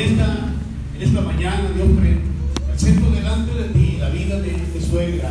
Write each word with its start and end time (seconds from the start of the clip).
en 0.00 0.12
esta, 0.12 0.54
esta 1.00 1.20
mañana, 1.22 1.70
Dios, 1.74 1.88
presento 2.68 3.10
delante 3.10 3.52
de 3.52 3.68
ti 3.70 3.96
la 3.98 4.10
vida 4.10 4.40
de 4.40 4.52
mi 4.52 4.80
suegra, 4.80 5.30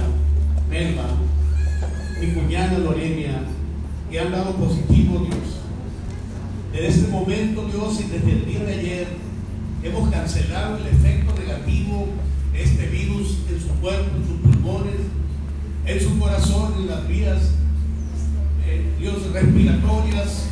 Melba, 0.69 1.05
mi 2.19 2.27
cuñada 2.33 2.77
Lorena, 2.79 3.43
que 4.11 4.19
han 4.19 4.31
dado 4.31 4.55
positivo, 4.55 5.25
Dios. 5.25 5.61
Desde 6.73 6.87
este 6.87 7.11
momento, 7.11 7.65
Dios, 7.65 7.99
y 8.01 8.03
desde 8.11 8.31
el 8.31 8.45
día 8.45 8.59
de 8.59 8.73
ayer, 8.73 9.07
hemos 9.83 10.09
cancelado 10.09 10.77
el 10.77 10.87
efecto 10.87 11.33
negativo 11.39 12.07
de 12.51 12.63
este 12.63 12.87
virus 12.87 13.37
en 13.49 13.61
su 13.61 13.69
cuerpo, 13.79 14.17
en 14.17 14.27
sus 14.27 14.37
pulmones, 14.41 14.99
en 15.85 16.01
su 16.01 16.19
corazón, 16.19 16.73
en 16.79 16.87
las 16.87 17.07
vías, 17.07 17.51
eh, 18.65 18.83
respiratorias, 19.31 20.47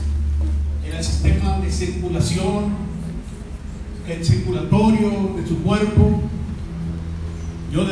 en 0.86 0.96
el 0.96 1.04
sistema 1.04 1.60
de 1.60 1.70
circulación, 1.70 2.85
el 4.08 4.24
circulatorio 4.24 5.36
de 5.36 5.48
su 5.48 5.62
cuerpo. 5.64 6.22
Yo 7.72 7.86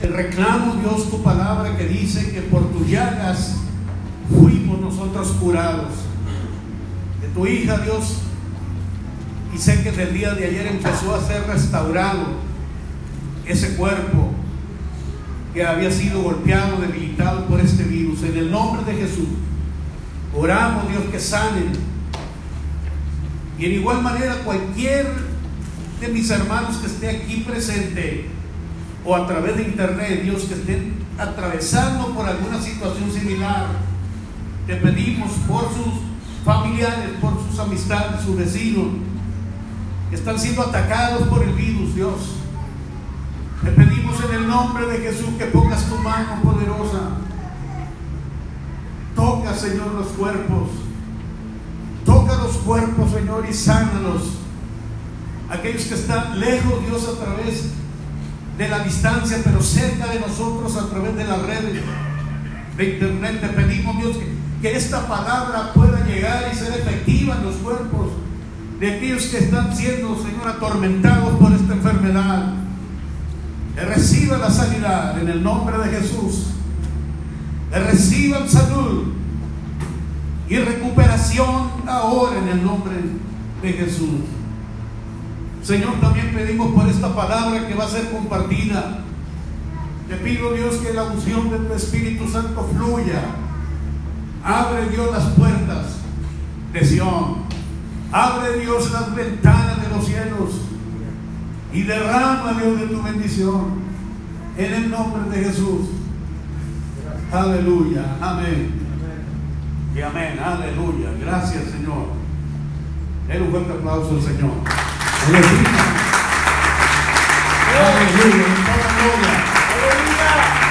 te 0.00 0.08
reclamo, 0.08 0.76
Dios, 0.76 1.10
tu 1.10 1.22
palabra 1.22 1.76
que 1.76 1.86
dice 1.86 2.32
que 2.32 2.42
por 2.42 2.70
tus 2.70 2.88
llagas 2.88 3.56
fuimos 4.28 4.80
nosotros 4.80 5.28
curados. 5.40 5.92
De 7.20 7.28
tu 7.28 7.46
hija, 7.46 7.78
Dios, 7.78 8.18
y 9.54 9.58
sé 9.58 9.82
que 9.82 9.90
desde 9.90 10.04
el 10.04 10.14
día 10.14 10.34
de 10.34 10.46
ayer 10.46 10.66
empezó 10.66 11.14
a 11.14 11.20
ser 11.20 11.46
restaurado 11.46 12.26
ese 13.46 13.76
cuerpo 13.76 14.30
que 15.52 15.64
había 15.64 15.90
sido 15.90 16.22
golpeado, 16.22 16.80
debilitado 16.80 17.46
por 17.46 17.60
este 17.60 17.84
virus. 17.84 18.22
En 18.24 18.36
el 18.36 18.50
nombre 18.50 18.84
de 18.84 19.00
Jesús, 19.00 19.28
oramos, 20.36 20.88
Dios, 20.88 21.04
que 21.10 21.20
sanen. 21.20 21.72
Y 23.58 23.66
en 23.66 23.72
igual 23.72 24.02
manera 24.02 24.34
cualquier 24.44 25.33
de 26.04 26.12
mis 26.12 26.28
hermanos 26.28 26.76
que 26.76 26.86
esté 26.86 27.08
aquí 27.08 27.44
presente 27.46 28.28
o 29.06 29.14
a 29.14 29.26
través 29.26 29.56
de 29.56 29.62
internet, 29.62 30.22
Dios, 30.22 30.44
que 30.44 30.54
estén 30.54 30.94
atravesando 31.18 32.14
por 32.14 32.26
alguna 32.26 32.60
situación 32.60 33.10
similar, 33.10 33.68
te 34.66 34.76
pedimos 34.76 35.30
por 35.48 35.62
sus 35.72 35.94
familiares, 36.44 37.10
por 37.20 37.32
sus 37.46 37.58
amistades, 37.58 38.22
sus 38.22 38.36
vecinos, 38.36 38.88
que 40.10 40.16
están 40.16 40.38
siendo 40.38 40.62
atacados 40.62 41.26
por 41.28 41.42
el 41.42 41.54
virus, 41.54 41.94
Dios. 41.94 42.36
Te 43.62 43.70
pedimos 43.70 44.16
en 44.28 44.34
el 44.34 44.46
nombre 44.46 44.86
de 44.86 44.98
Jesús 44.98 45.30
que 45.38 45.46
pongas 45.46 45.86
tu 45.88 45.96
mano 45.96 46.42
poderosa. 46.42 47.10
Toca, 49.16 49.54
Señor, 49.54 49.92
los 49.94 50.08
cuerpos. 50.08 50.68
Toca 52.04 52.36
los 52.36 52.56
cuerpos, 52.58 53.10
Señor, 53.10 53.46
y 53.48 53.54
sánalos 53.54 54.43
aquellos 55.50 55.84
que 55.84 55.94
están 55.94 56.38
lejos, 56.40 56.84
Dios, 56.86 57.08
a 57.08 57.24
través 57.24 57.70
de 58.58 58.68
la 58.68 58.80
distancia, 58.80 59.38
pero 59.42 59.60
cerca 59.62 60.06
de 60.06 60.20
nosotros 60.20 60.76
a 60.76 60.88
través 60.88 61.16
de 61.16 61.24
las 61.24 61.42
redes 61.42 61.82
de 62.76 62.84
internet. 62.84 63.40
Te 63.40 63.48
pedimos, 63.48 63.96
Dios, 63.98 64.16
que, 64.16 64.34
esta 64.64 65.06
palabra 65.06 65.74
pueda 65.74 66.06
llegar 66.06 66.50
y 66.50 66.56
ser 66.56 66.72
efectiva 66.80 67.36
en 67.36 67.44
los 67.44 67.56
cuerpos 67.56 68.12
de 68.80 68.96
aquellos 68.96 69.26
que 69.26 69.38
están 69.38 69.76
siendo, 69.76 70.16
Señor, 70.16 70.48
atormentados 70.48 71.38
por 71.38 71.52
esta 71.52 71.74
enfermedad. 71.74 72.54
Que 73.74 73.82
reciban 73.82 74.40
la 74.40 74.50
sanidad 74.50 75.20
en 75.20 75.28
el 75.28 75.42
nombre 75.42 75.76
de 75.78 75.98
Jesús. 75.98 76.46
Que 77.70 77.78
reciban 77.78 78.48
salud 78.48 79.12
y 80.48 80.56
recuperación 80.56 81.70
ahora 81.86 82.38
en 82.38 82.48
el 82.48 82.64
nombre 82.64 82.94
de 83.62 83.72
Jesús. 83.72 84.20
Señor, 85.64 85.94
también 85.98 86.34
pedimos 86.34 86.72
por 86.72 86.86
esta 86.88 87.14
palabra 87.16 87.66
que 87.66 87.74
va 87.74 87.84
a 87.84 87.88
ser 87.88 88.10
compartida. 88.10 88.98
Te 90.08 90.16
pido, 90.16 90.52
Dios, 90.52 90.76
que 90.76 90.92
la 90.92 91.04
unción 91.04 91.48
de 91.48 91.56
tu 91.56 91.72
Espíritu 91.72 92.28
Santo 92.28 92.68
fluya. 92.76 93.22
Abre, 94.44 94.90
Dios, 94.90 95.10
las 95.10 95.24
puertas 95.30 96.00
de 96.70 96.84
Sion. 96.84 97.44
Abre, 98.12 98.58
Dios, 98.60 98.92
las 98.92 99.14
ventanas 99.14 99.82
de 99.82 99.88
los 99.88 100.04
cielos. 100.04 100.50
Y 101.72 101.82
derrama, 101.84 102.60
Dios, 102.60 102.80
de 102.80 102.86
tu 102.88 103.02
bendición. 103.02 103.84
En 104.58 104.74
el 104.74 104.90
nombre 104.90 105.30
de 105.34 105.46
Jesús. 105.46 105.88
Aleluya. 107.32 108.18
Amén. 108.20 108.70
Y 109.96 110.00
amén. 110.02 110.38
Aleluya. 110.38 111.08
Gracias, 111.18 111.64
Señor. 111.70 112.08
Den 113.28 113.42
un 113.44 113.50
fuerte 113.50 113.72
aplauso 113.72 114.10
al 114.10 114.22
Señor. 114.22 114.93
Aleluya. 115.26 115.48
En 117.70 117.80
toda 117.80 118.04
gloria. 118.12 119.32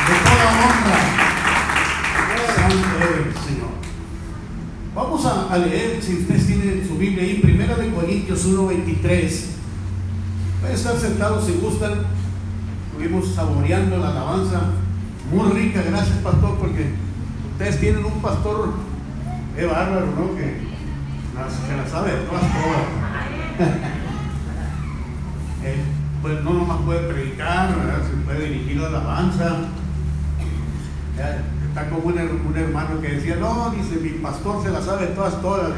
En 0.09 0.19
toda 0.24 0.47
honra. 0.62 1.00
Santo 2.56 2.94
eres, 3.02 3.34
Señor. 3.44 3.74
Vamos 4.94 5.25
a, 5.25 5.58
leer, 5.58 6.00
si 6.03 6.18
ustedes 6.18 6.46
tienen 6.46 6.88
su 6.88 6.97
Biblia 7.00 7.24
ahí, 7.24 7.40
Primera 7.41 7.75
de 7.75 7.91
Corintios 7.91 8.46
1.23. 8.47 9.46
Pueden 10.62 10.75
estar 10.75 10.97
sentados 11.00 11.46
si 11.47 11.53
gustan. 11.53 12.06
Estuvimos 12.91 13.34
saboreando 13.34 13.97
la 13.97 14.09
alabanza. 14.09 14.62
Muy 15.31 15.50
rica, 15.52 15.81
gracias 15.81 16.20
pastor, 16.20 16.59
porque 16.59 16.94
ustedes 17.53 17.80
tienen 17.80 18.06
un 18.06 18.22
pastor, 18.22 18.74
qué 19.56 19.66
bárbaro, 19.66 20.06
¿no? 20.06 20.35
Que 20.35 20.74
se 21.34 21.75
la 21.75 21.88
sabe 21.90 22.12
de 22.12 22.18
todas. 22.20 22.44
Eh, 25.66 25.81
pues 26.22 26.44
no 26.44 26.53
nomás 26.53 26.78
puede 26.85 27.07
predicar, 27.07 27.69
se 27.69 28.25
puede 28.25 28.50
dirigir 28.50 28.78
la 28.78 28.88
alabanza. 28.88 29.57
está 31.68 31.90
como 31.90 32.03
un, 32.03 32.19
un, 32.47 32.57
hermano 32.57 33.00
que 33.01 33.13
decía, 33.13 33.35
no, 33.38 33.69
dice, 33.72 33.97
mi 34.02 34.09
pastor 34.19 34.62
se 34.63 34.72
la 34.72 34.81
sabe 34.81 35.07
todas, 35.07 35.41
todas. 35.41 35.72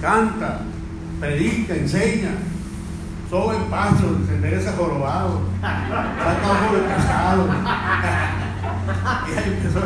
Canta, 0.00 0.60
predica, 1.20 1.74
enseña. 1.74 2.32
Soy 3.30 3.56
paso, 3.70 4.18
se 4.26 4.34
endereza 4.34 4.72
jorobado. 4.72 5.40
Está 5.54 6.36
todo 6.42 6.86
casado. 6.88 7.46
y 9.28 9.38
ahí 9.38 9.58
empezó, 9.58 9.80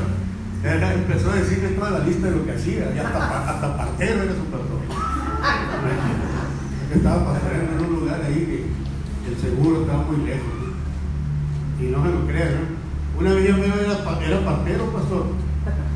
empezó 0.64 1.30
a 1.30 1.34
decirle 1.36 1.68
toda 1.70 1.90
la 1.90 1.98
lista 2.00 2.26
de 2.26 2.36
lo 2.36 2.44
que 2.44 2.52
hacía. 2.52 2.92
Y 2.94 2.98
hasta, 2.98 3.50
hasta 3.50 3.76
partero 3.76 4.22
era 4.22 4.32
su 4.32 4.44
pastor. 4.46 4.80
Estaba 6.92 7.36
en 7.52 7.84
un 7.84 8.00
lugar 8.00 8.20
ahí 8.26 8.34
que 8.34 8.76
el 9.36 9.42
seguro 9.42 9.82
estaba 9.82 10.02
muy 10.04 10.26
lejos. 10.26 10.46
Y 11.80 11.84
no 11.84 12.04
se 12.04 12.10
lo 12.10 12.26
crean, 12.26 12.54
¿no? 12.54 13.20
Una 13.20 13.34
vez 13.34 13.48
yo 13.48 13.56
me 13.56 13.66
era, 13.66 13.84
era 13.84 14.04
partero, 14.44 14.92
pastor, 14.92 15.26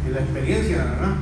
en 0.06 0.12
la 0.12 0.20
experiencia, 0.20 0.76
¿verdad? 0.78 1.16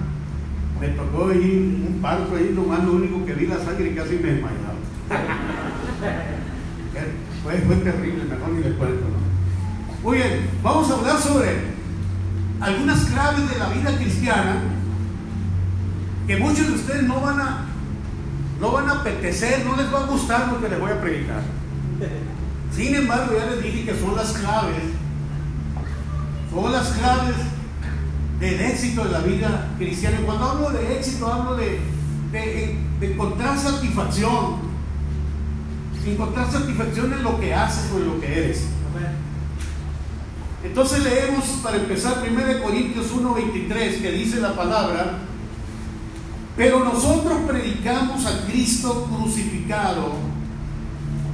Me 0.81 0.89
tocó 0.89 1.33
ir 1.33 1.87
un 1.89 1.99
parto 2.01 2.37
ahí, 2.37 2.53
nomás 2.55 2.84
lo 2.84 2.93
único 2.93 3.25
que 3.25 3.34
vi 3.34 3.47
la 3.47 3.59
sangre 3.59 3.91
y 3.91 3.95
casi 3.95 4.15
me 4.15 4.33
desmayaba. 4.33 4.75
fue, 7.43 7.59
fue 7.59 7.77
terrible, 7.77 8.25
mejor 8.25 8.51
ni 8.51 8.62
les 8.62 8.75
cuento, 8.75 9.05
¿no? 9.05 10.09
Muy 10.09 10.19
bien, 10.19 10.49
vamos 10.62 10.91
a 10.91 10.95
hablar 10.95 11.19
sobre 11.19 11.78
algunas 12.61 13.05
claves 13.07 13.51
de 13.51 13.59
la 13.59 13.69
vida 13.69 13.97
cristiana 13.97 14.61
que 16.27 16.37
muchos 16.37 16.69
de 16.69 16.75
ustedes 16.75 17.03
no 17.05 17.21
van 17.21 17.41
a 17.41 17.65
no 18.61 18.73
van 18.73 18.89
a 18.89 18.93
apetecer, 18.93 19.65
no 19.65 19.77
les 19.77 19.93
va 19.93 20.01
a 20.01 20.07
gustar 20.07 20.53
lo 20.53 20.61
que 20.61 20.69
les 20.69 20.81
voy 20.81 20.91
a 20.91 21.01
predicar. 21.01 21.43
Sin 22.75 22.95
embargo, 22.95 23.34
ya 23.37 23.47
les 23.51 23.62
dije 23.62 23.84
que 23.84 23.99
son 23.99 24.15
las 24.15 24.33
claves, 24.33 24.83
son 26.53 26.73
las 26.73 26.89
claves 26.91 27.37
del 28.39 28.61
éxito 28.61 29.05
de 29.05 29.11
la 29.11 29.21
vida 29.21 29.69
cristiana. 29.79 30.19
Cuando 30.25 30.45
hablo 30.45 30.71
de 30.71 30.97
éxito, 30.97 31.27
hablo 31.27 31.57
de 31.57 31.81
encontrar 33.01 33.59
satisfacción. 33.59 34.69
Encontrar 36.07 36.51
satisfacción 36.51 37.13
en 37.13 37.22
lo 37.22 37.39
que 37.39 37.53
haces 37.53 37.91
o 37.92 37.98
en 37.98 38.07
lo 38.07 38.21
que 38.21 38.39
eres. 38.39 38.65
Entonces 40.65 41.04
leemos 41.04 41.45
para 41.63 41.77
empezar 41.77 42.22
1 42.22 42.63
Corintios 42.63 43.13
1:23 43.13 44.01
que 44.01 44.10
dice 44.10 44.41
la 44.41 44.57
palabra, 44.57 45.19
pero 46.57 46.84
nosotros 46.84 47.39
predicamos 47.47 48.27
a 48.27 48.45
Cristo 48.47 49.09
crucificado 49.13 50.15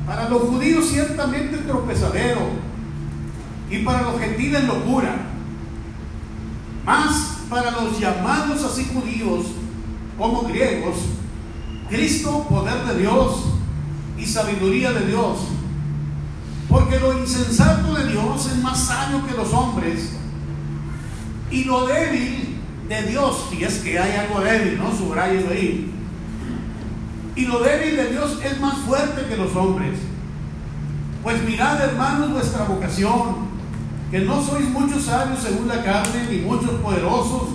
para 0.06 0.28
los 0.28 0.42
judíos 0.42 0.88
ciertamente 0.88 1.58
tropezadero 1.58 2.40
y 3.70 3.78
para 3.78 4.02
los 4.02 4.20
gentiles 4.20 4.64
locura. 4.64 5.16
Más 6.84 7.38
para 7.48 7.70
los 7.70 7.98
llamados 7.98 8.62
así 8.62 8.90
judíos 8.92 9.46
como 10.18 10.42
griegos, 10.42 10.96
Cristo 11.88 12.46
poder 12.48 12.84
de 12.84 13.00
Dios 13.00 13.44
y 14.18 14.26
sabiduría 14.26 14.92
de 14.92 15.06
Dios. 15.06 15.38
Porque 16.68 16.98
lo 16.98 17.18
insensato 17.18 17.94
de 17.94 18.10
Dios 18.10 18.46
es 18.46 18.62
más 18.62 18.78
sabio 18.86 19.26
que 19.26 19.34
los 19.34 19.52
hombres 19.52 20.10
y 21.50 21.64
lo 21.64 21.86
débil 21.86 22.58
de 22.88 23.02
Dios, 23.04 23.46
si 23.50 23.64
es 23.64 23.78
que 23.78 23.98
hay 23.98 24.16
algo 24.16 24.40
débil, 24.40 24.78
¿no? 24.78 24.94
Subrayo 24.94 25.48
ahí 25.50 25.93
Y 27.36 27.46
lo 27.46 27.60
débil 27.60 27.96
de 27.96 28.10
Dios 28.10 28.38
es 28.44 28.60
más 28.60 28.78
fuerte 28.78 29.26
que 29.28 29.36
los 29.36 29.54
hombres. 29.56 29.98
Pues 31.22 31.42
mirad, 31.42 31.80
hermanos, 31.80 32.32
vuestra 32.32 32.64
vocación, 32.64 33.54
que 34.10 34.20
no 34.20 34.42
sois 34.42 34.68
muchos 34.68 35.04
sabios 35.04 35.40
según 35.40 35.66
la 35.66 35.82
carne, 35.82 36.28
ni 36.30 36.38
muchos 36.38 36.70
poderosos, 36.80 37.48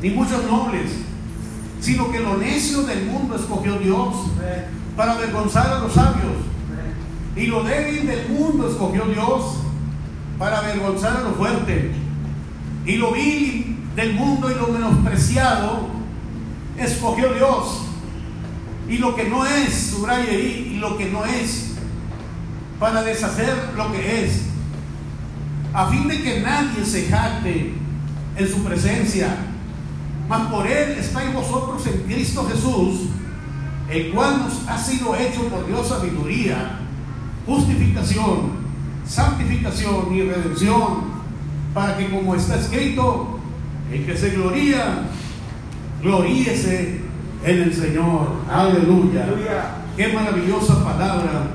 ni 0.00 0.10
muchos 0.10 0.44
nobles, 0.44 0.92
sino 1.80 2.10
que 2.12 2.20
lo 2.20 2.36
necio 2.36 2.82
del 2.82 3.06
mundo 3.06 3.34
escogió 3.36 3.78
Dios 3.78 4.14
para 4.96 5.12
avergonzar 5.12 5.66
a 5.66 5.80
los 5.80 5.92
sabios. 5.92 6.36
Y 7.34 7.46
lo 7.46 7.64
débil 7.64 8.06
del 8.06 8.28
mundo 8.28 8.68
escogió 8.68 9.04
Dios 9.06 9.56
para 10.38 10.58
avergonzar 10.58 11.16
a 11.16 11.20
lo 11.20 11.30
fuerte. 11.32 11.92
Y 12.86 12.96
lo 12.96 13.12
vil 13.12 13.78
del 13.96 14.14
mundo 14.14 14.50
y 14.50 14.54
lo 14.54 14.68
menospreciado 14.68 15.88
escogió 16.76 17.32
Dios. 17.34 17.89
Y 18.90 18.98
lo 18.98 19.14
que 19.14 19.28
no 19.28 19.46
es, 19.46 19.92
subraya 19.92 20.28
ahí, 20.28 20.72
y 20.74 20.78
lo 20.78 20.98
que 20.98 21.08
no 21.08 21.24
es, 21.24 21.74
para 22.80 23.02
deshacer 23.02 23.54
lo 23.76 23.92
que 23.92 24.24
es, 24.24 24.42
a 25.72 25.86
fin 25.86 26.08
de 26.08 26.20
que 26.20 26.40
nadie 26.40 26.84
se 26.84 27.06
jacte 27.06 27.74
en 28.36 28.48
su 28.48 28.64
presencia, 28.64 29.36
mas 30.28 30.48
por 30.48 30.66
él 30.66 30.98
estáis 30.98 31.32
vosotros 31.32 31.86
en 31.86 32.00
Cristo 32.00 32.44
Jesús, 32.52 33.02
el 33.88 34.10
cual 34.10 34.40
nos 34.40 34.68
ha 34.68 34.76
sido 34.76 35.14
hecho 35.14 35.48
por 35.48 35.68
Dios 35.68 35.86
sabiduría, 35.86 36.80
justificación, 37.46 38.58
santificación 39.06 40.12
y 40.12 40.22
redención, 40.22 41.20
para 41.72 41.96
que 41.96 42.10
como 42.10 42.34
está 42.34 42.56
escrito, 42.56 43.38
el 43.92 44.04
que 44.04 44.16
se 44.16 44.30
gloría, 44.30 45.02
gloríese 46.02 46.99
en 47.44 47.62
el 47.62 47.74
Señor. 47.74 48.28
Aleluya. 48.50 49.26
Qué 49.96 50.08
maravillosa 50.08 50.84
palabra. 50.84 51.50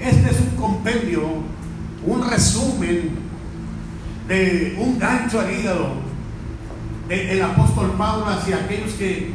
Este 0.00 0.30
es 0.30 0.40
un 0.40 0.56
compendio, 0.56 1.22
un 2.06 2.30
resumen 2.30 3.10
de 4.28 4.76
un 4.78 4.98
gancho 4.98 5.40
al 5.40 5.50
hígado 5.50 6.10
del 7.08 7.42
apóstol 7.42 7.92
Pablo 7.98 8.26
hacia 8.26 8.56
aquellos 8.56 8.92
que, 8.92 9.32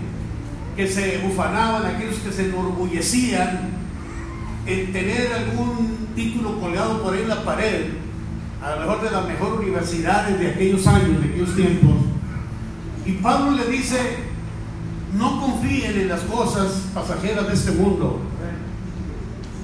que 0.76 0.88
se 0.88 1.22
ufanaban, 1.30 1.86
aquellos 1.86 2.16
que 2.20 2.32
se 2.32 2.46
enorgullecían 2.46 3.76
en 4.66 4.94
tener 4.94 5.34
algún 5.34 6.08
título 6.16 6.60
colgado 6.60 7.04
por 7.04 7.14
ahí 7.14 7.22
en 7.22 7.30
la 7.30 7.44
pared, 7.44 7.86
a 8.64 8.76
lo 8.76 8.82
mejor 8.82 9.04
de 9.04 9.12
las 9.12 9.28
mejores 9.28 9.60
universidades 9.60 10.40
de 10.40 10.48
aquellos 10.48 10.88
años, 10.88 11.22
de 11.22 11.28
aquellos 11.28 11.56
tiempos. 11.56 11.96
Y 13.06 13.12
Pablo 13.14 13.52
le 13.52 13.66
dice, 13.68 13.98
no 15.18 15.42
confíen 15.42 16.00
en 16.00 16.10
las 16.10 16.22
cosas 16.22 16.88
pasajeras 16.94 17.48
de 17.48 17.54
este 17.54 17.72
mundo, 17.72 18.20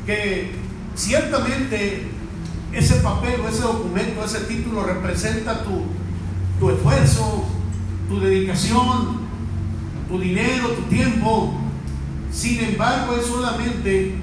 que 0.06 0.52
ciertamente 0.96 2.08
ese 2.72 2.96
papel 2.96 3.42
o 3.42 3.50
ese 3.50 3.62
documento, 3.62 4.24
ese 4.24 4.42
título 4.42 4.84
representa 4.84 5.64
tu, 5.64 5.84
tu 6.60 6.70
esfuerzo, 6.70 7.46
tu 8.08 8.20
dedicación, 8.20 9.20
tu 10.08 10.20
dinero, 10.20 10.70
tu 10.70 10.84
tiempo. 10.84 11.54
Sin 12.32 12.64
embargo, 12.64 13.16
es 13.20 13.26
solamente 13.26 14.16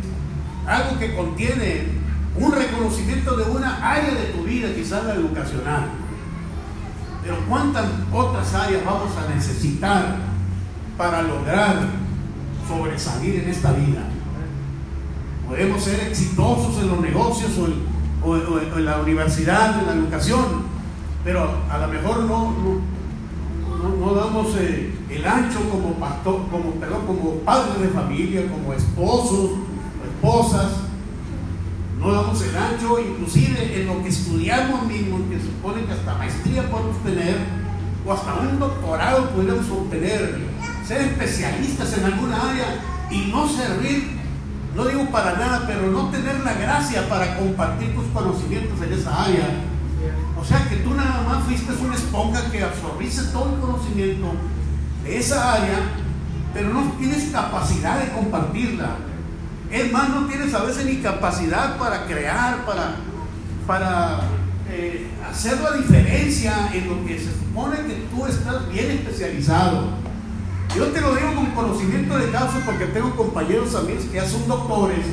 algo 0.66 0.98
que 0.98 1.14
contiene 1.14 1.98
un 2.36 2.52
reconocimiento 2.52 3.36
de 3.36 3.50
una 3.50 3.86
área 3.86 4.14
de 4.14 4.26
tu 4.26 4.44
vida, 4.44 4.68
quizás 4.74 5.04
la 5.04 5.14
educacional. 5.14 5.90
Pero 7.22 7.36
¿cuántas 7.48 7.84
otras 8.12 8.54
áreas 8.54 8.82
vamos 8.84 9.10
a 9.16 9.34
necesitar 9.34 10.16
para 10.98 11.22
lograr 11.22 11.88
sobresalir 12.68 13.36
en 13.36 13.48
esta 13.48 13.72
vida? 13.72 14.02
Podemos 15.46 15.82
ser 15.82 16.00
exitosos 16.08 16.82
en 16.82 16.88
los 16.88 17.00
negocios 17.00 17.52
o 18.22 18.36
en, 18.36 18.84
la 18.84 18.98
universidad, 18.98 19.78
en 19.80 19.86
la 19.86 19.92
educación, 19.92 20.44
pero 21.24 21.48
a 21.70 21.78
lo 21.78 21.88
mejor 21.88 22.18
no, 22.24 22.52
no, 23.78 23.96
no 23.96 24.14
damos 24.14 24.48
eh, 24.58 24.92
el 25.08 25.24
ancho 25.24 25.60
como 25.70 25.94
pastor, 25.94 26.42
como, 26.50 26.72
perdón, 26.72 27.06
como 27.06 27.34
padres 27.36 27.80
de 27.80 27.88
familia, 27.88 28.42
como 28.50 28.74
esposos 28.74 29.52
o 29.52 30.04
esposas, 30.04 30.72
no 31.98 32.12
damos 32.12 32.42
el 32.42 32.56
ancho, 32.56 32.98
inclusive 33.00 33.80
en 33.80 33.86
lo 33.86 34.02
que 34.02 34.08
estudiamos 34.08 34.86
mismo, 34.86 35.18
que 35.30 35.40
supone 35.40 35.84
que 35.84 35.92
hasta 35.92 36.14
maestría 36.16 36.68
podemos 36.70 36.96
tener, 37.02 37.36
o 38.06 38.12
hasta 38.12 38.34
un 38.34 38.58
doctorado 38.58 39.30
podemos 39.30 39.68
obtener, 39.70 40.57
ser 40.88 41.02
especialistas 41.02 41.98
en 41.98 42.04
alguna 42.06 42.50
área 42.50 42.80
y 43.10 43.30
no 43.30 43.46
servir, 43.46 44.08
no 44.74 44.86
digo 44.86 45.04
para 45.10 45.34
nada, 45.34 45.64
pero 45.66 45.82
no 45.88 46.08
tener 46.08 46.40
la 46.40 46.54
gracia 46.54 47.06
para 47.10 47.36
compartir 47.36 47.94
tus 47.94 48.06
conocimientos 48.06 48.80
en 48.80 48.94
esa 48.94 49.24
área. 49.24 49.48
O 50.40 50.44
sea 50.44 50.66
que 50.66 50.76
tú 50.76 50.94
nada 50.94 51.24
más 51.28 51.44
fuiste 51.44 51.72
una 51.84 51.94
esponja 51.94 52.50
que 52.50 52.62
absorbiste 52.62 53.24
todo 53.32 53.54
el 53.54 53.60
conocimiento 53.60 54.32
de 55.04 55.18
esa 55.18 55.54
área, 55.54 55.78
pero 56.54 56.72
no 56.72 56.92
tienes 56.98 57.24
capacidad 57.32 58.00
de 58.00 58.10
compartirla. 58.12 58.96
Es 59.70 59.92
más, 59.92 60.08
no 60.08 60.26
tienes 60.26 60.54
a 60.54 60.62
veces 60.62 60.86
ni 60.86 61.02
capacidad 61.02 61.76
para 61.76 62.06
crear, 62.06 62.64
para, 62.64 62.94
para 63.66 64.20
eh, 64.70 65.06
hacer 65.30 65.60
la 65.60 65.72
diferencia 65.72 66.70
en 66.72 66.88
lo 66.88 67.04
que 67.04 67.18
se 67.18 67.30
supone 67.30 67.76
que 67.86 68.06
tú 68.10 68.24
estás 68.24 68.70
bien 68.70 68.90
especializado. 68.90 70.07
Yo 70.76 70.86
te 70.86 71.00
lo 71.00 71.14
digo 71.14 71.34
con 71.34 71.46
conocimiento 71.46 72.18
de 72.18 72.30
causa 72.30 72.60
porque 72.64 72.86
tengo 72.86 73.14
compañeros 73.16 73.74
amigos 73.74 74.04
que 74.04 74.16
ya 74.16 74.28
son 74.28 74.46
doctores 74.46 75.04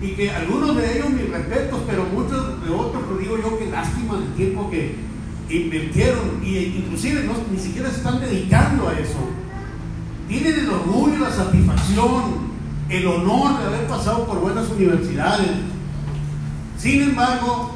y 0.00 0.08
que 0.12 0.30
algunos 0.30 0.76
de 0.76 0.98
ellos 0.98 1.10
mis 1.10 1.30
respetos, 1.30 1.80
pero 1.86 2.04
muchos 2.04 2.62
de 2.62 2.70
otros, 2.70 3.02
lo 3.08 3.16
digo 3.18 3.38
yo, 3.38 3.58
que 3.58 3.70
lástima 3.70 4.18
el 4.18 4.34
tiempo 4.34 4.70
que 4.70 4.96
invirtieron 5.48 6.42
y 6.44 6.58
inclusive 6.58 7.24
no, 7.24 7.32
ni 7.50 7.58
siquiera 7.58 7.88
se 7.90 7.96
están 7.96 8.20
dedicando 8.20 8.88
a 8.88 8.98
eso. 8.98 9.18
Tienen 10.28 10.58
el 10.58 10.70
orgullo, 10.70 11.18
la 11.18 11.30
satisfacción, 11.30 12.46
el 12.88 13.06
honor 13.06 13.58
de 13.58 13.66
haber 13.66 13.86
pasado 13.86 14.26
por 14.26 14.40
buenas 14.40 14.68
universidades. 14.68 15.50
Sin 16.78 17.02
embargo, 17.02 17.72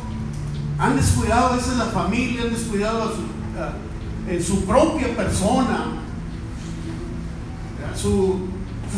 han 0.79 0.97
descuidado 0.97 1.53
a 1.53 1.57
veces 1.57 1.77
la 1.77 1.87
familia, 1.87 2.43
han 2.43 2.51
descuidado 2.51 3.03
a 3.03 4.43
su, 4.43 4.65
propia 4.65 5.17
persona, 5.17 6.00
su, 7.97 8.49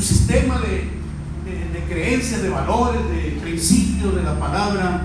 sistema 0.01 0.59
de, 0.59 0.89
de, 1.45 1.81
de, 1.81 1.87
creencias, 1.89 2.43
de 2.43 2.49
valores, 2.49 3.01
de 3.11 3.39
principios 3.43 4.15
de 4.15 4.23
la 4.23 4.39
palabra. 4.39 5.03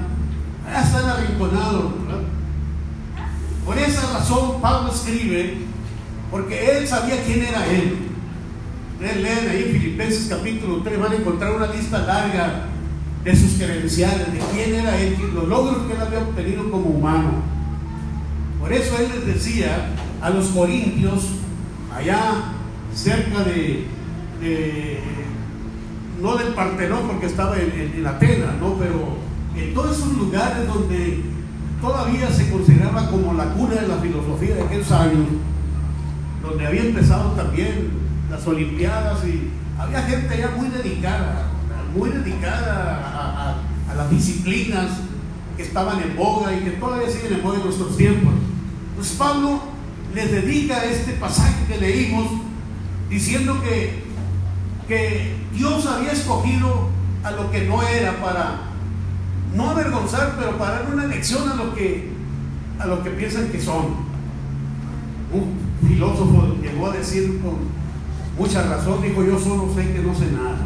Ya 0.66 0.84
están 0.84 1.06
arrinconados. 1.06 1.94
Por 3.66 3.78
esa 3.78 4.14
razón 4.14 4.62
Pablo 4.62 4.92
escribe, 4.94 5.58
porque 6.32 6.78
él 6.78 6.88
sabía 6.88 7.24
quién 7.26 7.44
era 7.44 7.68
él. 7.68 7.98
Leen 9.00 9.50
ahí 9.50 9.64
en 9.68 9.80
Filipenses 9.80 10.28
capítulo 10.30 10.82
3, 10.84 11.00
van 11.00 11.12
a 11.12 11.16
encontrar 11.16 11.52
una 11.54 11.68
lista 11.68 12.00
larga 12.00 12.66
de 13.24 13.36
sus 13.36 13.54
credenciales, 13.54 14.32
de 14.32 14.40
quién 14.54 14.74
era 14.74 14.98
él, 14.98 15.18
los 15.34 15.48
logros 15.48 15.86
que 15.86 15.94
él 15.94 16.02
había 16.02 16.20
obtenido 16.20 16.72
como 16.72 16.90
humano. 16.90 17.32
Por 18.60 18.72
eso 18.74 18.98
él 18.98 19.10
les 19.14 19.36
decía 19.36 19.90
a 20.22 20.30
los 20.30 20.48
corintios, 20.48 21.26
allá 21.94 22.54
cerca 22.98 23.44
de, 23.44 23.86
de 24.42 25.00
no 26.22 26.36
del 26.36 26.54
Partenón 26.54 27.08
porque 27.08 27.27
estaba 27.27 27.58
en, 27.58 27.72
en, 27.72 27.94
en, 28.00 28.08
Atenas, 28.08 28.56
¿no? 28.60 28.74
pero 28.74 29.18
en 29.56 29.74
todos 29.74 29.98
esos 29.98 30.18
lugares 30.18 30.68
donde 30.68 31.24
todavía 31.80 32.32
se 32.32 32.50
consideraba 32.50 33.10
como 33.10 33.34
la 33.34 33.54
cuna 33.54 33.75
de 33.75 33.88
la 33.88 33.98
filosofía 33.98 34.56
de 34.56 34.63
aquellos 34.63 34.92
años, 34.92 35.27
donde 36.42 36.66
había 36.66 36.82
empezado 36.84 37.32
también 37.32 37.89
las 38.32 38.46
Olimpiadas 38.48 39.24
y 39.25 39.51
había 39.80 40.01
gente 40.01 40.38
ya 40.38 40.51
muy 40.58 40.70
dedicada, 40.70 41.48
muy 41.96 42.10
dedicada 42.10 43.62
a, 43.89 43.96
las 43.96 44.12
disciplinas 44.12 44.92
que 45.56 45.63
estaban 45.63 46.00
en 46.00 46.16
boga 46.16 46.54
y 46.54 46.60
que 46.60 46.72
todavía 46.72 47.10
siguen 47.10 47.34
en 47.34 47.42
boga 47.42 47.58
en 47.58 47.63
nuestros 47.63 47.98
tiempos. 47.98 48.32
Entonces 48.89 49.16
Pablo 49.18 49.60
les 50.13 50.32
dedica 50.32 50.86
este 50.86 51.13
pasaje 51.13 51.66
que 51.68 51.80
leímos 51.80 52.27
diciendo 53.10 53.62
que, 53.64 54.04
que 54.88 55.36
Dios 55.54 55.86
había 55.86 56.12
escogido 56.12 56.90
a 57.24 57.32
lo 57.32 57.52
que 57.52 57.66
no 57.66 57.82
era 57.84 58.22
para 58.22 58.62
no 59.56 59.70
avergonzar, 59.70 60.36
pero 60.38 60.58
para 60.58 60.84
dar 60.84 60.94
una 60.94 61.06
lección 61.06 61.50
a 61.50 61.56
lo 61.56 61.74
que, 61.74 62.12
a 62.80 62.86
lo 62.86 63.04
que 63.04 63.10
piensan 63.12 63.50
que 63.50 63.62
son. 63.62 64.08
Un 65.32 65.88
filósofo 65.88 66.56
llegó 66.62 66.88
a 66.88 66.94
decir 66.94 67.42
con 67.42 67.58
mucha 68.38 68.64
razón, 68.64 69.02
dijo 69.02 69.24
yo 69.24 69.40
solo 69.40 69.74
sé 69.74 69.94
que 69.94 70.00
no 70.00 70.14
sé 70.14 70.32
nada. 70.32 70.58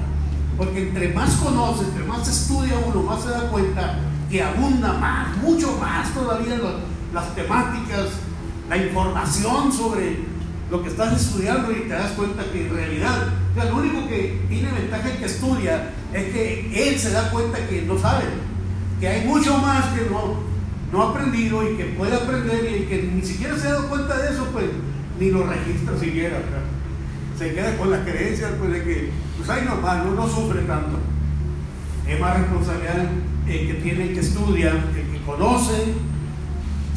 Porque 0.58 0.90
entre 0.90 1.14
más 1.14 1.36
conoce, 1.36 1.86
entre 1.86 2.04
más 2.04 2.28
estudia 2.28 2.74
uno, 2.86 3.04
más 3.04 3.24
se 3.24 3.30
da 3.30 3.50
cuenta 3.50 4.00
que 4.30 4.44
abunda 4.44 4.94
más, 4.94 5.38
mucho 5.38 5.78
más 5.80 6.14
todavía 6.14 6.58
las, 6.58 6.74
las 7.14 7.36
temáticas, 7.36 8.08
la 8.70 8.78
información 8.78 9.72
sobre 9.72 10.31
lo 10.72 10.82
que 10.82 10.90
estás 10.90 11.22
estudiando 11.22 11.70
y 11.72 11.82
te 11.82 11.90
das 11.90 12.12
cuenta 12.12 12.44
que 12.52 12.66
en 12.66 12.74
realidad 12.74 13.28
O 13.52 13.54
sea, 13.54 13.70
lo 13.70 13.78
único 13.78 14.08
que 14.08 14.40
tiene 14.48 14.72
ventaja 14.72 15.12
el 15.12 15.18
que 15.18 15.26
estudia 15.26 15.90
es 16.14 16.24
que 16.32 16.90
él 16.90 16.98
se 16.98 17.12
da 17.12 17.30
cuenta 17.30 17.68
que 17.68 17.82
no 17.82 18.00
sabe, 18.00 18.24
que 19.00 19.08
hay 19.08 19.28
mucho 19.28 19.58
más 19.58 19.86
que 19.88 20.10
no, 20.10 20.40
no 20.94 21.04
ha 21.04 21.10
aprendido 21.10 21.70
y 21.70 21.76
que 21.76 21.86
puede 21.86 22.16
aprender 22.16 22.64
y 22.64 22.86
que 22.86 23.04
ni 23.14 23.22
siquiera 23.22 23.58
se 23.58 23.68
ha 23.68 23.74
dado 23.74 23.90
cuenta 23.90 24.18
de 24.18 24.32
eso, 24.32 24.48
pues 24.54 24.66
ni 25.20 25.32
lo 25.32 25.46
registra 25.46 26.00
siquiera. 26.00 26.38
Se 27.38 27.54
queda 27.54 27.76
con 27.78 27.92
la 27.92 28.04
creencia 28.06 28.56
pues, 28.58 28.72
de 28.72 28.84
que, 28.84 29.12
pues 29.38 29.50
ahí 29.50 29.66
normal, 29.66 30.04
no, 30.06 30.14
no 30.14 30.28
sufre 30.30 30.62
tanto. 30.62 30.98
Es 32.08 32.20
más 32.20 32.40
responsabilidad 32.40 33.10
el 33.48 33.68
que 33.68 33.74
tiene 33.82 34.04
el 34.04 34.14
que 34.14 34.20
estudia, 34.22 34.72
el 34.72 35.12
que 35.12 35.22
conoce, 35.26 35.94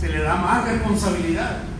se 0.00 0.08
le 0.08 0.18
da 0.20 0.36
más 0.36 0.64
responsabilidad. 0.64 1.73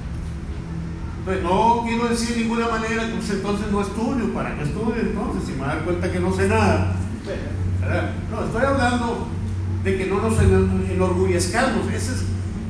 Pues 1.24 1.42
no 1.42 1.82
quiero 1.86 2.08
decir 2.08 2.36
de 2.36 2.42
ninguna 2.42 2.68
manera 2.68 3.06
que 3.06 3.32
entonces 3.32 3.66
no 3.72 3.80
estudio, 3.80 4.34
¿para 4.34 4.54
qué 4.56 4.64
estudio 4.64 5.00
entonces? 5.00 5.44
Si 5.46 5.52
me 5.52 5.66
da 5.66 5.78
cuenta 5.80 6.12
que 6.12 6.20
no 6.20 6.32
sé 6.34 6.48
nada. 6.48 6.96
No, 8.30 8.44
estoy 8.44 8.62
hablando 8.62 9.28
de 9.82 9.96
que 9.96 10.06
no 10.06 10.20
nos 10.20 10.38
enorgullezcamos. 10.38 11.86
Esa 11.92 12.12
es 12.12 12.24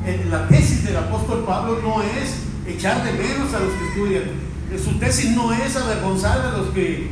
eh, 0.07 0.27
la 0.31 0.47
tesis 0.47 0.85
del 0.85 0.97
apóstol 0.97 1.45
Pablo, 1.45 1.81
no 1.83 2.03
es 2.03 2.45
echar 2.67 3.03
de 3.03 3.13
menos 3.13 3.53
a 3.55 3.59
los 3.61 3.73
que 3.73 3.89
estudian. 3.89 4.23
Su 4.83 4.99
tesis 4.99 5.35
no 5.35 5.53
es 5.53 5.77
avergonzar 5.77 6.41
a 6.41 6.57
los 6.57 6.69
que 6.69 7.11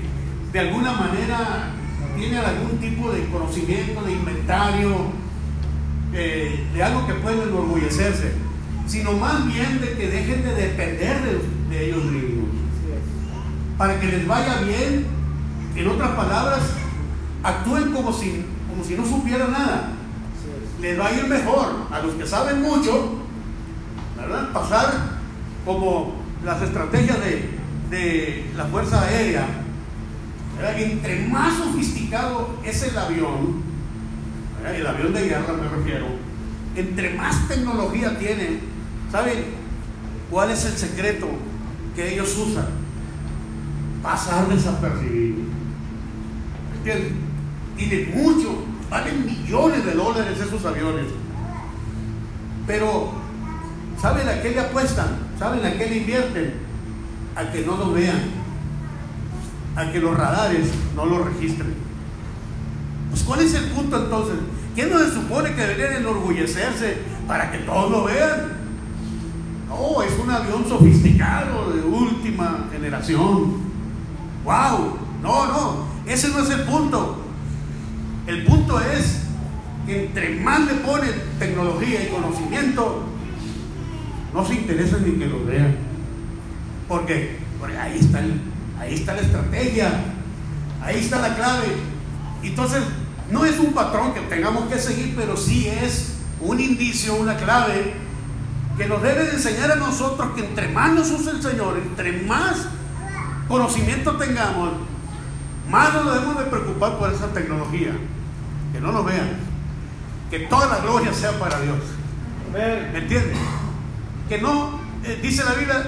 de 0.53 0.59
alguna 0.61 0.93
manera 0.93 1.71
tienen 2.17 2.39
algún 2.39 2.79
tipo 2.79 3.11
de 3.11 3.27
conocimiento, 3.27 4.03
de 4.03 4.13
inventario, 4.13 5.07
eh, 6.13 6.67
de 6.75 6.83
algo 6.83 7.07
que 7.07 7.15
pueden 7.15 7.49
enorgullecerse, 7.49 8.33
sino 8.93 9.13
más 9.15 9.47
bien 9.47 9.81
de 9.81 9.95
que 9.95 10.07
dejen 10.07 10.45
de 10.45 10.55
depender 10.55 11.17
de, 11.71 11.87
ellos 11.87 12.05
mismos. 12.05 12.51
Para 13.79 13.99
que 13.99 14.07
les 14.07 14.27
vaya 14.27 14.61
bien, 14.61 15.07
en 15.75 15.89
otras 15.89 16.11
palabras, 16.11 16.61
actúen 17.43 17.91
como 17.91 18.13
si, 18.13 18.45
como 18.69 18.85
si 18.85 18.95
no 18.95 19.07
supieran 19.07 19.51
nada. 19.51 19.93
Les 20.83 21.01
va 21.01 21.07
a 21.07 21.13
ir 21.15 21.27
mejor 21.27 21.87
a 21.91 22.01
los 22.01 22.17
que 22.17 22.27
saben 22.27 22.61
mucho, 22.61 23.15
¿verdad? 24.15 24.53
Pasar 24.53 24.93
como 25.65 26.17
las 26.45 26.61
estrategias 26.61 27.19
de, 27.21 27.49
de 27.89 28.51
la 28.55 28.67
Fuerza 28.67 29.05
Aérea. 29.05 29.47
Entre 30.77 31.29
más 31.29 31.57
sofisticado 31.57 32.59
es 32.63 32.83
el 32.83 32.99
avión, 32.99 33.63
el 34.77 34.87
avión 34.87 35.15
de 35.15 35.29
guerra 35.29 35.55
me 35.55 35.79
refiero, 35.79 36.09
entre 36.77 37.15
más 37.15 37.49
tecnología 37.49 38.19
tiene, 38.19 38.72
¿saben 39.13 39.45
cuál 40.31 40.51
es 40.51 40.65
el 40.65 40.73
secreto 40.73 41.29
que 41.95 42.15
ellos 42.15 42.35
usan? 42.39 42.67
Pasar 44.03 44.49
desapercibido. 44.49 45.43
¿Entienden? 46.79 47.17
Tienen 47.77 48.11
mucho, 48.15 48.65
valen 48.91 49.25
millones 49.25 49.85
de 49.85 49.93
dólares 49.93 50.41
esos 50.41 50.65
aviones. 50.65 51.07
Pero, 52.67 53.13
¿saben 54.01 54.29
a 54.29 54.41
qué 54.41 54.51
le 54.51 54.61
apuestan? 54.61 55.19
¿Saben 55.39 55.65
a 55.65 55.73
qué 55.73 55.89
le 55.89 55.97
invierten? 55.99 56.55
A 57.37 57.51
que 57.51 57.65
no 57.65 57.77
lo 57.77 57.93
vean, 57.93 58.21
a 59.77 59.91
que 59.91 60.01
los 60.01 60.17
radares 60.17 60.69
no 60.97 61.07
lo 61.07 61.25
registren. 61.25 61.75
Pues 63.11 63.23
¿cuál 63.25 63.41
es 63.41 63.55
el 63.55 63.65
punto 63.71 64.05
entonces? 64.05 64.37
¿Quién 64.75 64.91
no 64.91 64.99
se 64.99 65.13
supone 65.13 65.55
que 65.55 65.61
deberían 65.61 65.97
enorgullecerse 65.97 66.99
para 67.29 67.53
que 67.53 67.59
todos 67.59 67.91
lo 67.91 68.05
vean? 68.05 68.62
No, 69.73 70.03
es 70.03 70.13
un 70.19 70.31
avión 70.31 70.65
sofisticado 70.69 71.73
de 71.73 71.83
última 71.83 72.69
generación. 72.71 73.55
¡Wow! 74.45 74.99
No, 75.23 75.47
no, 75.47 75.87
ese 76.07 76.29
no 76.29 76.41
es 76.41 76.51
el 76.51 76.63
punto. 76.63 77.17
El 78.27 78.45
punto 78.45 78.79
es 78.81 79.23
que 79.87 80.07
entre 80.07 80.41
más 80.41 80.61
le 80.67 80.75
ponen 80.75 81.13
tecnología 81.39 82.05
y 82.05 82.09
conocimiento, 82.09 83.05
no 84.35 84.45
se 84.45 84.55
interesan 84.55 85.05
ni 85.05 85.19
que 85.19 85.27
lo 85.27 85.45
vean. 85.45 85.75
Porque, 86.87 87.39
porque 87.59 87.79
ahí, 87.79 87.99
está 87.99 88.21
ahí 88.79 88.95
está 88.95 89.15
la 89.15 89.23
estrategia, 89.23 90.05
ahí 90.83 90.99
está 90.99 91.19
la 91.21 91.35
clave. 91.35 91.69
Entonces, 92.43 92.83
no 93.31 93.45
es 93.47 93.59
un 93.59 93.73
patrón 93.73 94.13
que 94.13 94.21
tengamos 94.21 94.65
que 94.71 94.79
seguir, 94.79 95.15
pero 95.17 95.37
sí 95.37 95.67
es 95.67 96.17
un 96.41 96.61
indicio, 96.61 97.15
una 97.15 97.37
clave 97.37 98.02
que 98.77 98.87
nos 98.87 99.03
debe 99.03 99.25
de 99.25 99.33
enseñar 99.33 99.71
a 99.71 99.77
nosotros 99.77 100.29
que 100.35 100.45
entre 100.45 100.69
más 100.69 100.93
nos 100.93 101.11
use 101.11 101.31
el 101.31 101.43
Señor, 101.43 101.77
entre 101.79 102.23
más 102.23 102.67
conocimiento 103.49 104.17
tengamos, 104.17 104.73
más 105.69 105.95
nos 105.95 106.15
debemos 106.15 106.39
de 106.39 106.45
preocupar 106.45 106.99
por 106.99 107.13
esa 107.13 107.29
tecnología. 107.29 107.93
Que 108.73 108.81
no 108.81 108.93
nos 108.93 109.05
vean. 109.05 109.37
Que 110.31 110.41
toda 110.41 110.67
la 110.67 110.79
gloria 110.79 111.13
sea 111.13 111.39
para 111.39 111.61
Dios. 111.61 111.77
¿Me 112.53 112.99
entiendes? 112.99 113.37
Que 114.29 114.41
no, 114.41 114.81
eh, 115.05 115.19
dice 115.23 115.45
la 115.45 115.53
Biblia, 115.53 115.83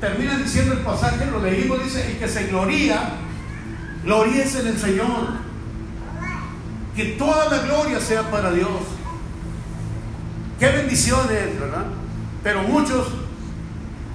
termina 0.00 0.36
diciendo 0.36 0.72
el 0.72 0.80
pasaje, 0.80 1.26
lo 1.26 1.40
leímos, 1.40 1.82
dice, 1.82 2.10
el 2.10 2.18
que 2.18 2.28
se 2.28 2.48
gloría, 2.48 3.14
gloríese 4.04 4.60
en 4.60 4.66
el 4.68 4.78
Señor. 4.78 5.28
Que 6.96 7.04
toda 7.16 7.48
la 7.48 7.58
gloria 7.58 8.00
sea 8.00 8.30
para 8.30 8.50
Dios. 8.50 8.68
Qué 10.62 10.70
bendiciones, 10.70 11.58
¿verdad? 11.58 11.86
Pero 12.44 12.62
muchos 12.62 13.08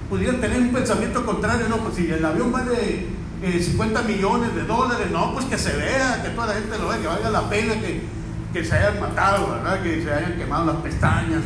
pudieran 0.08 0.40
tener 0.40 0.62
un 0.62 0.72
pensamiento 0.72 1.26
contrario, 1.26 1.68
no, 1.68 1.76
pues 1.76 1.96
si 1.96 2.10
el 2.10 2.24
avión 2.24 2.50
vale 2.50 3.04
50 3.42 4.02
millones 4.04 4.54
de 4.54 4.62
dólares, 4.62 5.08
no, 5.12 5.34
pues 5.34 5.44
que 5.44 5.58
se 5.58 5.76
vea, 5.76 6.22
que 6.22 6.30
toda 6.30 6.46
la 6.46 6.54
gente 6.54 6.78
lo 6.78 6.88
vea, 6.88 7.02
que 7.02 7.06
valga 7.06 7.28
la 7.28 7.50
pena 7.50 7.74
que, 7.74 8.00
que 8.50 8.64
se 8.64 8.76
hayan 8.76 8.98
matado, 8.98 9.50
¿verdad? 9.50 9.82
Que 9.82 10.02
se 10.02 10.10
hayan 10.10 10.38
quemado 10.38 10.72
las 10.72 10.76
pestañas 10.76 11.42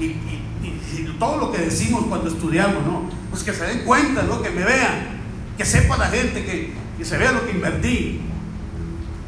y, 0.00 0.04
y, 0.04 1.16
todo 1.20 1.36
lo 1.36 1.52
que 1.52 1.58
decimos 1.58 2.06
cuando 2.08 2.28
estudiamos, 2.28 2.84
¿no? 2.84 3.08
Pues 3.30 3.44
que 3.44 3.52
se 3.52 3.64
den 3.64 3.84
cuenta, 3.84 4.24
¿no? 4.24 4.42
Que 4.42 4.50
me 4.50 4.64
vean, 4.64 5.20
que 5.56 5.64
sepa 5.64 5.96
la 5.96 6.06
gente, 6.06 6.44
que, 6.44 6.72
que 6.98 7.04
se 7.04 7.16
vea 7.16 7.30
lo 7.30 7.46
que 7.46 7.52
invertí. 7.52 8.20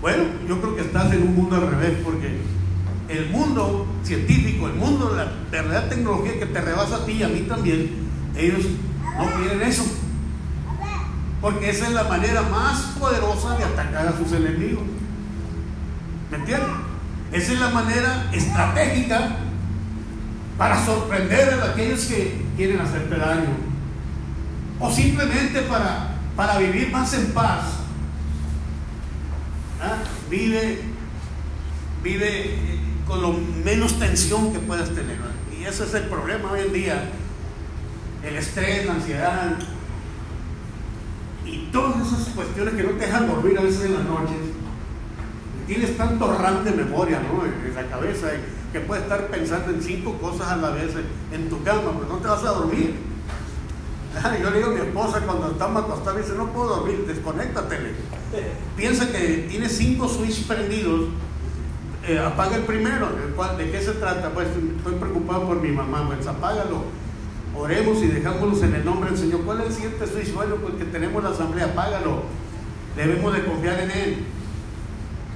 Bueno, 0.01 0.25
yo 0.49 0.61
creo 0.61 0.75
que 0.75 0.83
estás 0.83 1.13
en 1.13 1.23
un 1.23 1.37
mundo 1.37 1.55
al 1.55 1.71
revés, 1.71 1.99
porque 2.03 2.37
el 3.09 3.31
mundo 3.31 3.87
científico, 4.03 4.67
el 4.67 4.75
mundo 4.75 5.11
de 5.11 5.25
la 5.25 5.33
verdadera 5.51 5.89
tecnología 5.89 6.39
que 6.39 6.47
te 6.47 6.61
rebasa 6.61 6.97
a 6.97 7.07
ti 7.07 7.13
y 7.13 7.23
a 7.23 7.29
mí 7.29 7.41
también, 7.41 7.91
ellos 8.37 8.65
no 9.17 9.27
quieren 9.41 9.63
eso. 9.63 9.85
Porque 11.41 11.71
esa 11.71 11.87
es 11.87 11.93
la 11.93 12.05
manera 12.05 12.43
más 12.43 12.81
poderosa 12.99 13.57
de 13.57 13.65
atacar 13.65 14.09
a 14.09 14.17
sus 14.17 14.33
enemigos. 14.33 14.85
¿Me 16.31 16.39
entiendes? 16.39 16.71
Esa 17.33 17.53
es 17.53 17.61
la 17.61 17.71
manera 17.71 18.31
estratégica 18.33 19.37
para 20.57 20.85
sorprender 20.85 21.61
a 21.61 21.73
aquellos 21.73 22.07
que 22.07 22.43
quieren 22.57 22.81
hacerte 22.81 23.17
daño. 23.17 23.51
O 24.81 24.91
simplemente 24.91 25.63
para, 25.63 26.17
para 26.35 26.59
vivir 26.59 26.91
más 26.91 27.13
en 27.15 27.33
paz 27.33 27.85
¿Ah? 29.85 29.99
Vive, 30.31 30.81
vive 32.03 32.74
con 33.07 33.23
lo 33.23 33.33
menos 33.65 33.99
tensión 33.99 34.53
que 34.53 34.59
puedas 34.59 34.91
tener. 34.91 35.19
Y 35.59 35.65
ese 35.65 35.85
es 35.85 35.95
el 35.95 36.05
problema 36.05 36.53
hoy 36.53 36.61
en 36.61 36.73
día. 36.73 37.11
El 38.23 38.37
estrés, 38.37 38.87
la 38.87 38.95
ansiedad 38.95 39.59
y 41.45 41.69
todas 41.71 42.07
esas 42.07 42.35
cuestiones 42.35 42.75
que 42.75 42.83
no 42.83 42.91
te 42.91 43.07
dejan 43.07 43.29
dormir 43.29 43.59
a 43.59 43.63
veces 43.63 43.85
en 43.85 43.95
las 43.95 44.05
noches. 44.05 44.37
Tienes 45.67 45.97
tanto 45.97 46.37
RAM 46.39 46.65
de 46.65 46.73
memoria 46.73 47.21
¿no? 47.21 47.45
en 47.45 47.75
la 47.75 47.87
cabeza 47.87 48.29
que 48.73 48.81
puedes 48.81 49.05
estar 49.05 49.29
pensando 49.29 49.71
en 49.71 49.83
cinco 49.83 50.19
cosas 50.19 50.49
a 50.49 50.57
la 50.57 50.71
vez 50.71 50.93
en 51.33 51.49
tu 51.49 51.63
cama, 51.63 51.93
pero 51.95 52.07
no 52.09 52.19
te 52.19 52.29
vas 52.29 52.43
a 52.45 52.51
dormir. 52.51 52.95
Yo 54.43 54.51
le 54.51 54.59
digo 54.59 54.71
a 54.71 54.75
mi 54.75 54.81
esposa 54.81 55.21
cuando 55.21 55.51
estamos 55.53 55.85
acostados, 55.85 56.23
dice, 56.23 56.37
no 56.37 56.53
puedo 56.53 56.77
dormir, 56.77 57.05
desconéctatele. 57.07 57.93
Piensa 58.77 59.11
que 59.11 59.47
tiene 59.49 59.69
cinco 59.69 60.09
switches 60.09 60.45
prendidos, 60.45 61.09
eh, 62.07 62.19
apaga 62.19 62.57
el 62.57 62.63
primero, 62.63 63.09
¿de 63.57 63.71
qué 63.71 63.81
se 63.81 63.93
trata? 63.93 64.31
Pues 64.31 64.49
estoy 64.49 64.95
preocupado 64.95 65.47
por 65.47 65.61
mi 65.61 65.71
mamá, 65.71 66.07
pues 66.07 66.27
apágalo. 66.27 66.85
Oremos 67.57 68.03
y 68.03 68.09
dejámoslos 68.09 68.63
en 68.63 68.75
el 68.75 68.85
nombre 68.85 69.11
del 69.11 69.19
Señor. 69.19 69.43
¿Cuál 69.43 69.61
es 69.61 69.67
el 69.69 69.73
siguiente 69.73 70.07
switch? 70.07 70.35
Bueno, 70.35 70.57
pues 70.57 70.75
que 70.75 70.85
tenemos 70.85 71.23
la 71.23 71.31
asamblea, 71.31 71.67
apágalo. 71.67 72.23
Debemos 72.97 73.33
de 73.33 73.45
confiar 73.45 73.81
en 73.81 73.91
Él. 73.91 74.17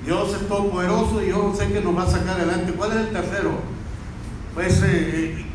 Dios 0.04 0.34
es 0.34 0.48
todopoderoso 0.48 1.22
y 1.22 1.28
yo 1.28 1.54
sé 1.56 1.72
que 1.72 1.80
nos 1.80 1.96
va 1.96 2.02
a 2.02 2.10
sacar 2.10 2.36
adelante. 2.36 2.72
¿Cuál 2.72 2.92
es 2.92 2.96
el 2.98 3.08
tercero? 3.10 3.50
Pues 4.54 4.82
eh, 4.82 4.86
eh, 4.86 5.46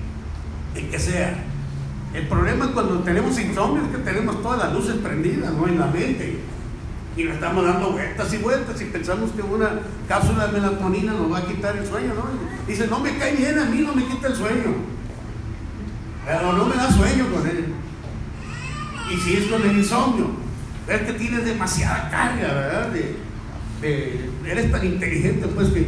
el 0.75 0.89
que 0.89 1.00
sea. 1.00 1.43
El 2.13 2.27
problema 2.27 2.65
es 2.65 2.72
cuando 2.72 3.00
tenemos 3.00 3.38
insomnio, 3.39 3.84
es 3.84 3.89
que 3.89 4.03
tenemos 4.03 4.41
todas 4.41 4.60
las 4.60 4.74
luces 4.74 4.96
prendidas, 4.98 5.51
¿no? 5.53 5.67
En 5.67 5.79
la 5.79 5.88
mente. 5.88 6.39
Y 7.15 7.24
nos 7.24 7.36
estamos 7.36 7.63
dando 7.63 7.91
vueltas 7.91 8.34
y 8.34 8.38
vueltas 8.38 8.82
y 8.82 8.86
pensamos 8.86 9.32
que 9.32 9.41
una 9.43 9.70
cápsula 10.08 10.48
de 10.48 10.53
melatonina 10.53 11.13
nos 11.13 11.32
va 11.32 11.39
a 11.39 11.46
quitar 11.46 11.77
el 11.77 11.86
sueño, 11.86 12.13
¿no? 12.15 12.24
dice, 12.67 12.88
no 12.88 13.00
me 13.00 13.17
cae 13.17 13.36
bien, 13.36 13.60
a 13.60 13.65
mí 13.65 13.82
no 13.82 13.93
me 13.93 14.05
quita 14.05 14.27
el 14.27 14.36
sueño. 14.36 14.74
Pero 16.25 16.53
no 16.53 16.65
me 16.65 16.75
da 16.75 16.91
sueño 16.91 17.25
con 17.32 17.48
él. 17.48 17.65
Y 19.12 19.17
si 19.17 19.38
es 19.38 19.46
con 19.46 19.62
el 19.62 19.77
insomnio. 19.77 20.32
ves 20.88 21.01
que 21.01 21.13
tienes 21.13 21.46
demasiada 21.46 22.10
carga, 22.10 22.53
¿verdad? 22.53 22.93
eres 24.46 24.72
tan 24.72 24.86
inteligente, 24.86 25.48
pues 25.48 25.70
que 25.70 25.86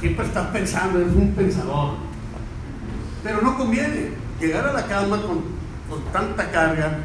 siempre 0.00 0.26
estás 0.26 0.46
pensando, 0.48 1.00
eres 1.00 1.12
un 1.12 1.32
pensador. 1.32 1.96
Pero 3.22 3.42
no 3.42 3.58
conviene 3.58 4.10
llegar 4.40 4.66
a 4.68 4.72
la 4.72 4.86
cama 4.86 5.20
con, 5.20 5.42
con 5.90 6.12
tanta 6.12 6.50
carga. 6.50 6.98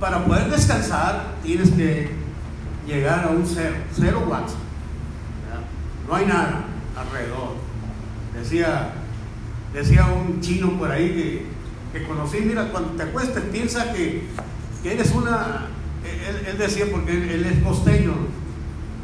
Para 0.00 0.24
poder 0.24 0.50
descansar 0.50 1.34
tienes 1.42 1.70
que 1.70 2.08
llegar 2.86 3.24
a 3.24 3.28
un 3.28 3.46
cero, 3.46 3.76
cero 3.94 4.24
watts. 4.26 4.54
No 6.08 6.14
hay 6.14 6.26
nada 6.26 6.64
alrededor. 6.96 7.56
Decía, 8.34 8.92
decía 9.74 10.06
un 10.06 10.40
chino 10.40 10.78
por 10.78 10.90
ahí 10.90 11.08
que, 11.92 11.98
que 11.98 12.06
conocí, 12.06 12.40
mira, 12.40 12.70
cuando 12.72 12.92
te 12.92 13.02
acuestes 13.02 13.44
piensa 13.44 13.92
que, 13.92 14.24
que 14.82 14.92
eres 14.92 15.12
una, 15.12 15.66
él, 16.48 16.58
decía 16.58 16.86
porque 16.90 17.12
él, 17.12 17.44
es 17.44 17.62
costeño, 17.62 18.14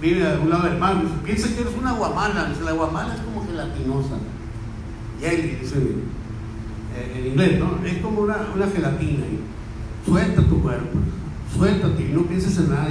vive 0.00 0.25
de 0.25 0.38
un 0.38 0.50
lado 0.50 0.65
del 0.65 0.79
mar, 0.79 0.97
piensa 1.25 1.49
que 1.49 1.61
eres 1.61 1.75
una 1.79 1.93
guamala, 1.93 2.53
la 2.65 2.73
guamala 2.73 3.15
es 3.15 3.21
como 3.21 3.47
gelatinosa, 3.47 4.17
jelly, 5.21 5.59
dice 5.61 5.76
eh, 6.97 7.19
en 7.19 7.26
inglés, 7.26 7.59
¿no? 7.59 7.79
Es 7.85 7.99
como 7.99 8.23
una, 8.23 8.37
una 8.55 8.67
gelatina, 8.69 9.25
suelta 10.07 10.43
tu 10.43 10.63
cuerpo, 10.63 10.99
suéltate 11.55 12.03
y 12.03 12.13
no 12.13 12.23
pienses 12.23 12.57
en 12.59 12.71
nada, 12.71 12.89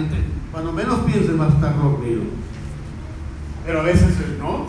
cuando 0.52 0.72
menos 0.72 1.00
pienses 1.00 1.38
vas 1.38 1.52
a 1.52 1.56
estar 1.56 1.78
dormido. 1.78 2.22
Pero 3.66 3.80
a 3.80 3.84
veces 3.84 4.16
no, 4.38 4.68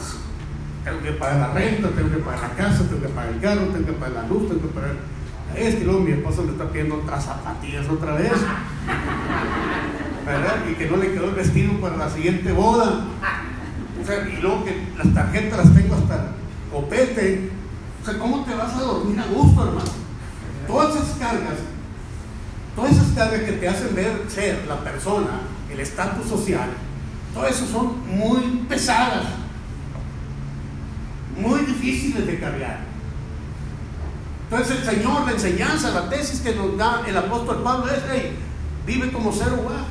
tengo 0.85 1.03
que 1.03 1.13
pagar 1.13 1.41
la 1.41 1.53
renta, 1.53 1.89
tengo 1.91 2.11
que 2.11 2.19
pagar 2.19 2.41
la 2.41 2.51
casa, 2.55 2.89
tengo 2.89 3.03
que 3.03 3.09
pagar 3.09 3.33
el 3.35 3.41
carro, 3.41 3.67
tengo 3.67 3.87
que 3.87 3.93
pagar 3.93 4.23
la 4.23 4.29
luz, 4.29 4.49
tengo 4.49 4.63
que 4.63 4.69
pagar 4.69 4.97
es 5.55 5.77
que 5.77 5.85
luego 5.85 6.01
mi 6.01 6.13
esposo 6.13 6.43
me 6.43 6.53
está 6.53 6.69
pidiendo 6.69 6.97
otras 6.97 7.25
zapatillas 7.25 7.89
otra 7.89 8.15
vez. 8.15 8.33
¿Verdad? 10.25 10.57
Y 10.71 10.75
que 10.75 10.91
no 10.91 10.97
le 10.97 11.13
quedó 11.13 11.29
el 11.29 11.35
vestido 11.35 11.73
para 11.81 11.97
la 11.97 12.11
siguiente 12.11 12.53
boda. 12.53 13.05
O 14.03 14.07
sea, 14.07 14.29
y 14.29 14.41
luego 14.43 14.65
que 14.65 14.89
las 14.99 15.15
tarjetas 15.15 15.67
las 15.67 15.75
tengo 15.75 15.95
hasta 15.95 16.33
copete. 16.71 17.51
O 18.03 18.05
sea, 18.05 18.19
¿cómo 18.19 18.45
te 18.45 18.55
vas 18.55 18.75
a 18.75 18.81
dormir 18.81 19.19
a 19.19 19.27
gusto, 19.27 19.67
hermano? 19.67 19.91
Todas 20.67 20.97
esas 20.97 21.17
cargas, 21.19 21.55
todas 22.77 22.93
esas 22.93 23.09
cargas 23.15 23.41
que 23.41 23.53
te 23.53 23.69
hacen 23.69 23.95
ver 23.95 24.25
ser 24.29 24.67
la 24.69 24.77
persona, 24.85 25.41
el 25.73 25.81
estatus 25.81 26.29
social, 26.29 26.69
todo 27.35 27.47
eso 27.47 27.67
son 27.67 28.07
muy 28.07 28.65
pesadas, 28.69 29.25
muy 31.37 31.61
difíciles 31.61 32.27
de 32.27 32.39
cargar. 32.39 32.81
Entonces 34.49 34.79
el 34.79 34.85
Señor, 34.85 35.27
la 35.27 35.33
enseñanza, 35.33 35.91
la 35.91 36.09
tesis 36.09 36.41
que 36.41 36.55
nos 36.55 36.77
da 36.77 37.03
el 37.07 37.17
apóstol 37.17 37.63
Pablo 37.65 37.91
es, 37.91 38.01
hey, 38.13 38.37
vive 38.87 39.11
como 39.11 39.33
cero 39.33 39.65
watt. 39.65 39.89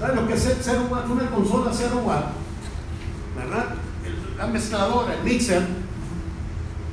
¿Sabes 0.00 0.16
lo 0.16 0.26
que 0.26 0.34
es 0.34 0.58
cero 0.60 0.88
watt? 0.90 1.08
Una 1.08 1.30
consola 1.30 1.70
cero 1.72 2.02
watt, 2.04 2.32
¿verdad? 3.36 3.76
la 4.36 4.46
mezcladora, 4.48 5.14
el 5.14 5.22
mixer, 5.22 5.62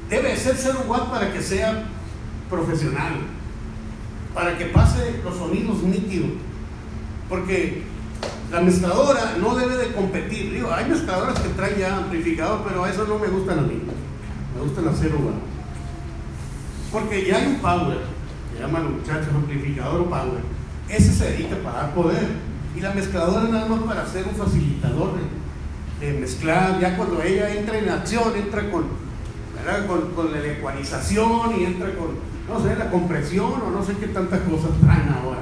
debe 0.08 0.38
ser 0.38 0.56
cero 0.56 0.84
watt 0.88 1.10
para 1.10 1.34
que 1.34 1.42
sea 1.42 1.86
profesional, 2.48 3.14
para 4.34 4.58
que 4.58 4.66
pase 4.66 5.22
los 5.24 5.36
sonidos 5.36 5.84
nítidos. 5.84 6.32
Porque 7.28 7.84
la 8.52 8.62
mezcladora 8.62 9.38
no 9.40 9.56
debe 9.56 9.78
de 9.78 9.94
competir. 9.94 10.54
Digo, 10.54 10.72
hay 10.72 10.90
mezcladoras 10.90 11.40
que 11.40 11.50
traen 11.50 11.78
ya 11.78 11.98
amplificador, 11.98 12.64
pero 12.68 12.86
eso 12.86 13.06
no 13.06 13.20
me 13.20 13.28
gustan 13.28 13.60
a 13.60 13.62
mí. 13.62 13.80
Me 14.56 14.62
gustan 14.62 14.86
las 14.86 14.98
cero. 15.00 15.18
Porque 16.92 17.28
ya 17.28 17.38
hay 17.38 17.48
un 17.48 17.60
power, 17.60 18.00
que 18.52 18.60
llaman 18.60 18.84
los 18.86 18.92
muchachos 18.94 19.30
amplificador 19.34 20.02
o 20.02 20.10
power. 20.10 20.42
Ese 20.90 21.14
se 21.14 21.32
dedica 21.32 21.56
para 21.58 21.84
dar 21.84 21.94
poder. 21.94 22.28
Y 22.76 22.82
la 22.82 22.94
mezcladora 22.94 23.48
nada 23.48 23.68
más 23.68 23.84
para 23.84 24.08
ser 24.08 24.26
un 24.28 24.36
facilitador 24.36 25.12
de, 26.00 26.14
mezclar. 26.14 26.80
Ya 26.80 26.98
cuando 26.98 27.22
ella 27.22 27.54
entra 27.54 27.78
en 27.78 27.90
acción, 27.90 28.36
entra 28.36 28.72
con, 28.72 28.86
con, 29.88 30.12
con, 30.12 30.32
la 30.32 30.40
ecualización 30.40 31.60
y 31.60 31.66
entra 31.66 31.94
con, 31.96 32.29
no 32.50 32.60
sé, 32.60 32.76
la 32.76 32.90
compresión 32.90 33.54
o 33.66 33.72
no 33.72 33.84
sé 33.84 33.94
qué 33.98 34.08
tantas 34.08 34.40
cosas 34.42 34.72
traen 34.82 35.10
ahora. 35.10 35.42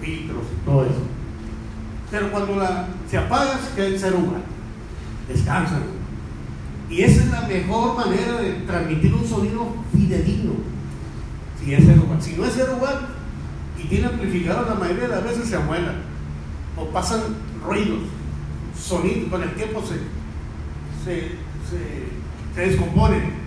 Filtros 0.00 0.44
y 0.52 0.64
todo 0.64 0.84
eso. 0.84 1.02
Pero 2.10 2.30
cuando 2.30 2.56
la, 2.56 2.88
se 3.08 3.18
apaga, 3.18 3.58
se 3.58 3.74
queda 3.76 3.86
el 3.86 3.98
ser 3.98 4.14
humano. 4.14 4.42
Descansan 5.28 5.98
y 6.90 7.02
esa 7.02 7.22
es 7.22 7.30
la 7.30 7.42
mejor 7.42 7.96
manera 7.96 8.40
de 8.40 8.52
transmitir 8.66 9.12
un 9.12 9.26
sonido 9.26 9.74
fidedigno. 9.92 10.52
Si, 11.62 11.74
es 11.74 11.84
si 12.20 12.36
no 12.36 12.46
es 12.46 12.52
cero 12.54 12.78
watt 12.80 13.02
y 13.78 13.88
tiene 13.88 14.06
amplificador, 14.06 14.68
la 14.68 14.74
mayoría 14.74 15.02
de 15.02 15.08
las 15.08 15.24
veces 15.24 15.48
se 15.48 15.56
amuelan 15.56 15.96
o 16.76 16.86
pasan 16.86 17.20
ruidos, 17.66 18.00
sonidos, 18.78 19.28
con 19.28 19.42
el 19.42 19.54
tiempo 19.54 19.82
se, 19.82 19.96
se, 21.04 21.20
se, 21.68 22.54
se 22.54 22.60
descomponen. 22.60 23.37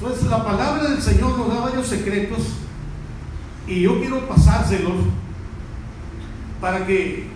Entonces 0.00 0.30
la 0.30 0.42
palabra 0.42 0.84
del 0.88 1.02
Señor 1.02 1.36
nos 1.36 1.48
da 1.48 1.60
varios 1.60 1.86
secretos 1.86 2.38
y 3.66 3.82
yo 3.82 4.00
quiero 4.00 4.26
pasárselos 4.26 4.94
para 6.58 6.86
que 6.86 7.26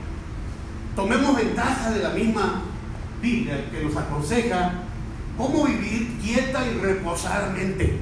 tomemos 0.96 1.36
ventaja 1.36 1.90
de 1.90 2.02
la 2.02 2.10
misma 2.10 2.62
Biblia 3.20 3.70
que 3.70 3.84
nos 3.84 3.94
aconseja 3.94 4.72
cómo 5.36 5.66
vivir 5.66 6.16
quieta 6.22 6.66
y 6.66 6.78
reposadamente. 6.78 7.98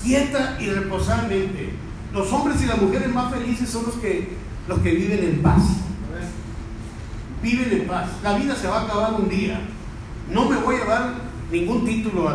Quieta 0.00 0.56
y 0.60 0.66
reposadamente. 0.70 1.72
Los 2.12 2.32
hombres 2.32 2.62
y 2.62 2.66
las 2.66 2.80
mujeres 2.80 3.12
más 3.12 3.34
felices 3.34 3.68
son 3.68 3.86
los 3.86 3.96
que, 3.96 4.36
los 4.68 4.78
que 4.78 4.92
viven 4.92 5.24
en 5.24 5.42
paz. 5.42 5.62
Viven 7.42 7.80
en 7.80 7.86
paz. 7.88 8.10
La 8.22 8.38
vida 8.38 8.54
se 8.54 8.68
va 8.68 8.82
a 8.82 8.84
acabar 8.84 9.14
un 9.14 9.28
día. 9.28 9.60
No 10.32 10.48
me 10.48 10.56
voy 10.56 10.76
a 10.76 10.78
llevar 10.78 11.14
ningún 11.50 11.84
título 11.84 12.28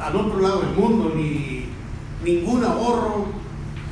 al 0.00 0.16
otro 0.16 0.40
lado 0.40 0.60
del 0.60 0.74
mundo, 0.74 1.12
ni 1.14 1.66
ningún 2.24 2.64
ahorro. 2.64 3.26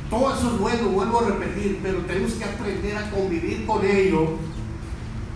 Todo 0.09 0.33
eso 0.33 0.51
es 0.51 0.59
vuelvo 0.59 1.19
a 1.19 1.29
repetir, 1.29 1.79
pero 1.81 1.99
tenemos 1.99 2.33
que 2.33 2.45
aprender 2.45 2.97
a 2.97 3.09
convivir 3.09 3.65
con 3.65 3.83
ello 3.83 4.37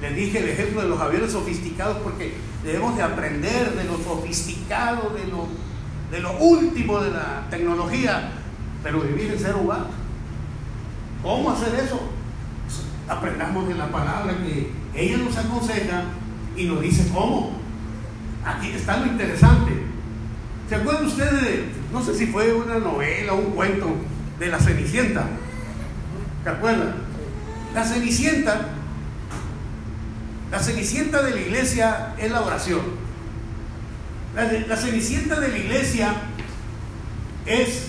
les 0.01 0.15
dije 0.15 0.39
el 0.39 0.49
ejemplo 0.49 0.81
de 0.81 0.87
los 0.87 0.99
aviones 0.99 1.31
sofisticados 1.31 1.97
porque 1.97 2.33
debemos 2.63 2.95
de 2.95 3.03
aprender 3.03 3.75
de 3.75 3.83
lo 3.83 3.97
sofisticado, 3.97 5.09
de 5.09 5.27
lo, 5.27 5.47
de 6.09 6.19
lo 6.21 6.37
último 6.37 7.01
de 7.01 7.11
la 7.11 7.47
tecnología, 7.49 8.31
pero 8.81 9.01
vivir 9.01 9.33
en 9.33 9.39
cero 9.39 9.61
watt. 9.65 9.87
¿Cómo 11.21 11.51
hacer 11.51 11.75
eso? 11.75 11.99
aprendamos 13.09 13.67
de 13.67 13.73
la 13.73 13.87
palabra 13.87 14.37
que 14.37 14.71
ella 14.93 15.17
nos 15.17 15.35
aconseja 15.35 16.03
y 16.55 16.65
nos 16.65 16.79
dice 16.79 17.09
cómo. 17.11 17.53
Aquí 18.45 18.69
está 18.69 18.97
lo 18.97 19.07
interesante. 19.07 19.88
¿Se 20.69 20.75
acuerdan 20.75 21.07
ustedes 21.07 21.41
de, 21.41 21.65
no 21.91 22.03
sé 22.03 22.15
si 22.15 22.27
fue 22.27 22.53
una 22.53 22.77
novela 22.77 23.33
o 23.33 23.37
un 23.39 23.51
cuento 23.51 23.87
de 24.37 24.47
la 24.47 24.59
Cenicienta? 24.59 25.25
¿Se 26.43 26.49
acuerdan? 26.49 26.93
La 27.73 27.83
Cenicienta 27.83 28.69
la 30.51 30.59
cenicienta 30.59 31.21
de 31.21 31.31
la 31.31 31.41
iglesia 31.41 32.15
es 32.17 32.31
la 32.31 32.41
oración. 32.41 32.81
La, 34.35 34.77
cenicienta 34.77 35.39
de 35.39 35.49
la 35.49 35.57
iglesia 35.57 36.13
es 37.45 37.87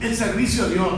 el 0.00 0.16
servicio 0.16 0.64
a 0.64 0.68
Dios. 0.68 0.92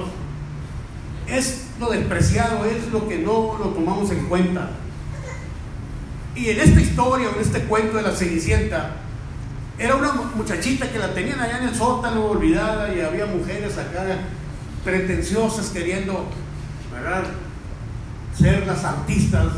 Es 1.27 1.63
lo 1.81 1.91
despreciado, 1.91 2.65
es 2.67 2.89
lo 2.89 3.09
que 3.09 3.19
no 3.19 3.57
lo 3.59 3.67
tomamos 3.71 4.11
en 4.11 4.27
cuenta. 4.27 4.71
Y 6.35 6.51
en 6.51 6.61
esta 6.61 6.81
historia, 6.81 7.31
en 7.35 7.41
este 7.41 7.61
cuento 7.61 7.97
de 7.97 8.03
la 8.03 8.13
cenicienta, 8.13 8.97
era 9.79 9.97
una 9.97 10.13
muchachita 10.35 10.91
que 10.91 10.99
la 10.99 11.13
tenían 11.15 11.41
allá 11.41 11.59
en 11.59 11.69
el 11.69 11.75
sótano 11.75 12.27
olvidada 12.27 12.95
y 12.95 13.01
había 13.01 13.27
mujeres 13.27 13.77
acá 13.79 14.05
pretenciosas 14.85 15.71
queriendo 15.71 16.27
ser 18.37 18.67
las 18.67 18.85
artistas 18.85 19.49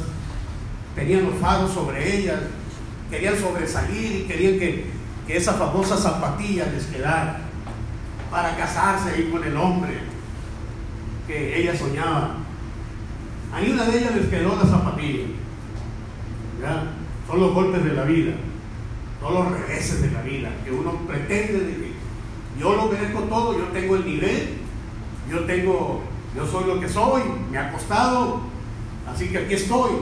tenían 0.95 1.25
los 1.25 1.35
faros 1.37 1.73
sobre 1.73 2.19
ellas, 2.19 2.41
querían 3.11 3.37
sobresalir 3.37 4.21
y 4.21 4.23
querían 4.23 4.59
que, 4.59 4.87
que 5.27 5.37
esa 5.37 5.55
famosa 5.55 5.97
zapatilla 5.97 6.67
les 6.67 6.85
quedara 6.87 7.41
para 8.31 8.57
casarse 8.57 9.11
ahí 9.11 9.29
con 9.31 9.43
el 9.45 9.57
hombre 9.57 9.99
que 11.27 11.61
ella 11.61 11.77
soñaba. 11.77 12.37
A 13.53 13.61
una 13.61 13.85
de 13.85 13.99
ellas 13.99 14.15
les 14.15 14.27
quedó 14.27 14.57
la 14.57 14.69
zapatilla. 14.69 15.27
Son 17.27 17.41
los 17.41 17.55
golpes 17.55 17.85
de 17.85 17.93
la 17.93 18.05
vida, 18.05 18.33
son 19.25 19.35
los 19.35 19.59
reveses 19.59 20.03
de 20.03 20.11
la 20.11 20.21
vida, 20.21 20.51
que 20.63 20.71
uno 20.71 20.93
pretende 21.07 21.61
de 21.61 21.73
que 21.77 21.93
yo 22.61 22.77
lo 22.77 22.89
merezco 22.89 23.21
todo, 23.21 23.59
yo 23.59 23.65
tengo 23.69 23.97
el 23.97 24.05
nivel, 24.05 24.59
yo 25.31 25.45
tengo, 25.45 26.03
yo 26.37 26.47
soy 26.47 26.67
lo 26.67 26.79
que 26.79 26.89
soy, 26.91 27.23
me 27.51 27.57
ha 27.57 27.73
costado, 27.73 28.41
así 29.11 29.29
que 29.29 29.39
aquí 29.39 29.55
estoy 29.55 29.93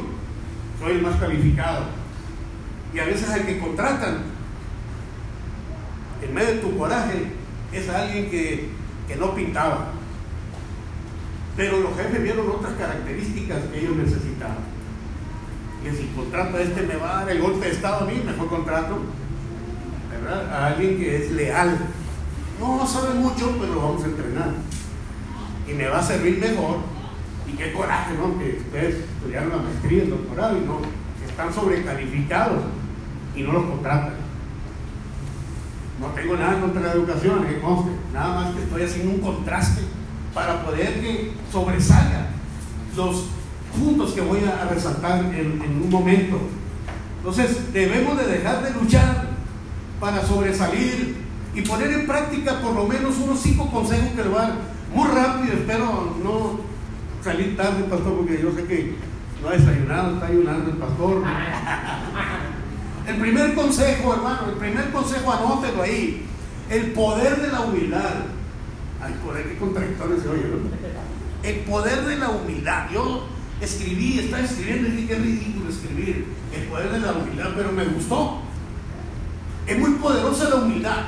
soy 0.81 0.93
el 0.97 1.03
más 1.03 1.21
calificado. 1.21 1.85
Y 2.93 2.99
a 2.99 3.05
veces 3.05 3.31
el 3.31 3.47
que 3.47 3.61
contratan, 3.61 4.23
en 6.21 6.35
medio 6.35 6.55
de 6.55 6.59
tu 6.59 6.77
coraje, 6.77 7.27
es 7.73 7.89
alguien 7.89 8.29
que, 8.29 8.71
que 9.07 9.17
no 9.17 9.37
pintaba. 9.37 9.93
Pero 11.57 11.79
los 11.79 11.97
jefes 11.97 12.23
vieron 12.23 12.51
otras 12.51 12.73
características 12.73 13.61
que 13.73 13.81
ellos 13.81 13.97
necesitaban. 13.97 14.72
Y 15.85 15.97
si 15.97 16.07
contrato 16.15 16.59
este 16.59 16.83
me 16.83 16.97
va 16.97 17.19
a 17.19 17.25
dar 17.25 17.31
el 17.31 17.43
golpe 17.43 17.67
de 17.67 17.73
Estado 17.73 18.05
a 18.05 18.07
mí, 18.07 18.23
mejor 18.25 18.49
contrato 18.49 18.99
¿verdad? 20.11 20.53
a 20.53 20.67
alguien 20.69 20.97
que 20.99 21.17
es 21.17 21.33
leal. 21.33 21.79
No 22.61 22.87
sabe 22.87 23.15
mucho, 23.15 23.57
pero 23.61 23.75
lo 23.75 23.83
vamos 23.83 24.05
a 24.05 24.07
entrenar. 24.07 24.51
Y 25.69 25.73
me 25.73 25.89
va 25.89 25.99
a 25.99 26.03
servir 26.03 26.39
mejor. 26.39 26.79
Y 27.49 27.57
qué 27.57 27.73
coraje, 27.73 28.15
¿no? 28.15 28.39
Que 28.39 28.59
ustedes 28.61 29.05
estudiaron 29.17 29.51
la 29.51 29.57
maestría, 29.57 30.05
el 30.05 30.11
doctorado 30.11 30.57
y 30.57 30.61
no, 30.61 30.79
están 31.29 31.53
sobrecalificados 31.53 32.63
y 33.35 33.43
no 33.43 33.53
los 33.53 33.65
contratan. 33.65 34.15
No 36.01 36.07
tengo 36.09 36.37
nada 36.37 36.61
contra 36.61 36.83
la 36.83 36.93
educación, 36.93 37.45
que 37.45 37.61
conste. 37.61 37.91
Nada 38.13 38.35
más 38.35 38.55
que 38.55 38.63
estoy 38.63 38.83
haciendo 38.83 39.15
un 39.15 39.21
contraste 39.21 39.83
para 40.33 40.65
poder 40.65 41.01
que 41.01 41.33
sobresalgan 41.51 42.27
los 42.97 43.27
puntos 43.73 44.13
que 44.13 44.21
voy 44.21 44.41
a 44.45 44.69
resaltar 44.69 45.25
en, 45.35 45.63
en 45.63 45.83
un 45.83 45.91
momento. 45.91 46.39
Entonces, 47.19 47.73
debemos 47.73 48.17
de 48.19 48.27
dejar 48.27 48.63
de 48.63 48.71
luchar 48.81 49.27
para 50.01 50.25
sobresalir 50.27 51.17
y 51.55 51.61
poner 51.63 51.93
en 51.93 52.07
práctica 52.07 52.61
por 52.61 52.75
lo 52.75 52.87
menos 52.87 53.17
unos 53.19 53.41
cinco 53.41 53.71
consejos 53.71 54.11
que 54.17 54.23
le 54.23 54.29
voy 54.29 54.39
a 54.39 54.43
dar 54.43 54.55
muy 54.95 55.09
rápido. 55.09 55.55
Espero 55.55 56.17
no 56.23 56.61
salir 57.23 57.57
tarde, 57.57 57.85
pastor, 57.85 58.17
porque 58.17 58.41
yo 58.43 58.53
sé 58.53 58.65
que 58.65 58.97
no 59.41 59.49
ha 59.49 59.53
desayunado, 59.53 60.15
está 60.15 60.27
ayunando 60.27 60.71
el 60.71 60.77
pastor. 60.77 61.23
El 63.07 63.17
primer 63.17 63.55
consejo, 63.57 64.15
hermano, 64.15 64.43
el 64.51 64.55
primer 64.59 64.93
consejo, 64.93 65.33
anótelo 65.33 65.83
ahí. 65.83 66.25
El 66.71 66.93
poder 66.93 67.43
de 67.43 67.49
la 67.49 67.63
humildad. 67.63 68.15
Ay, 69.01 69.15
poder, 69.25 69.49
qué 69.49 69.57
contradictorio 69.57 70.21
se 70.21 70.29
oye, 70.29 70.45
¿no? 70.45 71.49
El 71.49 71.57
poder 71.65 72.07
de 72.07 72.17
la 72.17 72.29
humildad. 72.31 72.89
Yo 72.93 73.27
escribí, 73.65 74.19
estaba 74.19 74.43
escribiendo 74.43 74.89
y 74.89 74.93
dije, 74.93 75.09
qué 75.09 75.15
ridículo 75.17 75.71
escribir. 75.71 76.27
El 76.55 76.65
poder 76.65 76.93
de 76.93 77.01
la 77.01 77.13
humildad, 77.13 77.51
pero 77.57 77.73
me 77.73 77.85
gustó. 77.85 78.43
Es 79.67 79.79
muy 79.79 79.93
poderosa 79.93 80.51
la 80.51 80.57
humildad. 80.57 81.05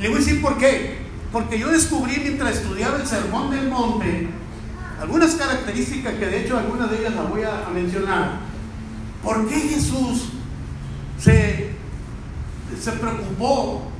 Le 0.00 0.08
voy 0.08 0.16
a 0.16 0.20
decir 0.20 0.42
por 0.42 0.58
qué. 0.58 0.98
Porque 1.32 1.58
yo 1.58 1.68
descubrí 1.68 2.18
mientras 2.22 2.56
estudiaba 2.56 2.98
el 2.98 3.06
Sermón 3.06 3.50
del 3.50 3.68
Monte 3.68 4.28
algunas 5.00 5.34
características 5.34 6.14
que 6.14 6.26
de 6.26 6.44
hecho 6.44 6.56
algunas 6.56 6.90
de 6.90 6.98
ellas 6.98 7.14
las 7.14 7.28
voy 7.28 7.42
a, 7.42 7.68
mencionar. 7.72 8.38
¿Por 9.22 9.48
qué 9.48 9.54
Jesús 9.54 10.30
se, 11.18 11.70
se 12.80 12.92
preocupó 12.92 13.90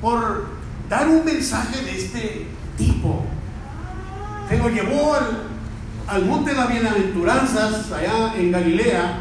por 0.00 0.46
dar 0.88 1.08
un 1.08 1.24
mensaje 1.24 1.84
de 1.84 1.98
este 1.98 2.46
tipo? 2.76 3.24
Se 4.48 4.58
lo 4.58 4.68
llevó 4.68 5.14
al, 5.14 5.42
al 6.10 6.26
monte 6.26 6.50
de 6.50 6.56
las 6.56 6.68
bienaventuranzas, 6.68 7.92
allá 7.92 8.34
en 8.36 8.50
Galilea, 8.50 9.20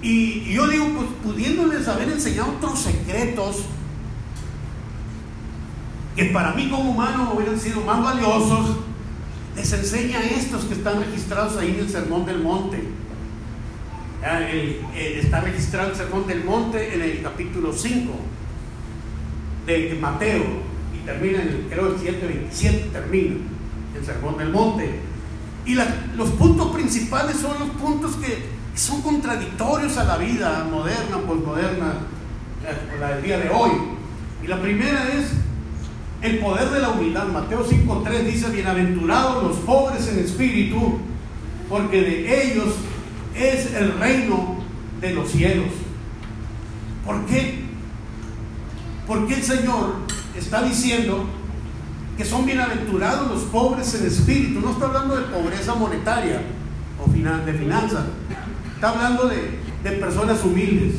y, 0.00 0.52
yo 0.52 0.68
digo, 0.68 0.86
pues 0.94 1.08
pudiéndoles 1.24 1.88
haber 1.88 2.08
enseñado 2.08 2.52
otros 2.52 2.78
secretos 2.78 3.64
que 6.14 6.26
para 6.26 6.52
mí 6.52 6.70
como 6.70 6.92
humano 6.92 7.32
hubieran 7.34 7.58
sido 7.58 7.80
más 7.80 8.00
valiosos, 8.00 8.76
les 9.56 9.72
enseña 9.72 10.20
estos 10.20 10.66
que 10.66 10.74
están 10.74 11.00
registrados 11.00 11.56
ahí 11.56 11.70
en 11.70 11.80
el 11.80 11.90
Sermón 11.90 12.24
del 12.24 12.38
Monte. 12.38 12.84
Está 14.94 15.40
registrado 15.40 15.90
el 15.90 15.96
Sermón 15.96 16.26
del 16.28 16.44
Monte 16.44 16.94
en 16.94 17.02
el 17.02 17.22
capítulo 17.22 17.72
5 17.72 18.12
de 19.66 19.98
Mateo 20.00 20.44
y 20.94 21.04
termina 21.04 21.42
en 21.42 21.48
el, 21.48 21.66
creo 21.68 21.88
el 21.88 21.98
727 21.98 22.90
termina 22.92 23.36
el 23.96 24.06
Sermón 24.06 24.38
del 24.38 24.50
Monte. 24.50 25.15
Y 25.66 25.74
los 25.74 26.28
puntos 26.38 26.68
principales 26.68 27.36
son 27.38 27.58
los 27.58 27.70
puntos 27.70 28.14
que 28.16 28.46
son 28.74 29.02
contradictorios 29.02 29.96
a 29.96 30.04
la 30.04 30.16
vida 30.16 30.66
moderna, 30.70 31.18
posmoderna, 31.26 31.94
la 33.00 33.08
del 33.16 33.24
día 33.24 33.38
de 33.38 33.50
hoy. 33.50 33.72
Y 34.44 34.46
la 34.46 34.60
primera 34.60 35.08
es 35.08 35.32
el 36.22 36.38
poder 36.38 36.70
de 36.70 36.80
la 36.80 36.90
humildad. 36.90 37.26
Mateo 37.26 37.66
5.3 37.66 38.22
dice, 38.24 38.50
bienaventurados 38.50 39.42
los 39.42 39.56
pobres 39.58 40.06
en 40.08 40.20
espíritu, 40.20 40.98
porque 41.68 42.00
de 42.00 42.44
ellos 42.44 42.74
es 43.34 43.74
el 43.74 43.98
reino 43.98 44.58
de 45.00 45.14
los 45.14 45.30
cielos. 45.30 45.66
¿Por 47.04 47.26
qué? 47.26 47.64
Porque 49.06 49.34
el 49.34 49.42
Señor 49.42 49.96
está 50.36 50.62
diciendo 50.62 51.26
que 52.16 52.24
son 52.24 52.46
bienaventurados 52.46 53.28
los 53.28 53.42
pobres 53.44 53.94
en 53.94 54.06
espíritu. 54.06 54.60
No 54.60 54.70
está 54.70 54.86
hablando 54.86 55.16
de 55.16 55.22
pobreza 55.24 55.74
monetaria 55.74 56.40
o 57.04 57.10
de 57.10 57.52
finanzas. 57.52 58.04
Está 58.74 58.90
hablando 58.90 59.28
de, 59.28 59.58
de 59.84 59.90
personas 59.92 60.42
humildes. 60.44 60.94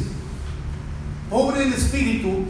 Pobre 1.30 1.64
en 1.64 1.74
espíritu. 1.74 2.46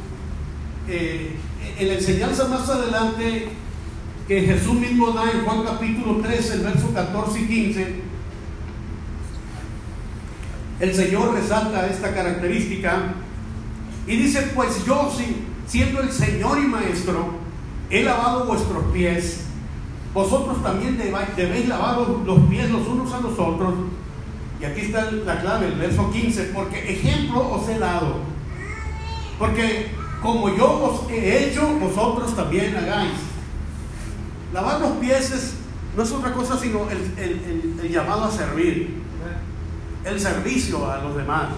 Eh, 0.87 1.37
en 1.79 1.87
la 1.87 1.93
enseñanza 1.95 2.47
más 2.47 2.67
adelante 2.69 3.49
que 4.27 4.41
Jesús 4.41 4.73
mismo 4.73 5.11
da 5.11 5.29
en 5.31 5.45
Juan 5.45 5.63
capítulo 5.63 6.21
13, 6.21 6.53
el 6.55 6.59
verso 6.61 6.93
14 6.93 7.39
y 7.39 7.47
15, 7.47 7.95
el 10.79 10.93
Señor 10.93 11.33
resalta 11.33 11.87
esta 11.87 12.13
característica 12.13 13.13
y 14.05 14.17
dice, 14.17 14.51
pues 14.53 14.85
yo, 14.85 15.11
siendo 15.67 16.01
el 16.01 16.11
Señor 16.11 16.59
y 16.59 16.67
Maestro, 16.67 17.36
he 17.89 18.03
lavado 18.03 18.45
vuestros 18.45 18.83
pies, 18.93 19.41
vosotros 20.13 20.61
también 20.63 20.97
debéis 20.97 21.67
lavar 21.67 21.99
los 21.99 22.39
pies 22.49 22.69
los 22.69 22.87
unos 22.87 23.13
a 23.13 23.19
los 23.19 23.37
otros. 23.37 23.73
Y 24.59 24.65
aquí 24.65 24.81
está 24.81 25.11
la 25.11 25.39
clave, 25.39 25.67
el 25.67 25.75
verso 25.75 26.09
15, 26.11 26.51
porque 26.53 26.91
ejemplo 26.91 27.47
os 27.51 27.69
he 27.69 27.77
dado. 27.77 28.15
Porque 29.37 29.91
como 30.21 30.49
yo 30.55 30.83
os 30.83 31.11
he 31.11 31.45
hecho, 31.45 31.67
vosotros 31.79 32.35
también 32.35 32.75
hagáis. 32.75 33.11
Lavar 34.53 34.81
los 34.81 34.91
pies 34.93 35.53
no 35.95 36.03
es 36.03 36.11
otra 36.11 36.33
cosa 36.33 36.57
sino 36.57 36.89
el, 36.89 36.97
el, 37.17 37.79
el, 37.83 37.91
llamado 37.91 38.25
a 38.25 38.31
servir, 38.31 39.01
el 40.03 40.19
servicio 40.19 40.89
a 40.89 41.03
los 41.03 41.15
demás. 41.15 41.49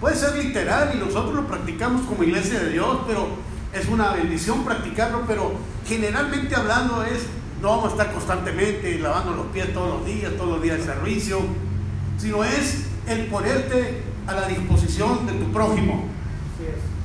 Puede 0.00 0.16
ser 0.16 0.42
literal 0.42 0.92
y 0.94 0.98
nosotros 0.98 1.34
lo 1.34 1.46
practicamos 1.46 2.02
como 2.06 2.22
iglesia 2.22 2.60
de 2.60 2.70
Dios, 2.70 2.98
pero 3.06 3.28
es 3.72 3.88
una 3.88 4.12
bendición 4.12 4.64
practicarlo, 4.64 5.24
pero 5.26 5.52
generalmente 5.86 6.54
hablando 6.54 7.04
es, 7.04 7.26
no 7.60 7.68
vamos 7.68 7.86
a 7.86 7.88
estar 7.88 8.12
constantemente 8.12 8.98
lavando 8.98 9.32
los 9.32 9.46
pies 9.46 9.72
todos 9.72 9.98
los 9.98 10.06
días, 10.06 10.32
todos 10.36 10.50
los 10.50 10.62
días 10.62 10.78
de 10.78 10.84
servicio, 10.84 11.40
sino 12.16 12.44
es 12.44 12.86
el 13.06 13.26
ponerte 13.26 14.02
a 14.26 14.34
la 14.34 14.48
disposición 14.48 15.26
de 15.26 15.32
tu 15.32 15.52
prójimo. 15.52 16.04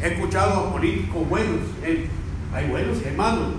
He 0.01 0.07
escuchado 0.13 0.67
a 0.67 0.71
políticos 0.73 1.27
buenos, 1.29 1.59
eh, 1.83 2.07
hay 2.53 2.67
buenos 2.67 2.97
y 3.03 3.07
hay 3.07 3.15
malos, 3.15 3.53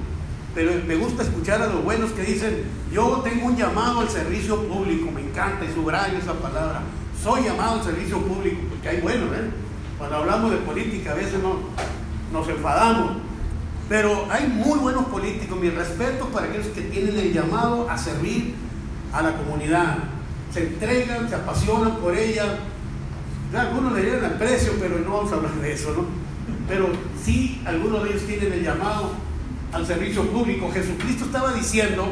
pero 0.55 0.73
me 0.87 0.97
gusta 0.97 1.23
escuchar 1.23 1.63
a 1.63 1.67
los 1.67 1.83
buenos 1.83 2.13
que 2.13 2.23
dicen, 2.23 2.65
yo 2.93 3.23
tengo 3.25 3.47
un 3.47 3.57
llamado 3.57 4.01
al 4.01 4.09
servicio 4.09 4.63
público, 4.69 5.11
me 5.11 5.23
encanta 5.23 5.65
y 5.65 5.73
subrayo 5.73 6.19
esa 6.19 6.35
palabra, 6.35 6.83
soy 7.23 7.45
llamado 7.45 7.81
al 7.81 7.85
servicio 7.85 8.21
público, 8.21 8.61
porque 8.69 8.89
hay 8.89 9.01
buenos, 9.01 9.33
¿eh? 9.35 9.51
cuando 9.97 10.17
hablamos 10.17 10.51
de 10.51 10.59
política 10.59 11.13
a 11.13 11.15
veces 11.15 11.43
no, 11.43 11.61
nos 12.35 12.49
enfadamos, 12.49 13.13
pero 13.89 14.27
hay 14.31 14.49
muy 14.49 14.79
buenos 14.81 15.05
políticos, 15.07 15.59
mi 15.59 15.71
respeto 15.71 16.27
para 16.27 16.49
aquellos 16.49 16.67
que 16.69 16.83
tienen 16.83 17.17
el 17.17 17.33
llamado 17.33 17.89
a 17.89 17.97
servir 17.97 18.55
a 19.13 19.23
la 19.23 19.37
comunidad, 19.37 19.99
se 20.53 20.65
entregan, 20.65 21.29
se 21.29 21.37
apasionan 21.37 21.97
por 21.97 22.15
ella, 22.17 22.59
algunos 23.57 23.93
le 23.93 24.03
dieron 24.03 24.25
el 24.25 24.33
precio, 24.33 24.73
pero 24.81 24.99
no 24.99 25.17
vamos 25.17 25.33
a 25.33 25.37
hablar 25.37 25.55
de 25.55 25.73
eso, 25.73 25.95
¿no? 25.97 26.05
pero 26.69 26.89
sí 27.23 27.63
algunos 27.65 28.03
de 28.03 28.11
ellos 28.11 28.27
tienen 28.27 28.53
el 28.53 28.65
llamado 28.65 29.13
al 29.73 29.87
servicio 29.87 30.29
público. 30.29 30.71
Jesucristo 30.73 31.27
estaba 31.27 31.53
diciendo 31.53 32.05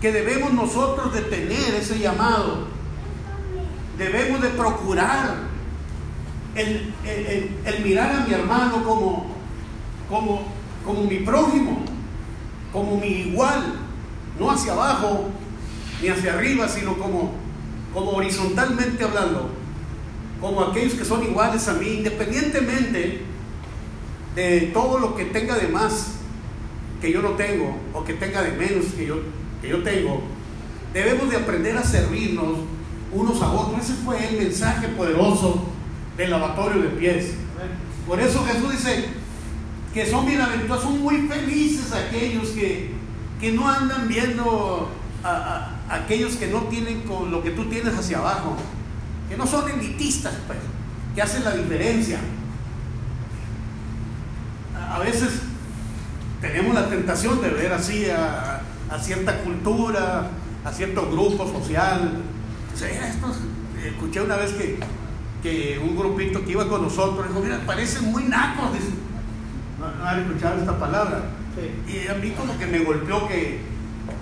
que 0.00 0.12
debemos 0.12 0.52
nosotros 0.52 1.14
de 1.14 1.22
tener 1.22 1.74
ese 1.74 1.98
llamado, 1.98 2.66
debemos 3.96 4.42
de 4.42 4.48
procurar 4.48 5.51
el, 6.54 6.94
el, 7.64 7.84
mirar 7.84 8.14
a 8.14 8.26
mi 8.26 8.34
hermano 8.34 8.84
como, 8.84 9.26
como, 10.08 10.42
como 10.84 11.04
mi 11.04 11.18
prójimo, 11.18 11.82
como 12.72 12.98
mi 12.98 13.06
igual, 13.06 13.74
no 14.38 14.50
hacia 14.50 14.72
abajo 14.72 15.30
ni 16.00 16.08
hacia 16.08 16.34
arriba, 16.34 16.68
sino 16.68 16.96
como, 16.98 17.32
como 17.94 18.10
horizontalmente 18.12 19.02
hablando, 19.04 19.50
como 20.40 20.62
aquellos 20.62 20.94
que 20.94 21.04
son 21.04 21.22
iguales 21.22 21.68
a 21.68 21.74
mí, 21.74 21.88
independientemente 21.88 23.22
de 24.34 24.60
todo 24.72 24.98
lo 24.98 25.14
que 25.14 25.26
tenga 25.26 25.56
de 25.56 25.68
más 25.68 26.14
que 27.00 27.12
yo 27.12 27.20
no 27.20 27.30
tengo 27.30 27.76
o 27.92 28.04
que 28.04 28.14
tenga 28.14 28.42
de 28.42 28.52
menos 28.52 28.86
que 28.96 29.06
yo, 29.06 29.16
que 29.60 29.68
yo 29.68 29.82
tengo, 29.82 30.22
debemos 30.92 31.30
de 31.30 31.36
aprender 31.36 31.76
a 31.76 31.84
servirnos 31.84 32.58
unos 33.12 33.42
a 33.42 33.52
otros. 33.52 33.80
Ese 33.82 33.94
fue 33.94 34.26
el 34.26 34.38
mensaje 34.38 34.88
poderoso 34.88 35.71
del 36.16 36.30
lavatorio 36.30 36.82
de 36.82 36.88
pies. 36.88 37.34
Por 38.06 38.20
eso 38.20 38.44
Jesús 38.44 38.72
dice 38.72 39.06
que 39.94 40.06
son 40.06 40.26
bienaventurados, 40.26 40.84
son 40.84 41.00
muy 41.00 41.28
felices 41.28 41.92
aquellos 41.92 42.48
que, 42.50 42.92
que 43.40 43.52
no 43.52 43.68
andan 43.68 44.08
viendo 44.08 44.90
a, 45.22 45.76
aquellos 45.88 46.36
que 46.36 46.48
no 46.48 46.60
tienen 46.62 47.02
con 47.02 47.30
lo 47.30 47.42
que 47.42 47.50
tú 47.50 47.66
tienes 47.66 47.94
hacia 47.94 48.18
abajo, 48.18 48.56
que 49.28 49.36
no 49.36 49.46
son 49.46 49.70
elitistas, 49.70 50.34
pues, 50.46 50.58
que 51.14 51.22
hacen 51.22 51.44
la 51.44 51.52
diferencia. 51.52 52.18
A, 54.90 54.98
veces 54.98 55.42
tenemos 56.40 56.74
la 56.74 56.88
tentación 56.88 57.40
de 57.40 57.50
ver 57.50 57.72
así 57.72 58.06
a, 58.10 58.60
cierta 59.00 59.38
cultura, 59.38 60.30
a 60.64 60.72
cierto 60.72 61.10
grupo 61.10 61.50
social. 61.50 62.20
escuché 63.86 64.20
una 64.20 64.36
vez 64.36 64.52
que, 64.52 64.78
que, 65.42 65.80
un 65.82 65.96
grupito 65.96 66.44
que 66.44 66.52
iba 66.52 66.68
con 66.68 66.82
nosotros 66.82 67.28
dijo, 67.28 67.40
mira, 67.40 67.60
parecen 67.66 68.10
muy 68.10 68.24
nacos. 68.24 68.70
No, 69.78 69.92
no 69.92 70.04
han 70.04 70.20
escuchado 70.20 70.60
esta 70.60 70.78
palabra. 70.78 71.22
Y 71.88 72.08
a 72.08 72.14
mí 72.14 72.30
como 72.30 72.56
que 72.58 72.66
me 72.66 72.78
golpeó 72.80 73.26
que, 73.28 73.60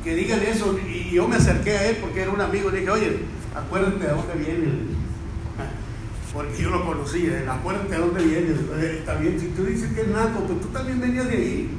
que 0.03 0.15
digan 0.15 0.41
eso. 0.43 0.79
Y 0.79 1.11
yo 1.11 1.29
me 1.29 1.37
acerqué 1.37 1.77
a 1.77 1.87
él 1.87 1.99
porque 2.01 2.23
era 2.23 2.31
un 2.31 2.41
amigo. 2.41 2.71
Le 2.71 2.81
dije, 2.81 2.91
oye, 2.91 3.19
acuérdate 3.55 3.99
de 3.99 4.13
dónde 4.13 4.35
viene. 4.35 4.69
Porque 6.33 6.63
yo 6.63 6.71
lo 6.71 6.87
conocía. 6.87 7.45
Acuérdate 7.49 7.93
de 7.93 7.99
dónde 7.99 8.23
viene. 8.25 8.55
Está 8.99 9.15
bien, 9.15 9.39
si 9.39 9.49
tú 9.49 9.65
dices 9.65 9.93
que 9.93 10.03
es 10.03 10.09
naco, 10.09 10.41
pues 10.47 10.61
tú 10.61 10.69
también 10.69 11.01
venías 11.01 11.27
de 11.27 11.37
ahí. 11.37 11.71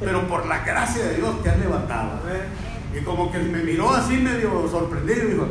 Pero 0.00 0.26
por 0.26 0.46
la 0.46 0.64
gracia 0.64 1.04
de 1.04 1.16
Dios 1.16 1.42
te 1.42 1.50
has 1.50 1.58
levantado. 1.58 2.20
Y 2.98 3.04
como 3.04 3.30
que 3.30 3.38
me 3.38 3.62
miró 3.62 3.92
así 3.92 4.16
medio 4.16 4.66
sorprendido 4.70 5.24
y 5.24 5.32
dijo, 5.32 5.46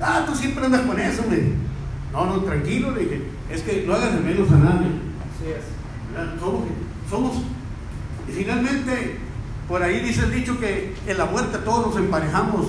ah, 0.00 0.24
tú 0.26 0.34
siempre 0.34 0.66
andas 0.66 0.80
con 0.80 0.98
eso, 0.98 1.22
me. 1.30 1.71
No, 2.12 2.26
no, 2.26 2.42
tranquilo, 2.42 2.90
le 2.90 3.00
dije, 3.00 3.22
es 3.50 3.62
que 3.62 3.84
no 3.86 3.94
hagas 3.94 4.14
de 4.14 4.20
menos 4.20 4.50
a 4.50 4.56
nadie. 4.56 4.88
Así 4.88 5.50
es. 5.50 6.40
Somos, 6.40 6.64
somos 7.08 7.36
y 8.28 8.32
finalmente, 8.32 9.16
por 9.66 9.82
ahí 9.82 10.00
dice 10.00 10.24
el 10.24 10.32
dicho 10.32 10.58
que 10.60 10.94
en 11.06 11.18
la 11.18 11.24
muerte 11.24 11.58
todos 11.58 11.86
nos 11.86 11.96
emparejamos, 11.96 12.66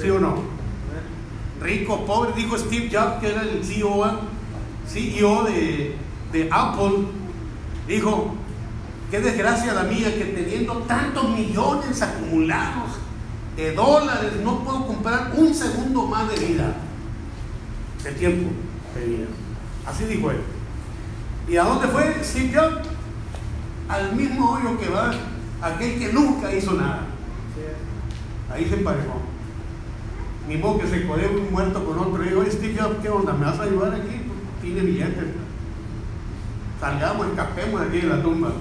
¿sí, 0.00 0.08
o 0.10 0.18
no? 0.18 0.36
Rico, 1.60 2.06
pobre, 2.06 2.32
dijo 2.34 2.56
Steve 2.56 2.88
Jobs, 2.90 3.20
que 3.20 3.28
era 3.28 3.42
el 3.42 3.64
CEO, 3.64 4.20
CEO 4.86 5.44
de, 5.44 5.96
de 6.32 6.48
Apple, 6.50 7.06
dijo, 7.86 8.34
qué 9.10 9.20
desgracia 9.20 9.74
la 9.74 9.82
mía 9.82 10.14
que 10.14 10.24
teniendo 10.24 10.74
tantos 10.78 11.28
millones 11.30 12.00
acumulados 12.00 12.92
de 13.56 13.74
dólares, 13.74 14.32
no 14.42 14.60
puedo 14.60 14.86
comprar 14.86 15.32
un 15.36 15.52
segundo 15.52 16.06
más 16.06 16.28
de 16.30 16.46
vida, 16.46 16.76
de 18.04 18.12
tiempo 18.12 18.50
Así 19.86 20.04
dijo 20.04 20.30
él. 20.30 20.40
¿Y 21.48 21.56
a 21.56 21.64
dónde 21.64 21.88
fue 21.88 22.14
Jobs? 22.54 22.88
al 23.88 24.14
mismo 24.14 24.52
hoyo 24.52 24.78
que 24.78 24.88
va 24.90 25.12
aquel 25.62 25.98
que 25.98 26.12
nunca 26.12 26.54
hizo 26.54 26.74
nada. 26.74 27.06
Ahí 28.52 28.66
se 28.66 28.76
emparejó. 28.76 29.20
Ni 30.46 30.56
modo 30.56 30.78
que 30.78 30.86
se 30.86 31.06
codea 31.06 31.28
un 31.30 31.50
muerto 31.50 31.84
con 31.84 31.98
otro. 31.98 32.24
Y 32.24 32.28
digo, 32.28 32.44
Steve 32.48 32.78
¿qué 33.02 33.08
onda? 33.08 33.32
¿Me 33.32 33.46
vas 33.46 33.58
a 33.58 33.64
ayudar 33.64 33.94
aquí? 33.94 34.22
Tiene 34.62 34.80
billetes. 34.80 35.24
Salgamos, 36.80 37.28
escapemos 37.28 37.80
de 37.80 37.86
aquí 37.86 38.00
de 38.00 38.08
la 38.08 38.22
tumba. 38.22 38.52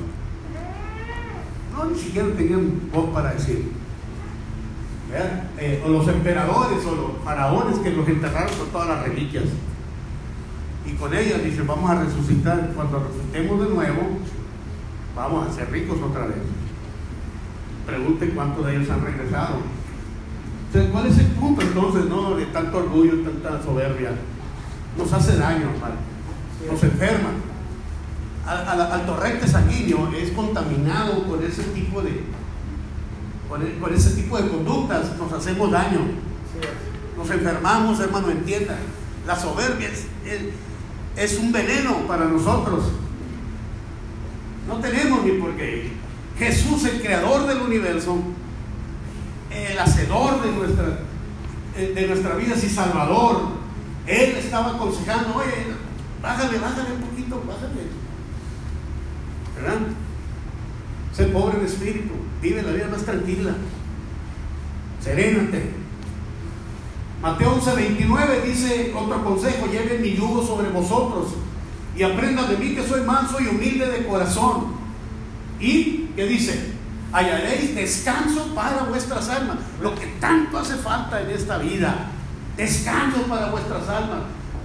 No, 1.74 1.86
ni 1.86 1.98
siquiera 1.98 2.28
tenían 2.36 2.90
voz 2.92 3.10
para 3.12 3.34
decir. 3.34 3.72
Eh, 5.58 5.84
o 5.86 5.90
los 5.90 6.08
emperadores 6.08 6.86
o 6.86 6.96
los 6.96 7.24
faraones 7.24 7.80
que 7.80 7.92
los 7.92 8.08
enterraron 8.08 8.54
con 8.58 8.68
todas 8.70 8.90
las 8.90 9.04
reliquias. 9.04 9.46
Y 10.88 10.94
con 10.94 11.14
ellas 11.14 11.44
dicen, 11.44 11.68
vamos 11.68 11.90
a 11.90 12.04
resucitar. 12.04 12.72
Cuando 12.74 13.00
resucitemos 13.00 13.68
de 13.68 13.74
nuevo, 13.74 14.02
vamos 15.16 15.48
a 15.48 15.54
ser 15.54 15.70
ricos 15.70 15.98
otra 16.02 16.28
vez. 16.28 16.38
Pregunte 17.86 18.30
cuántos 18.30 18.66
de 18.66 18.76
ellos 18.76 18.90
han 18.90 19.04
regresado. 19.04 19.58
Entonces, 20.68 20.92
¿cuál 20.92 21.08
es 21.08 21.18
el 21.18 21.28
punto 21.28 21.62
entonces 21.62 22.06
no, 22.06 22.36
de 22.36 22.46
tanto 22.48 22.78
orgullo, 22.78 23.22
tanta 23.22 23.62
soberbia? 23.64 24.12
Nos 24.98 25.12
hace 25.14 25.38
daño, 25.38 25.68
nos 26.70 26.84
enferma. 26.84 27.30
Al, 28.46 29.06
torrente 29.06 29.46
sanguíneo 29.48 30.10
es 30.14 30.32
contaminado 30.32 31.28
con 31.28 31.44
ese 31.44 31.64
tipo 31.64 32.02
de 32.02 32.24
con, 33.50 33.94
ese 33.94 34.12
tipo 34.12 34.38
de 34.38 34.50
conductas, 34.50 35.18
nos 35.18 35.32
hacemos 35.34 35.72
daño. 35.72 36.00
Nos 37.18 37.30
enfermamos, 37.30 38.00
hermano, 38.00 38.30
entienda. 38.30 38.78
La 39.26 39.36
soberbia 39.36 39.90
es 39.90 40.08
un 41.40 41.52
veneno 41.52 42.08
para 42.08 42.26
nosotros. 42.26 42.86
No 44.68 44.78
tenemos 44.78 45.24
ni 45.24 45.32
por 45.34 45.56
qué. 45.56 45.92
Jesús, 46.38 46.86
el 46.86 47.02
creador 47.02 47.48
del 47.48 47.62
universo, 47.62 48.20
el 49.50 49.80
hacedor 49.80 50.44
de 50.44 50.52
nuestra, 50.52 51.00
de 51.76 52.08
nuestra 52.08 52.36
vida 52.36 52.56
y 52.56 52.70
Salvador, 52.70 53.50
Él 54.06 54.36
estaba 54.38 54.76
aconsejando, 54.76 55.36
oye, 55.36 55.74
bájale, 56.22 56.60
bájale 56.60 56.94
un 56.94 57.02
poquito, 57.02 57.44
bájale. 57.48 57.88
¿Verdad? 59.56 59.88
Sé 61.14 61.26
pobre 61.26 61.58
en 61.58 61.66
espíritu, 61.66 62.14
vive 62.42 62.62
la 62.62 62.74
vida 62.74 62.88
más 62.90 63.04
tranquila. 63.04 63.56
Serénate. 65.02 65.87
Mateo 67.22 67.54
11, 67.54 67.76
29 67.76 68.42
dice 68.46 68.94
otro 68.96 69.24
consejo, 69.24 69.68
lleven 69.68 70.02
mi 70.02 70.16
yugo 70.16 70.46
sobre 70.46 70.70
vosotros 70.70 71.34
y 71.96 72.04
aprendan 72.04 72.50
de 72.50 72.58
mí 72.58 72.76
que 72.76 72.88
soy 72.88 73.02
manso 73.02 73.42
y 73.42 73.48
humilde 73.48 73.88
de 73.88 74.06
corazón. 74.06 74.78
Y 75.60 76.10
que 76.16 76.26
dice, 76.26 76.74
hallaréis 77.12 77.74
descanso 77.74 78.54
para 78.54 78.84
vuestras 78.84 79.28
almas, 79.30 79.58
lo 79.82 79.96
que 79.96 80.06
tanto 80.20 80.60
hace 80.60 80.76
falta 80.76 81.20
en 81.22 81.32
esta 81.32 81.58
vida, 81.58 82.12
descanso 82.56 83.24
para 83.24 83.50
vuestras 83.50 83.90
almas. 83.90 84.20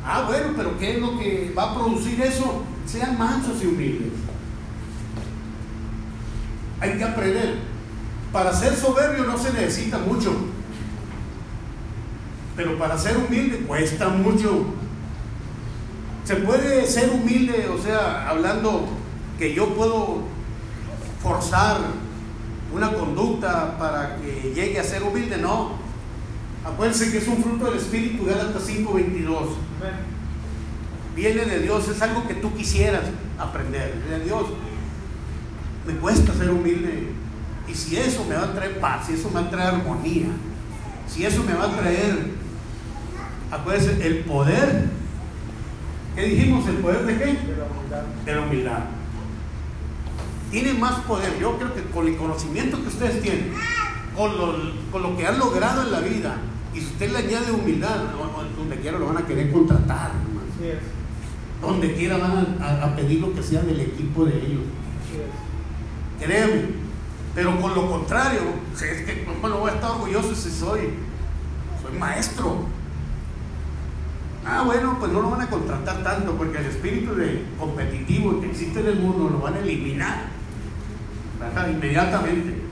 Ah, 0.05 0.25
bueno, 0.27 0.49
pero 0.55 0.79
¿qué 0.79 0.97
es 0.97 1.01
lo 1.01 1.19
que 1.19 1.55
va 1.57 1.71
a 1.71 1.75
producir 1.75 2.21
eso? 2.21 2.65
Sean 2.85 3.17
mansos 3.17 3.63
y 3.63 3.67
humildes. 3.67 4.13
Hay 6.81 6.99
que 6.99 7.05
aprender. 7.05 7.73
Para 8.33 8.53
ser 8.53 8.75
soberbio 8.75 9.25
no 9.25 9.39
se 9.39 9.53
necesita 9.53 9.99
mucho, 9.99 10.35
pero 12.57 12.79
para 12.79 12.99
ser 12.99 13.17
humilde 13.17 13.59
cuesta 13.59 14.09
mucho. 14.09 14.67
Se 16.25 16.37
puede 16.37 16.87
ser 16.87 17.11
humilde, 17.11 17.69
o 17.69 17.83
sea, 17.83 18.29
hablando 18.29 18.87
que 19.39 19.55
yo 19.55 19.75
puedo 19.75 20.21
forzar 21.23 21.79
una 22.73 22.93
conducta 22.93 23.77
para 23.79 24.17
que 24.17 24.53
llegue 24.55 24.79
a 24.79 24.85
ser 24.85 25.03
humilde, 25.03 25.37
no. 25.37 25.73
Acuérdense 26.65 27.11
que 27.11 27.19
es 27.19 27.29
un 27.29 27.43
fruto 27.43 27.65
del 27.67 27.77
Espíritu, 27.77 28.25
Gálatas 28.25 28.63
5:22. 28.67 29.57
Viene 31.17 31.45
de 31.45 31.59
Dios, 31.59 31.89
es 31.89 32.01
algo 32.01 32.27
que 32.27 32.35
tú 32.35 32.55
quisieras 32.55 33.03
aprender, 33.39 33.95
de 34.09 34.21
Dios. 34.21 34.45
Me 35.87 35.95
cuesta 35.95 36.33
ser 36.33 36.51
humilde. 36.51 37.09
Y 37.69 37.75
si 37.75 37.97
eso 37.97 38.25
me 38.29 38.35
va 38.35 38.45
a 38.45 38.55
traer 38.55 38.81
paz, 38.81 39.07
si 39.07 39.15
eso 39.15 39.29
me 39.29 39.41
va 39.41 39.47
a 39.47 39.51
traer 39.51 39.75
armonía, 39.75 40.29
si 41.07 41.25
eso 41.25 41.43
me 41.43 41.55
va 41.55 41.65
a 41.65 41.77
traer, 41.77 42.31
acuérdense, 43.53 44.07
el 44.07 44.19
poder 44.21 44.89
¿Qué 46.15 46.25
dijimos? 46.25 46.67
¿El 46.69 46.77
poder 46.77 47.07
de 47.07 47.19
qué? 47.19 47.25
De 47.25 47.57
la 47.57 47.65
humildad. 47.65 48.03
De 48.25 48.35
la 48.35 48.41
humildad. 48.43 48.79
Tiene 50.51 50.75
más 50.75 51.01
poder. 51.01 51.39
Yo 51.41 51.57
creo 51.57 51.75
que 51.75 51.83
con 51.85 52.07
el 52.07 52.17
conocimiento 52.17 52.81
que 52.83 52.89
ustedes 52.89 53.23
tienen, 53.23 53.53
con 54.15 54.37
lo, 54.37 54.55
con 54.91 55.03
lo 55.03 55.17
que 55.17 55.27
han 55.27 55.39
logrado 55.39 55.83
en 55.83 55.93
la 55.93 56.01
vida, 56.01 56.37
y 56.75 56.81
si 56.81 56.87
usted 56.87 57.13
le 57.13 57.19
añade 57.19 57.51
humildad, 57.51 57.97
donde 58.57 58.77
quiera 58.77 58.99
lo 58.99 59.07
van 59.07 59.19
a 59.19 59.27
querer 59.27 59.51
contratar. 59.51 60.11
Donde 61.61 61.95
quiera 61.95 62.19
van 62.19 62.59
a, 62.61 62.95
pedir 62.95 63.21
lo 63.21 63.35
que 63.35 63.43
sea 63.43 63.63
del 63.63 63.81
equipo 63.81 64.27
de 64.27 64.37
ellos. 64.37 64.63
Créeme. 66.21 66.83
Pero 67.35 67.59
con 67.59 67.75
lo 67.75 67.91
contrario, 67.91 68.41
es 68.75 68.81
que 68.81 69.27
no 69.43 69.59
voy 69.59 69.71
a 69.71 69.75
estar 69.75 69.93
orgulloso 69.93 70.35
si 70.35 70.51
soy, 70.51 70.91
soy 71.83 71.99
maestro. 71.99 72.67
Ah, 74.45 74.63
bueno, 74.65 74.97
pues 74.99 75.13
no 75.13 75.21
lo 75.21 75.31
van 75.31 75.43
a 75.43 75.51
contratar 75.51 76.03
tanto 76.03 76.33
porque 76.33 76.59
el 76.59 76.67
espíritu 76.67 77.15
de 77.15 77.45
competitivo 77.59 78.41
que 78.41 78.51
existe 78.51 78.81
en 78.81 78.87
el 78.87 78.99
mundo 78.99 79.31
lo 79.31 79.39
van 79.39 79.55
a 79.55 79.59
eliminar 79.61 80.33
inmediatamente. 81.71 82.63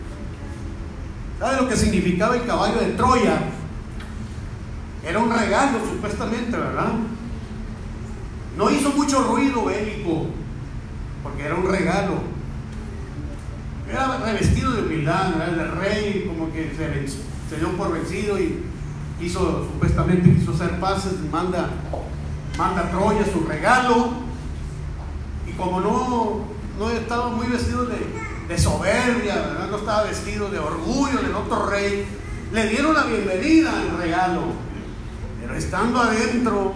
¿Sabe 1.39 1.63
lo 1.63 1.69
que 1.69 1.77
significaba 1.77 2.37
el 2.37 2.45
caballo 2.45 2.81
de 2.81 2.93
Troya? 2.93 3.41
Era 5.05 5.19
un 5.19 5.33
regalo, 5.33 5.79
supuestamente, 5.85 6.57
¿verdad? 6.57 6.93
No 8.57 8.71
hizo 8.71 8.91
mucho 8.91 9.23
ruido 9.23 9.65
bélico, 9.65 10.27
porque 11.23 11.45
era 11.45 11.55
un 11.55 11.71
regalo. 11.71 12.23
Era 13.89 14.19
revestido 14.19 14.73
de 14.73 14.83
humildad, 14.83 15.35
¿verdad? 15.37 15.67
el 15.67 15.73
rey 15.73 16.25
como 16.29 16.53
que 16.53 16.71
se, 16.77 17.09
se 17.09 17.57
dio 17.59 17.77
por 17.77 17.93
vencido 17.93 18.39
y 18.39 18.63
quiso, 19.21 19.67
supuestamente 19.71 20.35
quiso 20.35 20.53
hacer 20.53 20.81
pases, 20.81 21.13
manda, 21.31 21.69
manda 22.57 22.81
a 22.81 22.91
Troya 22.91 23.25
su 23.31 23.47
regalo, 23.47 24.13
y 25.47 25.53
como 25.53 25.81
no, 25.81 26.41
no 26.79 26.91
estaba 26.91 27.29
muy 27.29 27.47
vestido 27.47 27.87
de, 27.87 28.59
soberbia, 28.59 29.67
no 29.71 29.77
estaba 29.77 30.05
vestido 30.05 30.51
de 30.51 30.59
orgullo 30.59 31.23
del 31.23 31.35
otro 31.37 31.67
rey. 31.67 32.05
Le 32.53 32.69
dieron 32.69 32.95
la 32.95 33.05
bienvenida 33.05 33.71
al 33.71 33.97
regalo, 33.97 34.43
pero 35.41 35.55
estando 35.55 36.01
adentro 36.01 36.73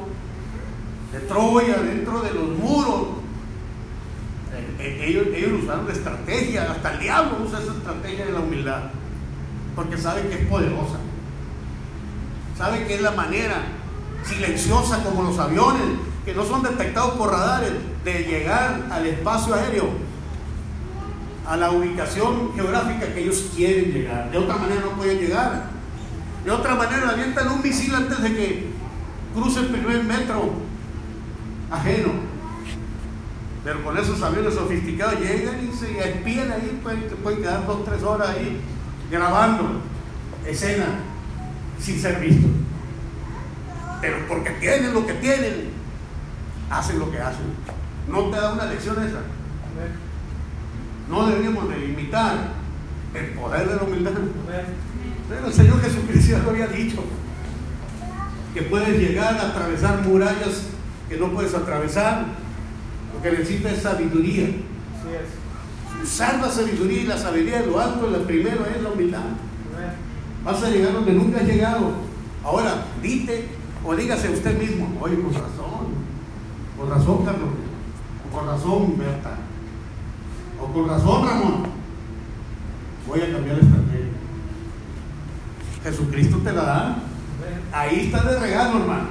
de 1.13 1.19
Troya, 1.21 1.79
dentro 1.79 2.21
de 2.21 2.33
los 2.33 2.49
muros, 2.51 3.07
eh, 4.53 4.77
eh, 4.79 5.05
ellos, 5.09 5.27
ellos 5.35 5.65
usaron 5.65 5.91
estrategia, 5.91 6.71
hasta 6.71 6.93
el 6.93 7.01
diablo 7.01 7.39
usa 7.45 7.61
esa 7.61 7.73
estrategia 7.73 8.27
de 8.27 8.33
la 8.33 8.41
humildad, 8.41 8.83
porque 9.75 9.99
sabe 9.99 10.29
que 10.29 10.43
es 10.43 10.47
poderosa, 10.47 10.99
sabe 12.57 12.87
que 12.87 12.95
es 12.95 13.03
la 13.03 13.11
manera 13.11 13.63
silenciosa 14.25 15.03
como 15.03 15.23
los 15.23 15.39
aviones, 15.39 15.83
que 16.25 16.35
no 16.35 16.45
son 16.45 16.63
detectados 16.63 17.15
por 17.15 17.31
radares, 17.31 17.73
de 18.05 18.25
llegar 18.25 18.89
al 18.91 19.07
espacio 19.07 19.55
aéreo 19.55 19.89
a 21.47 21.57
la 21.57 21.71
ubicación 21.71 22.55
geográfica 22.55 23.13
que 23.13 23.21
ellos 23.21 23.51
quieren 23.55 23.93
llegar. 23.93 24.31
De 24.31 24.39
otra 24.39 24.57
manera 24.57 24.81
no 24.81 24.93
pueden 24.93 25.19
llegar. 25.19 25.65
De 26.45 26.51
otra 26.51 26.75
manera 26.75 27.11
avientan 27.11 27.51
un 27.51 27.63
misil 27.63 27.95
antes 27.95 28.23
de 28.23 28.35
que 28.35 28.71
cruce 29.35 29.61
el 29.61 29.67
primer 29.67 30.05
metro 30.05 30.53
ajeno. 31.71 32.11
Pero 33.63 33.83
con 33.83 33.97
esos 33.97 34.23
aviones 34.23 34.55
sofisticados 34.55 35.21
llegan 35.21 35.69
y 35.69 35.75
se 35.75 35.99
espían 35.99 36.53
ahí, 36.53 36.81
pueden, 36.83 37.09
pueden 37.23 37.41
quedar 37.41 37.67
dos, 37.67 37.85
tres 37.85 38.03
horas 38.03 38.29
ahí 38.31 38.61
grabando 39.11 39.81
escena 40.47 40.87
sin 41.85 42.01
ser 42.01 42.19
vistos. 42.19 42.51
Pero 44.01 44.17
porque 44.29 44.51
tienen 44.53 44.95
lo 44.95 45.07
que 45.07 45.15
tienen, 45.15 45.71
hacen 46.71 46.99
lo 46.99 47.11
que 47.11 47.21
hacen. 47.21 47.45
¿No 48.09 48.31
te 48.31 48.37
da 48.37 48.53
una 48.53 48.67
lección 48.67 48.97
esa? 49.03 49.21
No 51.09 51.27
deberíamos 51.27 51.69
de 51.69 51.85
imitar 51.85 52.53
el 53.15 53.27
poder 53.31 53.69
de 53.69 53.77
la 53.77 53.83
humildad. 53.83 54.13
Pero 55.29 55.47
el 55.47 55.53
Señor 55.53 55.81
Jesucristo 55.83 56.33
ya 56.33 56.39
lo 56.39 56.51
había 56.51 56.67
dicho. 56.69 57.05
Que 58.55 58.63
puedes 58.63 58.99
llegar 58.99 59.37
a 59.37 59.49
atravesar 59.49 60.03
murallas 60.03 60.69
que 61.09 61.17
no 61.17 61.33
puedes 61.33 61.55
atravesar. 61.55 62.27
Lo 63.15 63.23
que 63.23 63.39
necesitas 63.39 63.73
es 63.73 63.83
sabiduría. 63.83 64.49
Usar 66.03 66.41
la 66.41 66.51
sabiduría 66.51 67.03
y 67.03 67.07
la 67.07 67.19
sabiduría 67.19 67.61
de 67.61 67.67
lo 67.67 67.81
alto, 67.81 68.09
lo 68.09 68.27
primero 68.27 68.67
es 68.67 68.83
la 68.83 68.91
humildad. 68.91 69.25
Vas 70.45 70.63
a 70.63 70.71
llegar 70.71 70.93
donde 70.93 71.13
nunca 71.13 71.41
has 71.41 71.47
llegado. 71.47 71.93
Ahora, 72.45 72.87
dite 73.01 73.49
o 73.85 73.95
dígase 73.95 74.31
usted 74.31 74.59
mismo, 74.59 74.99
oye, 75.01 75.17
con 75.17 75.33
razón, 75.33 75.87
con 76.79 76.91
razón, 76.91 77.25
Carlos, 77.25 77.51
con 78.33 78.47
razón, 78.47 78.99
Berta 78.99 79.39
con 80.73 80.89
razón, 80.89 81.27
Ramón, 81.27 81.63
voy 83.07 83.21
a 83.21 83.33
cambiar 83.33 83.57
la 83.57 83.63
estrategia. 83.63 84.07
Jesucristo 85.83 86.39
te 86.39 86.53
la 86.53 86.63
da. 86.63 86.97
Ahí 87.73 88.07
está 88.07 88.23
de 88.23 88.41
regalo, 88.41 88.81
hermano. 88.81 89.09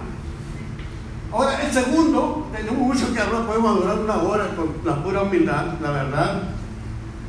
Ahora, 1.31 1.61
el 1.63 1.71
segundo, 1.71 2.47
tenemos 2.55 2.79
mucho 2.79 3.13
que 3.13 3.19
hablar, 3.19 3.45
podemos 3.45 3.79
durar 3.79 3.99
una 3.99 4.17
hora 4.17 4.55
con 4.55 4.73
la 4.83 5.03
pura 5.03 5.23
humildad, 5.23 5.79
la 5.81 5.91
verdad. 5.91 6.43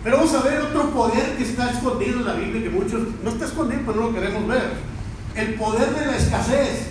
Pero 0.05 0.19
vamos 0.19 0.35
a 0.35 0.43
ver 0.43 0.61
otro 0.61 0.91
poder 0.91 1.37
que 1.37 1.43
está 1.43 1.71
escondido 1.71 2.21
en 2.21 2.25
la 2.27 2.35
Biblia, 2.35 2.63
que 2.63 2.71
muchos, 2.71 3.03
no 3.23 3.31
está 3.31 3.47
escondido, 3.47 3.83
pero 3.87 4.01
no 4.01 4.07
lo 4.09 4.15
queremos 4.15 4.47
ver. 4.47 4.73
El 5.35 5.55
poder 5.55 5.91
de 5.95 6.07
la 6.07 6.17
escasez. 6.17 6.91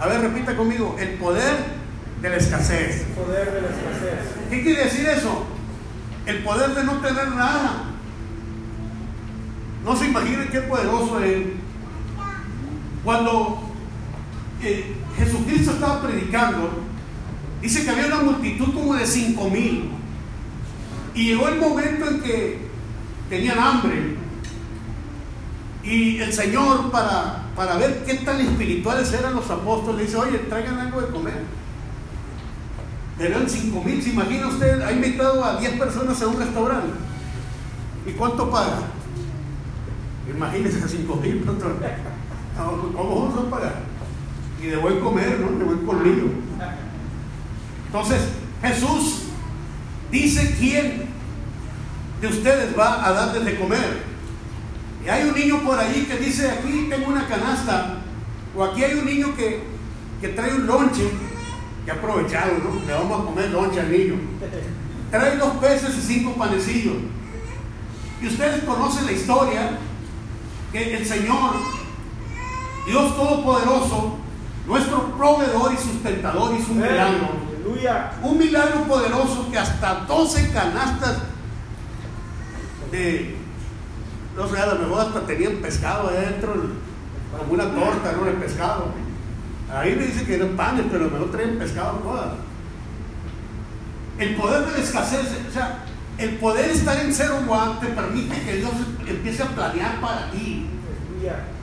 A 0.00 0.06
ver, 0.06 0.22
repita 0.22 0.56
conmigo, 0.56 0.96
el 0.98 1.10
poder 1.10 1.56
de 2.20 2.28
la 2.28 2.36
escasez. 2.36 3.02
El 3.02 3.12
poder 3.12 3.52
de 3.52 3.60
la 3.60 3.68
escasez. 3.68 4.48
¿Qué 4.50 4.62
quiere 4.62 4.84
decir 4.84 5.06
eso? 5.06 5.46
el 6.26 6.38
poder 6.42 6.74
de 6.74 6.84
no 6.84 6.92
tener 7.00 7.28
nada. 7.28 7.84
No 9.84 9.96
se 9.96 10.06
imaginen 10.06 10.48
qué 10.50 10.60
poderoso 10.60 11.22
es. 11.22 11.46
Cuando 13.04 13.62
eh, 14.62 14.94
Jesucristo 15.16 15.72
estaba 15.72 16.02
predicando, 16.02 16.70
dice 17.60 17.84
que 17.84 17.90
había 17.90 18.06
una 18.06 18.22
multitud 18.22 18.72
como 18.72 18.94
de 18.94 19.06
cinco 19.06 19.50
mil. 19.50 19.90
Y 21.14 21.26
llegó 21.26 21.48
el 21.48 21.58
momento 21.58 22.08
en 22.08 22.20
que 22.20 22.58
tenían 23.28 23.58
hambre. 23.58 24.16
Y 25.82 26.18
el 26.18 26.32
Señor, 26.32 26.90
para, 26.90 27.46
para 27.56 27.76
ver 27.76 28.04
qué 28.04 28.14
tan 28.14 28.40
espirituales 28.40 29.12
eran 29.12 29.34
los 29.34 29.50
apóstoles, 29.50 30.06
dice, 30.06 30.16
oye, 30.16 30.38
traigan 30.38 30.78
algo 30.78 31.00
de 31.00 31.08
comer. 31.08 31.42
Eran 33.18 33.48
5 33.48 33.82
mil, 33.82 34.02
¿se 34.02 34.10
imagina 34.10 34.48
usted? 34.48 34.80
Ha 34.80 34.92
invitado 34.92 35.44
a 35.44 35.56
10 35.56 35.78
personas 35.78 36.20
a 36.22 36.28
un 36.28 36.38
restaurante. 36.38 36.92
¿Y 38.06 38.12
cuánto 38.12 38.50
paga? 38.50 38.78
Imagínese 40.34 40.78
a 40.84 40.88
5 40.88 41.16
mil. 41.16 41.44
¿Cómo 42.56 43.20
vamos 43.20 43.46
a 43.46 43.50
pagar? 43.50 43.74
Y 44.62 44.66
de 44.66 44.76
buen 44.76 45.00
comer, 45.00 45.40
¿no? 45.40 45.58
De 45.58 45.64
buen 45.64 45.84
colmillo. 45.84 46.26
Entonces, 47.86 48.28
Jesús 48.62 49.21
dice 50.12 50.54
quién 50.58 51.06
de 52.20 52.26
ustedes 52.28 52.78
va 52.78 53.04
a 53.04 53.12
darles 53.12 53.44
de 53.44 53.58
comer. 53.58 54.02
Y 55.04 55.08
hay 55.08 55.28
un 55.28 55.34
niño 55.34 55.60
por 55.64 55.76
ahí 55.76 56.06
que 56.08 56.16
dice, 56.18 56.48
aquí 56.48 56.86
tengo 56.88 57.08
una 57.08 57.26
canasta, 57.26 57.96
o 58.54 58.62
aquí 58.62 58.84
hay 58.84 58.94
un 58.94 59.06
niño 59.06 59.34
que, 59.34 59.64
que 60.20 60.28
trae 60.28 60.54
un 60.54 60.66
lonche 60.66 61.10
que 61.84 61.90
aprovechado, 61.90 62.52
¿no? 62.58 62.86
Le 62.86 62.92
vamos 62.92 63.20
a 63.20 63.24
comer 63.24 63.50
lonche 63.50 63.80
al 63.80 63.90
niño. 63.90 64.14
Trae 65.10 65.36
dos 65.36 65.56
peces 65.56 65.96
y 65.98 66.00
cinco 66.00 66.34
panecillos. 66.34 66.94
Y 68.20 68.28
ustedes 68.28 68.62
conocen 68.62 69.06
la 69.06 69.12
historia 69.12 69.78
que 70.70 70.96
el 70.96 71.04
Señor, 71.04 71.54
Dios 72.86 73.16
Todopoderoso, 73.16 74.18
nuestro 74.66 75.16
proveedor 75.16 75.72
y 75.72 75.76
sustentador 75.76 76.54
hizo 76.56 76.70
un 76.70 76.82
milagro. 76.82 77.51
Un 78.22 78.38
milagro 78.38 78.84
poderoso 78.84 79.50
que 79.50 79.58
hasta 79.58 80.04
12 80.06 80.50
canastas 80.52 81.18
de, 82.90 83.36
no 84.36 84.48
sé, 84.48 84.58
a 84.58 84.66
lo 84.66 84.78
mejor 84.80 85.00
hasta 85.00 85.20
tenían 85.26 85.56
pescado 85.56 86.08
adentro, 86.08 86.54
como 87.36 87.52
una 87.52 87.64
torta, 87.64 88.12
¿no? 88.12 88.24
De 88.24 88.32
pescado 88.32 88.92
Ahí 89.72 89.96
me 89.96 90.04
dice 90.06 90.24
que 90.24 90.34
eran 90.34 90.50
panes, 90.50 90.84
pero 90.90 91.08
me 91.08 91.18
lo 91.18 91.26
traen 91.26 91.58
pescado 91.58 91.92
todas. 91.98 92.32
El 94.18 94.34
poder 94.36 94.66
de 94.66 94.72
la 94.72 94.78
escasez, 94.78 95.26
o 95.48 95.52
sea, 95.52 95.78
el 96.18 96.36
poder 96.36 96.70
estar 96.70 96.98
en 96.98 97.12
cero 97.12 97.38
one 97.48 97.80
te 97.80 97.86
permite 97.86 98.38
que 98.42 98.56
Dios 98.56 98.72
empiece 99.06 99.42
a 99.42 99.46
planear 99.46 100.00
para 100.00 100.30
ti. 100.30 100.68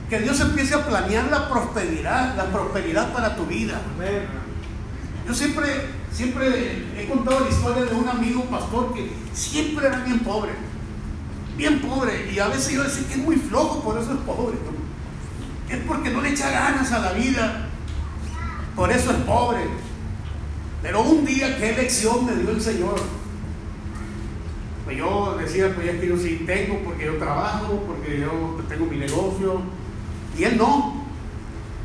Que 0.08 0.18
Dios 0.18 0.40
empiece 0.40 0.74
a 0.74 0.84
planear 0.84 1.30
la 1.30 1.48
prosperidad, 1.48 2.34
la 2.36 2.46
prosperidad 2.46 3.12
para 3.12 3.36
tu 3.36 3.46
vida. 3.46 3.80
Yo 5.30 5.36
siempre, 5.36 5.64
siempre 6.10 6.82
he 6.98 7.08
contado 7.08 7.44
la 7.44 7.50
historia 7.50 7.84
de 7.84 7.94
un 7.94 8.08
amigo 8.08 8.42
pastor 8.46 8.92
que 8.92 9.12
siempre 9.32 9.86
era 9.86 10.00
bien 10.00 10.18
pobre. 10.18 10.50
Bien 11.56 11.80
pobre. 11.80 12.32
Y 12.34 12.40
a 12.40 12.48
veces 12.48 12.72
yo 12.72 12.82
decía 12.82 13.06
que 13.06 13.12
es 13.12 13.18
muy 13.20 13.36
flojo, 13.36 13.80
por 13.80 13.96
eso 13.96 14.10
es 14.12 14.18
pobre. 14.26 14.58
Es 15.68 15.78
porque 15.86 16.10
no 16.10 16.20
le 16.20 16.30
echa 16.30 16.50
ganas 16.50 16.90
a 16.90 16.98
la 16.98 17.12
vida 17.12 17.68
por 18.74 18.90
eso 18.90 19.12
es 19.12 19.18
pobre. 19.18 19.60
Pero 20.82 21.02
un 21.02 21.24
día, 21.24 21.56
¿qué 21.58 21.74
lección 21.74 22.26
me 22.26 22.34
dio 22.34 22.50
el 22.50 22.60
Señor? 22.60 23.00
Pues 24.84 24.98
yo 24.98 25.36
decía, 25.38 25.72
pues 25.72 25.86
es 25.86 26.00
que 26.00 26.08
yo 26.08 26.16
sí 26.16 26.42
tengo, 26.44 26.80
porque 26.82 27.04
yo 27.04 27.18
trabajo, 27.18 27.84
porque 27.86 28.18
yo 28.18 28.60
tengo 28.68 28.86
mi 28.86 28.96
negocio. 28.96 29.60
Y 30.36 30.42
él 30.42 30.56
no. 30.56 31.04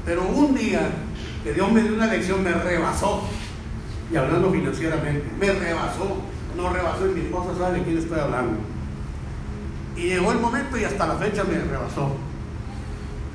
Pero 0.03 0.23
un 0.23 0.55
día 0.55 1.04
que 1.45 1.53
Dios 1.53 1.71
me 1.71 1.83
dio 1.83 1.93
una 1.93 2.07
lección, 2.07 2.43
me 2.43 2.51
rebasó. 2.51 3.21
Y 4.11 4.15
hablando 4.15 4.51
financieramente, 4.51 5.27
me 5.39 5.51
rebasó. 5.53 6.17
No 6.57 6.73
rebasó 6.73 7.07
y 7.07 7.13
mi 7.13 7.21
esposa 7.21 7.55
sabe 7.55 7.77
de 7.77 7.85
quién 7.85 7.99
estoy 7.99 8.19
hablando. 8.19 8.57
Y 9.95 10.07
llegó 10.07 10.31
el 10.31 10.39
momento 10.39 10.75
y 10.75 10.85
hasta 10.85 11.05
la 11.05 11.15
fecha 11.17 11.43
me 11.43 11.59
rebasó. 11.59 12.15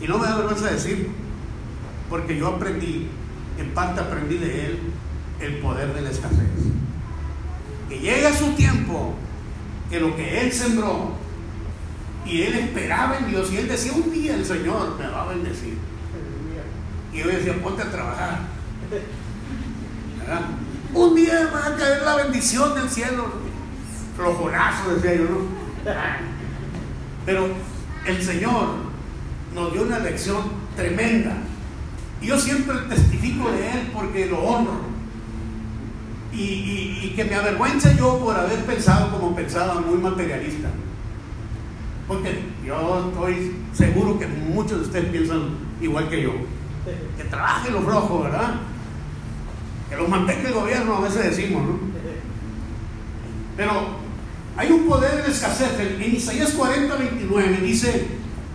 Y 0.01 0.09
no 0.09 0.18
me 0.18 0.26
da 0.26 0.39
vergüenza 0.39 0.72
decir, 0.72 1.09
porque 2.09 2.37
yo 2.37 2.49
aprendí 2.49 3.07
en 3.61 3.70
parte 3.74 4.01
aprendí 4.01 4.39
de 4.39 4.66
él 4.66 4.78
el 5.41 5.59
poder 5.59 5.95
de 5.95 6.01
la 6.01 6.11
escasez. 6.11 6.49
Que 7.89 8.01
llega 8.01 8.32
su 8.32 8.55
tiempo 8.55 9.14
que 9.89 10.01
lo 10.01 10.16
que 10.16 10.41
él 10.41 10.53
sembró 10.53 11.12
y 12.26 12.43
él 12.43 12.55
esperaba 12.55 13.18
en 13.18 13.28
Dios 13.28 13.53
y 13.53 13.59
él 13.59 13.68
decía 13.68 13.93
un 13.93 14.11
día 14.11 14.34
el 14.34 14.45
Señor 14.45 14.99
me 14.99 15.07
va 15.07 15.22
a 15.22 15.28
bendecir. 15.28 15.89
Y 17.12 17.18
yo 17.18 17.28
decía, 17.28 17.54
ponte 17.62 17.82
a 17.82 17.90
trabajar. 17.90 18.38
Un 20.92 21.14
día 21.14 21.50
va 21.52 21.66
a 21.66 21.76
caer 21.76 22.02
la 22.02 22.16
bendición 22.16 22.74
del 22.74 22.88
cielo. 22.88 23.32
Flojonazo, 24.16 24.94
decía 24.94 25.14
yo, 25.14 25.24
¿no? 25.24 25.38
Pero 27.24 27.48
el 28.06 28.22
Señor 28.22 28.68
nos 29.54 29.72
dio 29.72 29.82
una 29.82 29.98
lección 29.98 30.42
tremenda 30.76 31.36
yo 32.22 32.38
siempre 32.38 32.76
testifico 32.88 33.50
de 33.50 33.70
Él 33.70 33.90
porque 33.94 34.26
lo 34.26 34.38
honro. 34.40 34.90
y, 36.32 37.12
que 37.16 37.24
me 37.24 37.34
avergüenza 37.34 37.92
yo 37.96 38.18
por 38.20 38.36
haber 38.36 38.61
pensado 38.64 39.11
como 39.11 39.34
pensaba, 39.34 39.80
muy 39.80 39.98
materialista. 39.98 40.68
Porque 42.06 42.44
yo 42.64 43.11
estoy 43.11 43.56
seguro 43.72 44.18
que 44.18 44.26
muchos 44.26 44.78
de 44.78 44.84
ustedes 44.86 45.11
piensan 45.11 45.50
igual 45.80 46.08
que 46.08 46.22
yo. 46.22 46.32
Que 47.16 47.24
trabaje 47.24 47.70
los 47.70 47.84
rojos, 47.84 48.24
¿verdad? 48.24 48.55
Que 49.88 49.97
los 49.97 50.09
mantenga 50.09 50.49
el 50.49 50.55
gobierno, 50.55 50.97
a 50.97 51.01
veces 51.01 51.36
decimos, 51.36 51.62
¿no? 51.66 51.91
Pero 53.57 54.01
hay 54.57 54.72
un 54.72 54.86
poder 54.86 55.20
en 55.24 55.30
escasez. 55.30 55.78
En 55.78 56.14
Isaías 56.14 56.53
40, 56.53 56.95
29 56.95 57.59
dice 57.62 58.07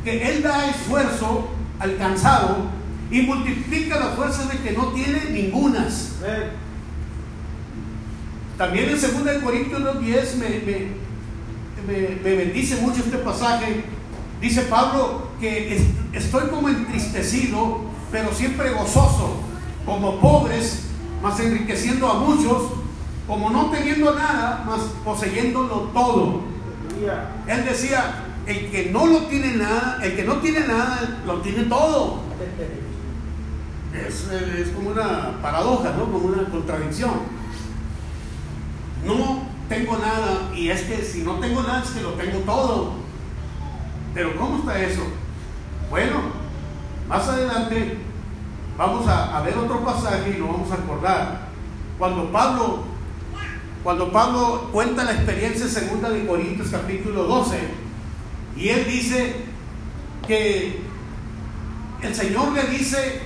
que 0.04 0.30
Él 0.30 0.44
da 0.44 0.70
esfuerzo 0.70 1.50
al 1.80 1.98
cansado 1.98 2.70
y 3.12 3.22
multiplica 3.22 4.00
las 4.00 4.16
fuerzas 4.16 4.52
de 4.52 4.58
que 4.60 4.72
no 4.72 4.88
tiene 4.88 5.26
ningunas. 5.32 6.14
También 8.58 8.90
en 8.90 9.02
2 9.02 9.44
Corintios 9.44 10.00
10 10.00 10.36
me, 10.38 10.50
me, 10.50 12.16
me, 12.24 12.36
bendice 12.36 12.78
mucho 12.78 13.00
este 13.00 13.18
pasaje. 13.18 13.84
Dice 14.42 14.62
Pablo 14.64 15.30
que 15.40 15.82
estoy 16.14 16.50
como 16.50 16.70
entristecido, 16.70 17.82
pero 18.12 18.34
siempre 18.34 18.72
gozoso, 18.72 19.38
como 19.86 20.20
pobres, 20.20 20.88
mas 21.22 21.40
enriqueciendo 21.40 22.10
a 22.10 22.16
muchos, 22.16 22.72
como 23.28 23.50
no 23.50 23.70
teniendo 23.72 24.14
nada, 24.14 24.64
mas 24.66 24.82
poseyéndolo 25.04 25.90
todo. 25.94 26.42
Él 27.48 27.66
decía, 27.66 28.24
el 28.46 28.72
que 28.72 28.90
no 28.92 29.06
lo 29.06 29.20
tiene 29.26 29.56
nada, 29.56 30.00
el 30.04 30.16
que 30.16 30.24
no 30.24 30.36
tiene 30.38 30.62
nada, 30.62 31.22
lo 31.26 31.42
tiene 31.42 31.64
todo. 31.64 32.22
Es, 33.94 34.28
es 34.30 34.70
como 34.70 34.90
una 34.90 35.42
paradoja, 35.42 35.94
¿no? 35.98 36.12
Como 36.12 36.28
una 36.28 36.44
contradicción 36.50 37.36
no 39.06 39.44
tengo 39.70 39.98
nada 39.98 40.52
y 40.56 40.70
es 40.70 40.82
que 40.82 41.04
si 41.04 41.22
no 41.22 41.36
tengo 41.36 41.62
nada 41.62 41.84
es 41.84 41.92
que 41.92 42.02
lo 42.02 42.12
tengo 42.12 42.40
todo. 42.40 42.94
Pero 44.14 44.36
¿cómo 44.36 44.60
está 44.60 44.82
eso? 44.82 45.04
Bueno, 45.90 46.22
más 47.08 47.28
adelante 47.28 47.98
vamos 48.78 49.08
a, 49.08 49.42
ver 49.42 49.58
otro 49.58 49.84
pasaje 49.84 50.36
y 50.36 50.40
lo 50.40 50.48
vamos 50.48 50.72
a 50.72 50.76
acordar. 50.76 51.48
Cuando 51.98 52.32
Pablo, 52.32 52.84
cuando 53.84 54.12
Pablo 54.12 54.70
cuenta 54.72 55.04
la 55.04 55.14
experiencia 55.14 55.68
segunda 55.68 56.10
de 56.10 56.26
Corintios 56.26 56.70
capítulo 56.70 57.24
12, 57.24 57.58
y 58.58 58.70
él 58.70 58.86
dice 58.88 59.36
que 60.28 60.80
el 62.02 62.16
Señor 62.16 62.52
le 62.52 62.64
dice, 62.64 63.22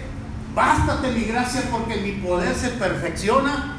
bástate 0.53 1.11
mi 1.11 1.23
gracia 1.23 1.63
porque 1.71 1.97
mi 1.97 2.13
poder 2.13 2.53
se 2.55 2.69
perfecciona 2.69 3.77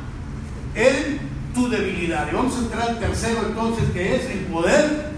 en 0.75 1.21
tu 1.55 1.69
debilidad. 1.69 2.29
Y 2.31 2.35
vamos 2.35 2.57
a 2.57 2.61
entrar 2.61 2.89
al 2.91 2.99
tercero 2.99 3.41
entonces, 3.49 3.91
que 3.91 4.17
es 4.17 4.31
el 4.31 4.41
poder 4.47 5.11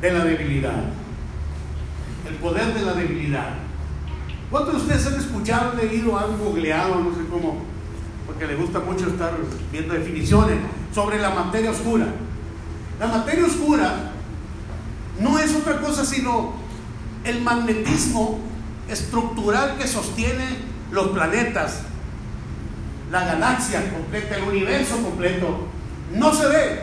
de 0.00 0.12
la 0.12 0.24
debilidad. 0.24 0.84
El 2.28 2.34
poder 2.36 2.74
de 2.74 2.82
la 2.82 2.92
debilidad. 2.94 3.69
¿Cuántos 4.50 4.74
de 4.74 4.80
ustedes 4.80 5.06
han 5.06 5.14
escuchado, 5.14 5.74
leído, 5.74 6.18
han 6.18 6.36
googleado, 6.36 6.96
no 6.96 7.14
sé 7.14 7.20
cómo, 7.30 7.62
porque 8.26 8.48
le 8.48 8.56
gusta 8.56 8.80
mucho 8.80 9.06
estar 9.06 9.32
viendo 9.70 9.94
definiciones 9.94 10.58
sobre 10.92 11.20
la 11.20 11.30
materia 11.30 11.70
oscura? 11.70 12.06
La 12.98 13.06
materia 13.06 13.44
oscura 13.44 14.10
no 15.20 15.38
es 15.38 15.54
otra 15.54 15.80
cosa 15.80 16.04
sino 16.04 16.54
el 17.22 17.42
magnetismo 17.42 18.40
estructural 18.88 19.78
que 19.78 19.86
sostiene 19.86 20.58
los 20.90 21.08
planetas, 21.08 21.82
la 23.12 23.24
galaxia 23.24 23.92
completa, 23.92 24.36
el 24.36 24.44
universo 24.44 25.00
completo, 25.00 25.68
no 26.16 26.34
se 26.34 26.48
ve, 26.48 26.82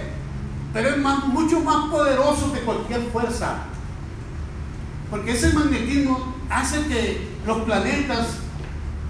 pero 0.72 0.90
es 0.90 0.98
mucho 0.98 1.60
más 1.60 1.90
poderoso 1.90 2.54
que 2.54 2.62
cualquier 2.62 3.02
fuerza. 3.12 3.64
Porque 5.10 5.32
ese 5.32 5.52
magnetismo 5.52 6.36
hace 6.50 6.86
que 6.88 7.37
los 7.48 7.60
planetas 7.60 8.28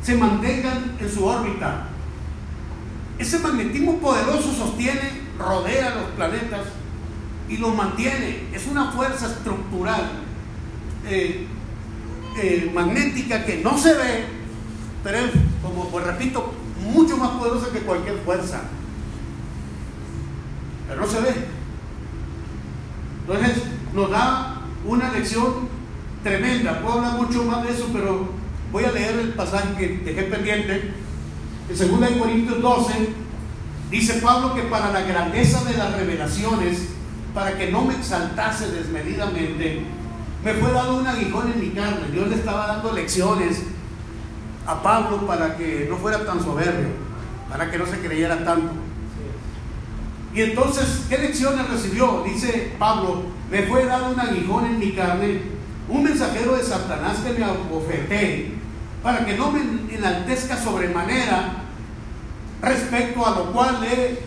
se 0.04 0.16
mantengan 0.16 0.96
en 1.00 1.12
su 1.12 1.26
órbita. 1.26 1.88
Ese 3.18 3.40
magnetismo 3.40 3.98
poderoso 3.98 4.54
sostiene, 4.54 5.24
rodea 5.40 5.96
los 5.96 6.12
planetas 6.12 6.68
y 7.50 7.58
los 7.58 7.76
mantiene. 7.76 8.48
Es 8.54 8.68
una 8.68 8.92
fuerza 8.92 9.26
estructural, 9.26 10.12
eh, 11.08 11.48
eh, 12.40 12.72
magnética 12.74 13.44
que 13.44 13.62
no 13.64 13.76
se 13.76 13.96
ve, 13.96 14.26
pero 15.04 15.18
es, 15.18 15.32
como 15.64 15.90
pues 15.90 16.06
repito, 16.06 16.54
mucho 16.84 17.18
más 17.18 17.32
poderosa 17.32 17.72
que 17.74 17.80
cualquier 17.80 18.20
fuerza. 18.20 18.62
Pero 20.88 21.02
no 21.02 21.08
se 21.08 21.22
ve. 21.22 21.34
Entonces 23.22 23.64
nos 23.96 24.12
da 24.12 24.62
una 24.86 25.12
lección 25.12 25.77
tremenda. 26.24 26.82
Puedo 26.82 26.96
hablar 26.96 27.14
mucho 27.14 27.44
más 27.44 27.64
de 27.64 27.72
eso, 27.72 27.90
pero 27.94 28.30
voy 28.72 28.84
a 28.84 28.92
leer 28.92 29.20
el 29.20 29.30
pasaje 29.30 29.76
que 29.78 29.88
dejé 30.04 30.24
pendiente. 30.24 30.94
En 31.70 32.00
2 32.00 32.10
Corintios 32.20 32.62
12 32.62 33.10
dice 33.92 34.14
Pablo 34.22 34.56
que 34.56 34.64
para 34.64 34.92
la 34.92 35.02
grandeza 35.02 35.64
de 35.64 35.78
las 35.78 35.94
revelaciones, 35.96 36.90
para 37.34 37.58
que 37.58 37.72
no 37.72 37.84
me 37.84 37.96
exaltase 37.96 38.72
desmedidamente, 38.72 39.84
me 40.44 40.54
fue 40.54 40.72
dado 40.72 40.98
un 40.98 41.08
aguijón 41.08 41.52
en 41.52 41.60
mi 41.60 41.70
carne. 41.70 42.08
Dios 42.12 42.28
le 42.28 42.36
estaba 42.36 42.68
dando 42.68 42.94
lecciones 42.94 43.64
a 44.66 44.82
Pablo 44.82 45.26
para 45.26 45.56
que 45.58 45.88
no 45.90 45.98
fuera 45.98 46.26
tan 46.26 46.42
soberbio, 46.42 46.90
para 47.50 47.70
que 47.72 47.78
no 47.78 47.86
se 47.86 48.00
creyera 48.00 48.44
tanto. 48.44 48.72
Y 50.34 50.42
entonces, 50.42 51.06
¿qué 51.10 51.18
lecciones 51.18 51.70
recibió? 51.70 52.24
Dice 52.24 52.74
Pablo, 52.78 53.24
me 53.50 53.64
fue 53.64 53.86
dado 53.86 54.12
un 54.12 54.20
aguijón 54.20 54.66
en 54.66 54.80
mi 54.80 54.92
carne, 54.92 55.42
un 55.90 56.04
mensajero 56.04 56.56
de 56.56 56.64
Satanás 56.64 57.18
que 57.18 57.34
me 57.34 57.46
abofeté, 57.46 58.52
para 59.04 59.26
que 59.26 59.38
no 59.38 59.52
me 59.52 59.62
enaltezca 59.94 60.58
sobremanera, 60.58 61.64
respecto 62.62 63.26
a 63.26 63.32
lo 63.32 63.54
cual 63.54 63.84
he, 63.84 64.20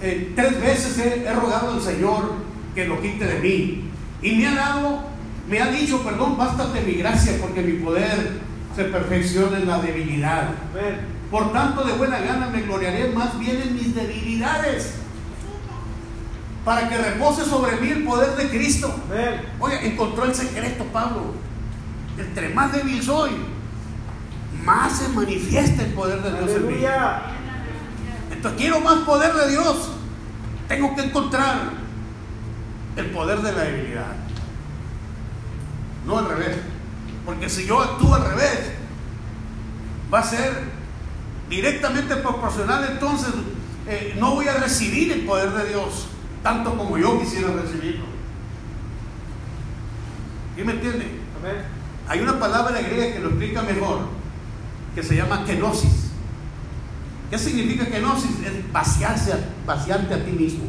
eh, 0.00 0.32
tres 0.34 0.60
veces 0.60 0.98
he, 0.98 1.24
he 1.24 1.32
rogado 1.32 1.72
al 1.72 1.82
Señor 1.82 2.34
que 2.74 2.86
lo 2.86 3.00
quite 3.00 3.26
de 3.26 3.40
mí. 3.40 3.90
Y 4.22 4.36
me 4.36 4.48
ha 4.48 4.54
dado, 4.54 5.04
me 5.48 5.60
ha 5.60 5.66
dicho, 5.66 6.02
perdón, 6.02 6.36
bástate 6.36 6.80
mi 6.80 6.94
gracia, 6.94 7.34
porque 7.40 7.62
mi 7.62 7.84
poder 7.84 8.40
se 8.74 8.84
perfecciona 8.84 9.58
en 9.58 9.68
la 9.68 9.78
debilidad. 9.78 10.50
Por 11.30 11.52
tanto, 11.52 11.84
de 11.84 11.92
buena 11.92 12.18
gana 12.20 12.48
me 12.48 12.62
gloriaré 12.62 13.08
más 13.08 13.38
bien 13.38 13.60
en 13.62 13.74
mis 13.74 13.94
debilidades. 13.94 14.94
Para 16.64 16.88
que 16.88 16.96
repose 16.96 17.44
sobre 17.44 17.76
mí 17.76 17.90
el 17.90 18.04
poder 18.04 18.36
de 18.36 18.48
Cristo. 18.48 18.94
Oye, 19.60 19.86
encontró 19.86 20.24
el 20.24 20.34
secreto, 20.34 20.84
Pablo. 20.84 21.34
Entre 22.18 22.48
más 22.50 22.72
débil 22.72 23.02
soy, 23.02 23.32
más 24.64 24.98
se 24.98 25.08
manifiesta 25.08 25.82
el 25.82 25.92
poder 25.92 26.22
de 26.22 26.30
Dios 26.30 26.50
en 26.50 26.66
mí. 26.66 26.86
Entonces, 28.30 28.60
quiero 28.60 28.80
más 28.80 29.00
poder 29.00 29.34
de 29.34 29.50
Dios. 29.50 29.90
Tengo 30.68 30.96
que 30.96 31.02
encontrar 31.02 31.72
el 32.96 33.06
poder 33.10 33.40
de 33.40 33.52
la 33.52 33.62
debilidad. 33.64 34.14
No 36.06 36.18
al 36.18 36.28
revés. 36.28 36.56
Porque 37.26 37.50
si 37.50 37.66
yo 37.66 37.80
actúo 37.80 38.14
al 38.14 38.24
revés, 38.24 38.72
va 40.12 40.20
a 40.20 40.22
ser 40.22 40.52
directamente 41.48 42.16
proporcional, 42.16 42.86
entonces 42.90 43.30
eh, 43.86 44.16
no 44.18 44.34
voy 44.34 44.48
a 44.48 44.54
recibir 44.54 45.12
el 45.12 45.26
poder 45.26 45.50
de 45.52 45.68
Dios 45.68 46.08
tanto 46.44 46.76
como 46.76 46.96
yo 46.96 47.18
quisiera 47.18 47.48
recibirlo. 47.48 48.04
¿Quién 50.54 50.66
me 50.68 50.74
entiende? 50.74 51.06
Hay 52.06 52.20
una 52.20 52.38
palabra 52.38 52.80
griega 52.80 53.14
que 53.14 53.18
lo 53.18 53.30
explica 53.30 53.62
mejor, 53.62 54.06
que 54.94 55.02
se 55.02 55.16
llama 55.16 55.44
kenosis. 55.44 56.10
¿Qué 57.30 57.38
significa 57.38 57.86
kenosis? 57.86 58.30
Es 58.46 58.72
vaciarse, 58.72 59.32
vaciarte 59.66 60.14
a 60.14 60.24
ti 60.24 60.30
mismo. 60.30 60.64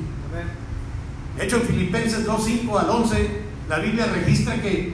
De 1.37 1.43
hecho, 1.43 1.57
en 1.57 1.63
Filipenses 1.63 2.25
2, 2.25 2.43
5 2.43 2.79
al 2.79 2.89
11, 2.89 3.41
la 3.69 3.77
Biblia 3.77 4.07
registra 4.07 4.59
que, 4.59 4.93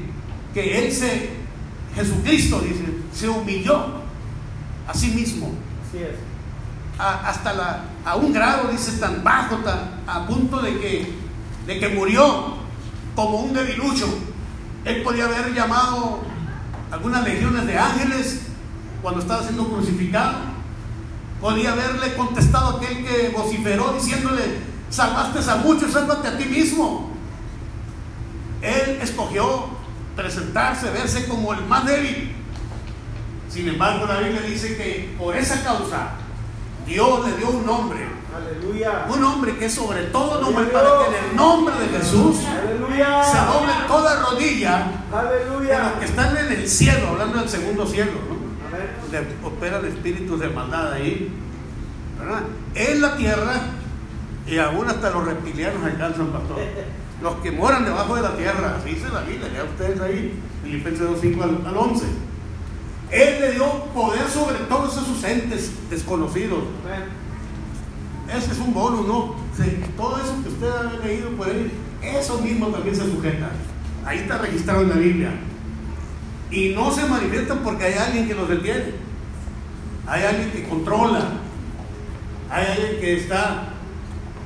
que 0.53 0.85
Él 0.85 0.91
se 0.91 1.41
Jesucristo, 1.95 2.61
dice, 2.61 2.83
se 3.13 3.29
humilló 3.29 4.01
a 4.87 4.93
sí 4.93 5.11
mismo. 5.11 5.51
Hasta 7.01 7.53
la, 7.53 7.83
a 8.05 8.15
un 8.15 8.31
grado, 8.31 8.69
dice, 8.71 8.93
tan 8.99 9.23
bajo, 9.23 9.57
tan, 9.57 10.01
a 10.05 10.25
punto 10.27 10.61
de 10.61 10.79
que, 10.79 11.13
de 11.65 11.79
que 11.79 11.89
murió 11.89 12.55
como 13.15 13.41
un 13.41 13.53
debilucho. 13.53 14.07
Él 14.85 15.01
podía 15.03 15.25
haber 15.25 15.53
llamado 15.53 16.21
algunas 16.91 17.23
legiones 17.23 17.65
de 17.65 17.77
ángeles 17.77 18.41
cuando 19.01 19.21
estaba 19.21 19.43
siendo 19.43 19.67
crucificado. 19.67 20.51
Podía 21.39 21.71
haberle 21.71 22.13
contestado 22.15 22.75
a 22.75 22.77
aquel 22.77 23.03
que 23.05 23.29
vociferó 23.35 23.93
diciéndole, 23.93 24.59
salvaste 24.89 25.49
a 25.49 25.55
muchos, 25.55 25.91
sálvate 25.91 26.27
a 26.27 26.37
ti 26.37 26.45
mismo. 26.45 27.11
Él 28.61 28.99
escogió 29.01 29.69
presentarse, 30.15 30.91
verse 30.91 31.27
como 31.27 31.53
el 31.53 31.65
más 31.65 31.85
débil. 31.85 32.35
Sin 33.49 33.67
embargo, 33.67 34.05
la 34.05 34.19
Biblia 34.19 34.41
dice 34.41 34.77
que 34.77 35.15
por 35.17 35.35
esa 35.35 35.63
causa 35.63 36.20
Dios 36.85 37.27
le 37.29 37.37
dio 37.37 37.49
un 37.49 37.65
nombre. 37.65 37.99
Aleluya. 38.35 39.05
Un 39.09 39.21
nombre 39.21 39.57
que 39.57 39.65
es 39.65 39.73
sobre 39.73 40.03
todo 40.05 40.41
nombre 40.41 40.65
para 40.65 40.85
que 40.85 41.17
en 41.17 41.29
el 41.31 41.35
nombre 41.35 41.75
de 41.77 41.87
Jesús 41.97 42.37
Aleluya. 42.47 43.23
se 43.23 43.37
doble 43.37 43.73
toda 43.87 44.23
rodilla 44.29 44.87
de 45.11 45.17
Aleluya. 45.17 45.79
los 45.83 45.91
que 45.99 46.05
están 46.05 46.37
en 46.37 46.51
el 46.51 46.67
cielo, 46.67 47.09
hablando 47.09 47.39
del 47.39 47.49
segundo 47.49 47.85
cielo, 47.85 48.11
¿no? 48.29 48.41
Donde 49.01 49.35
operan 49.43 49.85
espíritus 49.85 50.39
de 50.39 50.49
maldad 50.49 50.93
ahí, 50.93 51.29
¿verdad? 52.17 52.43
En 52.73 53.01
la 53.01 53.17
tierra, 53.17 53.61
y 54.47 54.57
aún 54.57 54.87
hasta 54.87 55.09
los 55.11 55.25
reptilianos 55.25 55.83
alcanzan, 55.83 56.27
pastor. 56.27 56.57
Los 57.21 57.35
que 57.35 57.51
moran 57.51 57.83
debajo 57.85 58.15
de 58.15 58.21
la 58.21 58.35
tierra, 58.35 58.77
así 58.79 58.95
dice 58.95 59.09
la 59.13 59.21
Biblia, 59.21 59.49
ya 59.53 59.63
ustedes 59.65 59.99
ahí, 59.99 60.39
Filipenses 60.63 61.01
2, 61.07 61.19
5 61.21 61.43
al, 61.43 61.61
al 61.67 61.77
11. 61.77 62.05
Él 63.11 63.41
le 63.41 63.51
dio 63.51 63.65
poder 63.93 64.27
sobre 64.29 64.55
todos 64.69 64.93
esos 64.93 65.23
entes 65.25 65.71
desconocidos. 65.89 66.63
Ese 68.33 68.51
es 68.53 68.57
un 68.59 68.73
bonus, 68.73 69.05
¿no? 69.05 69.35
Todo 69.97 70.17
eso 70.17 70.41
que 70.41 70.49
usted 70.49 70.69
ha 70.69 71.05
leído 71.05 71.29
por 71.31 71.47
ahí, 71.47 71.69
eso 72.01 72.39
mismo 72.39 72.67
también 72.67 72.95
se 72.95 73.03
sujeta. 73.03 73.51
Ahí 74.05 74.19
está 74.19 74.37
registrado 74.37 74.83
en 74.83 74.89
la 74.89 74.95
Biblia. 74.95 75.31
Y 76.49 76.69
no 76.69 76.89
se 76.91 77.05
manifiestan 77.05 77.59
porque 77.59 77.85
hay 77.85 77.93
alguien 77.95 78.27
que 78.27 78.33
los 78.33 78.47
detiene. 78.47 78.93
Hay 80.07 80.23
alguien 80.23 80.51
que 80.51 80.63
controla. 80.63 81.31
Hay 82.49 82.65
alguien 82.65 83.01
que 83.01 83.17
está 83.17 83.73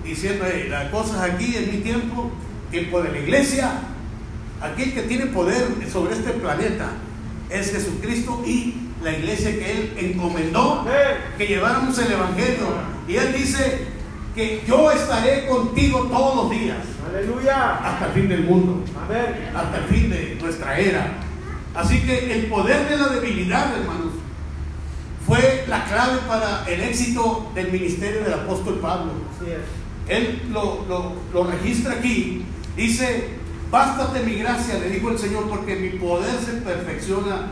diciendo, 0.04 0.46
"Hey, 0.52 0.68
las 0.70 0.90
cosas 0.90 1.22
aquí 1.22 1.56
en 1.56 1.72
mi 1.72 1.78
tiempo, 1.78 2.32
tiempo 2.72 3.02
de 3.02 3.12
la 3.12 3.20
iglesia. 3.20 3.72
Aquel 4.60 4.94
que 4.94 5.04
tiene 5.04 5.28
poder 5.28 5.68
sobre 5.92 6.14
este 6.14 6.32
planeta 6.32 6.92
es 7.50 7.72
Jesucristo 7.72 8.44
y 8.46 8.74
la 9.04 9.12
iglesia 9.18 9.52
que 9.52 9.72
Él 9.72 9.94
encomendó 9.98 10.86
que 11.38 11.48
lleváramos 11.48 11.98
el 12.00 12.12
Evangelio. 12.12 12.68
Y 13.08 13.16
Él 13.18 13.34
dice 13.34 13.88
que 14.34 14.64
yo 14.68 14.92
estaré 14.92 15.46
contigo 15.48 16.08
todos 16.12 16.36
los 16.36 16.52
días, 16.52 16.78
Aleluya. 17.08 17.76
hasta 17.78 18.08
el 18.08 18.12
fin 18.14 18.28
del 18.30 18.44
mundo, 18.44 18.84
Amén. 19.06 19.50
hasta 19.56 19.78
el 19.78 19.84
fin 19.86 20.10
de 20.10 20.38
nuestra 20.42 20.78
era. 20.80 21.14
Así 21.76 22.00
que 22.02 22.34
el 22.34 22.46
poder 22.48 22.90
de 22.90 22.98
la 22.98 23.08
debilidad, 23.10 23.78
hermanos, 23.78 24.14
fue 25.26 25.66
la 25.68 25.86
clave 25.86 26.20
para 26.28 26.64
el 26.68 26.82
éxito 26.82 27.52
del 27.56 27.72
ministerio 27.72 28.24
del 28.24 28.34
apóstol 28.34 28.80
Pablo. 28.82 29.12
Así 29.36 29.52
es. 29.52 29.60
Él 30.08 30.42
lo, 30.52 30.86
lo- 30.88 31.14
lo 31.34 31.44
registra 31.52 31.94
aquí. 31.94 32.46
Dice, 32.78 33.30
bástate 33.76 34.24
mi 34.24 34.36
gracia, 34.36 34.80
le 34.80 34.90
dijo 34.90 35.10
el 35.10 35.20
Señor, 35.20 35.50
porque 35.50 35.76
mi 35.76 35.90
poder 36.00 36.40
se 36.40 36.54
perfecciona 36.54 37.48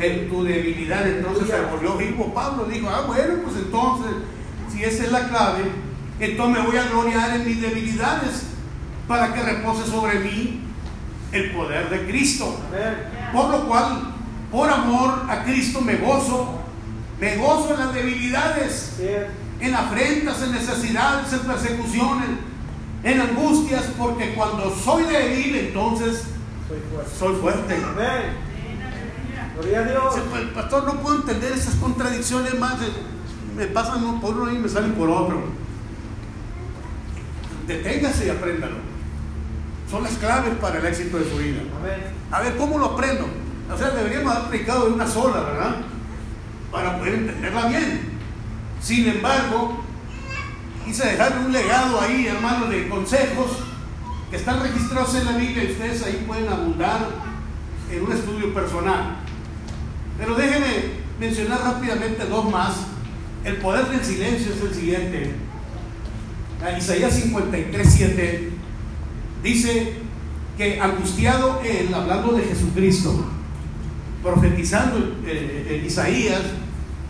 en 0.00 0.28
tu 0.28 0.42
debilidad. 0.42 1.06
Entonces 1.06 1.46
se 1.46 1.60
volvió 1.60 1.96
vivo 1.96 2.34
Pablo. 2.34 2.64
Dijo, 2.64 2.88
ah, 2.90 3.04
bueno, 3.06 3.34
pues 3.44 3.56
entonces, 3.58 4.10
si 4.72 4.82
esa 4.82 5.04
es 5.04 5.12
la 5.12 5.28
clave, 5.28 5.62
entonces 6.18 6.58
me 6.58 6.68
voy 6.68 6.76
a 6.78 6.88
gloriar 6.88 7.36
en 7.36 7.46
mis 7.46 7.62
debilidades 7.62 8.42
para 9.06 9.32
que 9.32 9.40
repose 9.40 9.88
sobre 9.88 10.18
mí 10.18 10.62
el 11.30 11.52
poder 11.52 11.88
de 11.90 12.08
Cristo. 12.08 12.58
Por 13.32 13.48
lo 13.48 13.68
cual, 13.68 14.14
por 14.50 14.68
amor 14.68 15.26
a 15.28 15.44
Cristo 15.44 15.80
me 15.80 15.96
gozo, 15.96 16.58
me 17.20 17.36
gozo 17.36 17.74
en 17.74 17.80
las 17.80 17.94
debilidades 17.94 18.96
en 19.60 19.74
afrentas, 19.74 20.42
en 20.42 20.52
necesidades, 20.52 21.32
en 21.32 21.40
persecuciones, 21.40 22.28
en 23.04 23.20
angustias, 23.20 23.84
porque 23.96 24.34
cuando 24.34 24.74
soy 24.74 25.04
débil, 25.04 25.54
entonces 25.56 26.24
Soy 26.68 26.78
fuerte. 26.92 27.10
soy 27.18 27.36
fuerte. 27.36 27.74
Amén. 27.74 28.48
Gloria 29.54 29.78
a 29.80 29.82
Dios. 29.84 30.14
"Pues, 30.30 30.42
pastor, 30.54 30.84
no 30.84 31.00
puedo 31.00 31.16
entender 31.16 31.52
esas 31.52 31.74
contradicciones 31.76 32.58
más. 32.58 32.76
Me 33.56 33.66
pasan 33.66 34.20
por 34.20 34.36
uno 34.38 34.52
y 34.52 34.58
me 34.58 34.68
salen 34.68 34.92
por 34.92 35.08
otro. 35.10 35.42
Deténgase 37.66 38.26
y 38.26 38.30
apréndalo. 38.30 38.76
Son 39.90 40.02
las 40.02 40.12
claves 40.14 40.54
para 40.60 40.78
el 40.78 40.86
éxito 40.86 41.18
de 41.18 41.28
su 41.30 41.36
vida. 41.38 41.60
Amén. 41.80 42.00
A 42.30 42.40
ver, 42.40 42.56
¿cómo 42.56 42.78
lo 42.78 42.86
aprendo? 42.86 43.26
O 43.72 43.76
sea, 43.76 43.90
deberíamos 43.90 44.32
haber 44.34 44.46
aplicado 44.46 44.86
de 44.86 44.92
una 44.92 45.06
sola, 45.06 45.40
¿verdad? 45.40 45.76
Para 46.70 46.98
poder 46.98 47.14
entenderla 47.14 47.66
bien. 47.68 48.00
Sin 48.80 49.08
embargo, 49.08 49.82
quise 50.88 51.04
dejarle 51.06 51.44
un 51.44 51.52
legado 51.52 52.00
ahí, 52.00 52.26
hermano, 52.26 52.66
de 52.66 52.88
consejos 52.88 53.58
que 54.30 54.36
están 54.36 54.62
registrados 54.62 55.14
en 55.16 55.26
la 55.26 55.32
Biblia 55.32 55.64
y 55.64 55.72
ustedes 55.72 56.02
ahí 56.02 56.24
pueden 56.26 56.48
abundar 56.48 57.10
en 57.92 58.02
un 58.02 58.10
estudio 58.10 58.54
personal. 58.54 59.16
Pero 60.18 60.34
déjenme 60.34 60.66
mencionar 61.20 61.60
rápidamente 61.60 62.24
dos 62.24 62.50
más. 62.50 62.74
El 63.44 63.56
poder 63.58 63.86
del 63.88 64.02
silencio 64.02 64.54
es 64.54 64.62
el 64.62 64.74
siguiente. 64.74 65.34
Isaías 66.78 67.14
53, 67.14 67.86
7 67.86 68.50
dice 69.42 69.92
que 70.56 70.80
angustiado 70.80 71.60
él, 71.62 71.92
hablando 71.92 72.32
de 72.32 72.44
Jesucristo, 72.44 73.26
profetizando 74.22 75.18
eh, 75.26 75.66
eh, 75.68 75.84
Isaías 75.86 76.40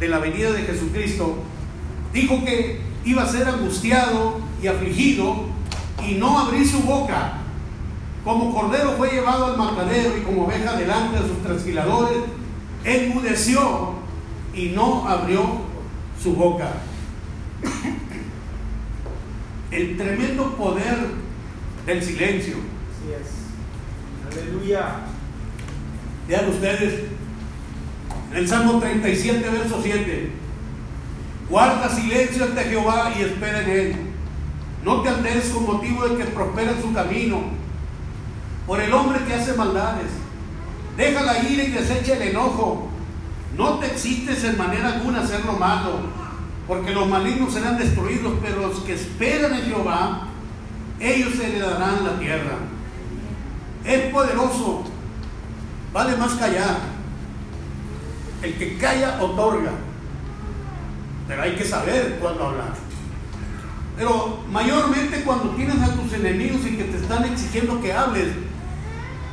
de 0.00 0.08
la 0.08 0.18
venida 0.18 0.50
de 0.50 0.62
Jesucristo, 0.62 1.38
dijo 2.12 2.44
que 2.44 2.87
iba 3.04 3.22
a 3.22 3.26
ser 3.26 3.48
angustiado 3.48 4.40
y 4.62 4.66
afligido 4.66 5.46
y 6.06 6.14
no 6.14 6.38
abrir 6.38 6.66
su 6.66 6.80
boca. 6.80 7.38
Como 8.24 8.52
cordero 8.52 8.92
fue 8.92 9.10
llevado 9.10 9.46
al 9.46 9.56
matadero 9.56 10.16
y 10.16 10.22
como 10.22 10.44
oveja 10.44 10.76
delante 10.76 11.20
de 11.20 11.28
sus 11.28 11.42
trasquiladores, 11.42 12.18
enmudeció 12.84 13.94
y 14.54 14.70
no 14.70 15.08
abrió 15.08 15.42
su 16.22 16.34
boca. 16.34 16.72
El 19.70 19.96
tremendo 19.96 20.56
poder 20.56 20.98
del 21.86 22.02
silencio. 22.02 22.56
Así 22.56 23.12
es. 23.12 24.38
Aleluya. 24.38 25.00
Vean 26.26 26.48
ustedes, 26.50 27.04
en 28.30 28.36
el 28.36 28.48
Salmo 28.48 28.78
37, 28.78 29.48
verso 29.48 29.80
7. 29.82 30.30
Guarda 31.48 31.88
silencio 31.88 32.44
ante 32.44 32.64
Jehová 32.64 33.12
y 33.16 33.22
espera 33.22 33.62
en 33.62 33.70
él. 33.70 33.96
No 34.84 35.02
te 35.02 35.08
alteres 35.08 35.50
con 35.50 35.66
motivo 35.66 36.06
de 36.06 36.16
que 36.16 36.24
prospera 36.30 36.72
en 36.72 36.82
su 36.82 36.92
camino. 36.92 37.40
Por 38.66 38.80
el 38.80 38.92
hombre 38.92 39.24
que 39.24 39.34
hace 39.34 39.54
maldades. 39.54 40.10
Deja 40.96 41.22
la 41.22 41.38
ira 41.42 41.64
y 41.64 41.70
desecha 41.70 42.14
el 42.14 42.22
enojo. 42.22 42.88
No 43.56 43.78
te 43.78 43.86
excites 43.86 44.44
en 44.44 44.58
manera 44.58 44.94
alguna 44.94 45.20
hacer 45.20 45.44
lo 45.44 45.54
malo, 45.54 46.00
porque 46.66 46.92
los 46.92 47.08
malignos 47.08 47.52
serán 47.52 47.78
destruidos, 47.78 48.34
pero 48.42 48.68
los 48.68 48.80
que 48.80 48.94
esperan 48.94 49.54
en 49.54 49.64
Jehová, 49.64 50.28
ellos 51.00 51.34
heredarán 51.40 52.04
la 52.04 52.18
tierra. 52.18 52.58
Es 53.84 54.12
poderoso, 54.12 54.84
vale 55.92 56.16
más 56.16 56.34
callar. 56.34 56.78
El 58.42 58.54
que 58.58 58.76
calla 58.76 59.20
otorga, 59.20 59.72
pero 61.28 61.42
hay 61.42 61.54
que 61.54 61.64
saber 61.64 62.16
cuándo 62.20 62.44
hablar. 62.44 62.72
Pero 63.96 64.42
mayormente 64.50 65.22
cuando 65.22 65.50
tienes 65.50 65.80
a 65.82 65.92
tus 65.92 66.12
enemigos 66.14 66.62
y 66.66 66.76
que 66.76 66.84
te 66.84 66.96
están 66.96 67.24
exigiendo 67.24 67.80
que 67.82 67.92
hables, 67.92 68.28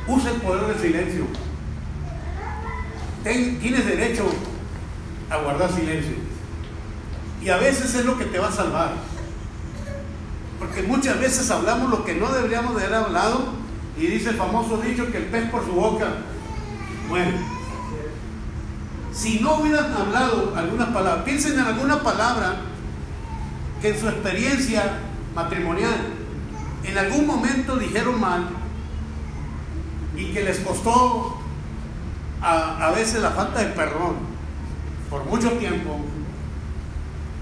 usa 0.06 0.30
el 0.30 0.40
poder 0.42 0.66
del 0.66 0.78
silencio. 0.78 1.24
Tienes 3.24 3.86
derecho 3.86 4.24
a 5.30 5.38
guardar 5.38 5.72
silencio. 5.72 6.14
Y 7.42 7.48
a 7.48 7.56
veces 7.56 7.94
es 7.94 8.04
lo 8.04 8.18
que 8.18 8.26
te 8.26 8.38
va 8.38 8.48
a 8.48 8.52
salvar. 8.52 8.92
Porque 10.58 10.82
muchas 10.82 11.18
veces 11.18 11.50
hablamos 11.50 11.90
lo 11.90 12.04
que 12.04 12.14
no 12.14 12.30
deberíamos 12.32 12.76
de 12.76 12.84
haber 12.84 12.94
hablado 12.96 13.46
y 13.96 14.06
dice 14.06 14.30
el 14.30 14.36
famoso 14.36 14.78
dicho 14.78 15.10
que 15.10 15.18
el 15.18 15.24
pez 15.24 15.48
por 15.50 15.64
su 15.64 15.72
boca 15.72 16.06
muere. 17.08 17.55
Si 19.16 19.40
no 19.40 19.54
hubieran 19.60 19.92
hablado 19.94 20.52
alguna 20.54 20.92
palabra, 20.92 21.24
piensen 21.24 21.54
en 21.54 21.60
alguna 21.60 22.02
palabra 22.02 22.56
que 23.80 23.88
en 23.94 23.98
su 24.00 24.08
experiencia 24.08 24.98
matrimonial 25.34 25.94
en 26.84 26.98
algún 26.98 27.26
momento 27.26 27.76
dijeron 27.76 28.20
mal 28.20 28.46
y 30.16 30.26
que 30.32 30.44
les 30.44 30.58
costó 30.60 31.38
a, 32.42 32.86
a 32.88 32.90
veces 32.92 33.22
la 33.22 33.30
falta 33.30 33.60
de 33.60 33.66
perdón 33.68 34.16
por 35.08 35.24
mucho 35.24 35.50
tiempo. 35.52 35.98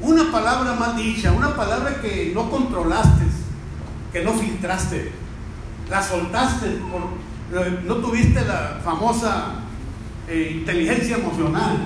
Una 0.00 0.30
palabra 0.30 0.74
mal 0.74 0.96
dicha, 0.96 1.32
una 1.32 1.56
palabra 1.56 2.00
que 2.00 2.30
no 2.34 2.50
controlaste, 2.50 3.24
que 4.12 4.22
no 4.22 4.32
filtraste, 4.32 5.10
la 5.90 6.02
soltaste, 6.02 6.78
por- 6.90 7.24
no 7.84 7.94
tuviste 7.96 8.44
la 8.44 8.80
famosa 8.84 9.54
eh, 10.28 10.56
inteligencia 10.60 11.16
emocional 11.16 11.78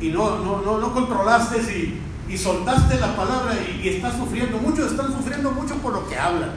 y 0.00 0.08
no, 0.08 0.38
no, 0.38 0.62
no, 0.62 0.78
no 0.78 0.92
controlaste 0.92 1.58
y, 1.58 2.00
y 2.32 2.36
soltaste 2.38 2.98
la 2.98 3.14
palabra 3.14 3.54
y, 3.54 3.80
y 3.86 3.88
estás 3.90 4.16
sufriendo. 4.16 4.58
Muchos 4.58 4.90
están 4.92 5.12
sufriendo 5.12 5.50
mucho 5.52 5.76
por 5.76 5.92
lo 5.92 6.08
que 6.08 6.16
hablan. 6.18 6.50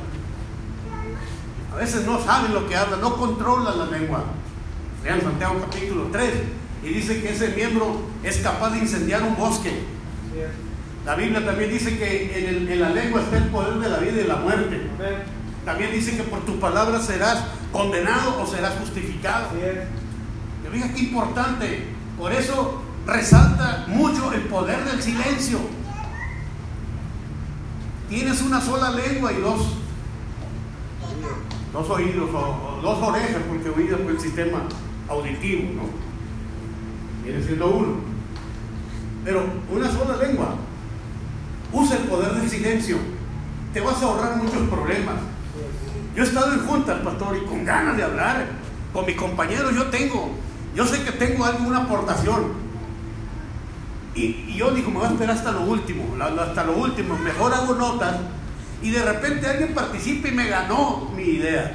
A 1.74 1.76
veces 1.78 2.06
no 2.06 2.20
saben 2.24 2.54
lo 2.54 2.68
que 2.68 2.76
hablan, 2.76 3.02
no 3.02 3.16
controlan 3.18 3.78
la 3.78 3.86
lengua. 3.86 4.24
Vean 5.04 5.22
Santiago 5.22 5.56
capítulo 5.70 6.08
3 6.12 6.32
y 6.84 6.88
dice 6.90 7.22
que 7.22 7.34
ese 7.34 7.50
miembro 7.50 8.02
es 8.24 8.38
capaz 8.38 8.72
de 8.72 8.80
incendiar 8.80 9.22
un 9.24 9.36
bosque. 9.36 9.84
La 11.06 11.14
Biblia 11.16 11.46
también 11.46 11.70
dice 11.70 11.98
que 12.00 12.40
en, 12.40 12.56
el- 12.56 12.70
en 12.70 12.82
la 12.82 12.90
lengua 12.90 13.22
está 13.22 13.38
el 13.38 13.44
poder 13.50 13.76
de 13.76 13.90
la 13.90 13.98
vida 14.00 14.22
y 14.22 14.28
la 14.28 14.38
muerte. 14.38 14.82
También 15.66 15.91
dice 15.91 16.16
que 16.16 16.24
por 16.24 16.41
tu 16.41 16.59
palabra 16.59 16.99
serás 17.01 17.43
condenado 17.72 18.41
o 18.41 18.45
serás 18.45 18.76
justificado. 18.76 19.47
Te 19.49 20.70
fijas 20.72 20.91
qué 20.91 20.99
importante. 21.01 21.88
Por 22.18 22.32
eso 22.32 22.82
resalta 23.07 23.86
mucho 23.88 24.32
el 24.32 24.41
poder 24.41 24.86
del 24.86 25.01
silencio. 25.01 25.59
Tienes 28.07 28.41
una 28.43 28.61
sola 28.61 28.91
lengua 28.91 29.34
y 29.34 29.41
dos, 29.41 29.74
dos 31.74 31.89
oídos 31.89 32.30
o, 32.32 32.38
o 32.38 32.82
dos 32.84 33.01
orejas, 33.01 33.41
porque 33.49 33.70
oídos 33.70 34.01
es 34.01 34.07
el 34.07 34.20
sistema 34.20 34.59
auditivo, 35.09 35.74
¿no? 35.74 35.89
Viene 37.24 37.43
siendo 37.43 37.68
uno. 37.68 37.95
Pero 39.24 39.43
una 39.72 39.91
sola 39.91 40.18
lengua. 40.18 40.55
Usa 41.74 41.97
el 41.97 42.03
poder 42.03 42.34
del 42.36 42.47
silencio. 42.47 42.97
Te 43.74 43.82
vas 43.82 44.01
a 44.01 44.05
ahorrar 44.05 44.38
muchos 44.38 44.70
problemas. 44.70 45.16
Yo 46.16 46.24
he 46.24 46.26
estado 46.26 46.53
en 46.53 46.66
juntas, 46.66 46.99
pastor, 47.01 47.38
y 47.38 47.45
con 47.45 47.66
ganas 47.66 47.97
de 47.97 48.03
hablar 48.03 48.47
con 48.93 49.05
mis 49.05 49.18
compañeros. 49.18 49.76
Yo 49.76 49.88
tengo, 49.88 50.32
yo 50.74 50.86
sé 50.86 51.03
que 51.03 51.11
tengo 51.11 51.43
alguna 51.43 51.80
aportación. 51.80 52.66
Y, 54.16 54.55
yo 54.55 54.72
digo, 54.72 54.91
me 54.91 54.99
voy 54.99 55.07
a 55.07 55.11
esperar 55.11 55.36
hasta 55.36 55.51
lo 55.51 55.61
último, 55.63 56.16
hasta 56.39 56.63
lo 56.63 56.78
último. 56.78 57.18
Mejor 57.18 57.53
hago 57.53 57.76
notas 57.76 58.16
y 58.82 58.91
de 58.91 59.03
repente 59.03 59.45
alguien 59.45 59.74
participa 59.74 60.30
y 60.30 60.32
me 60.32 60.47
ganó 60.47 61.11
mi 61.13 61.24
idea. 61.24 61.74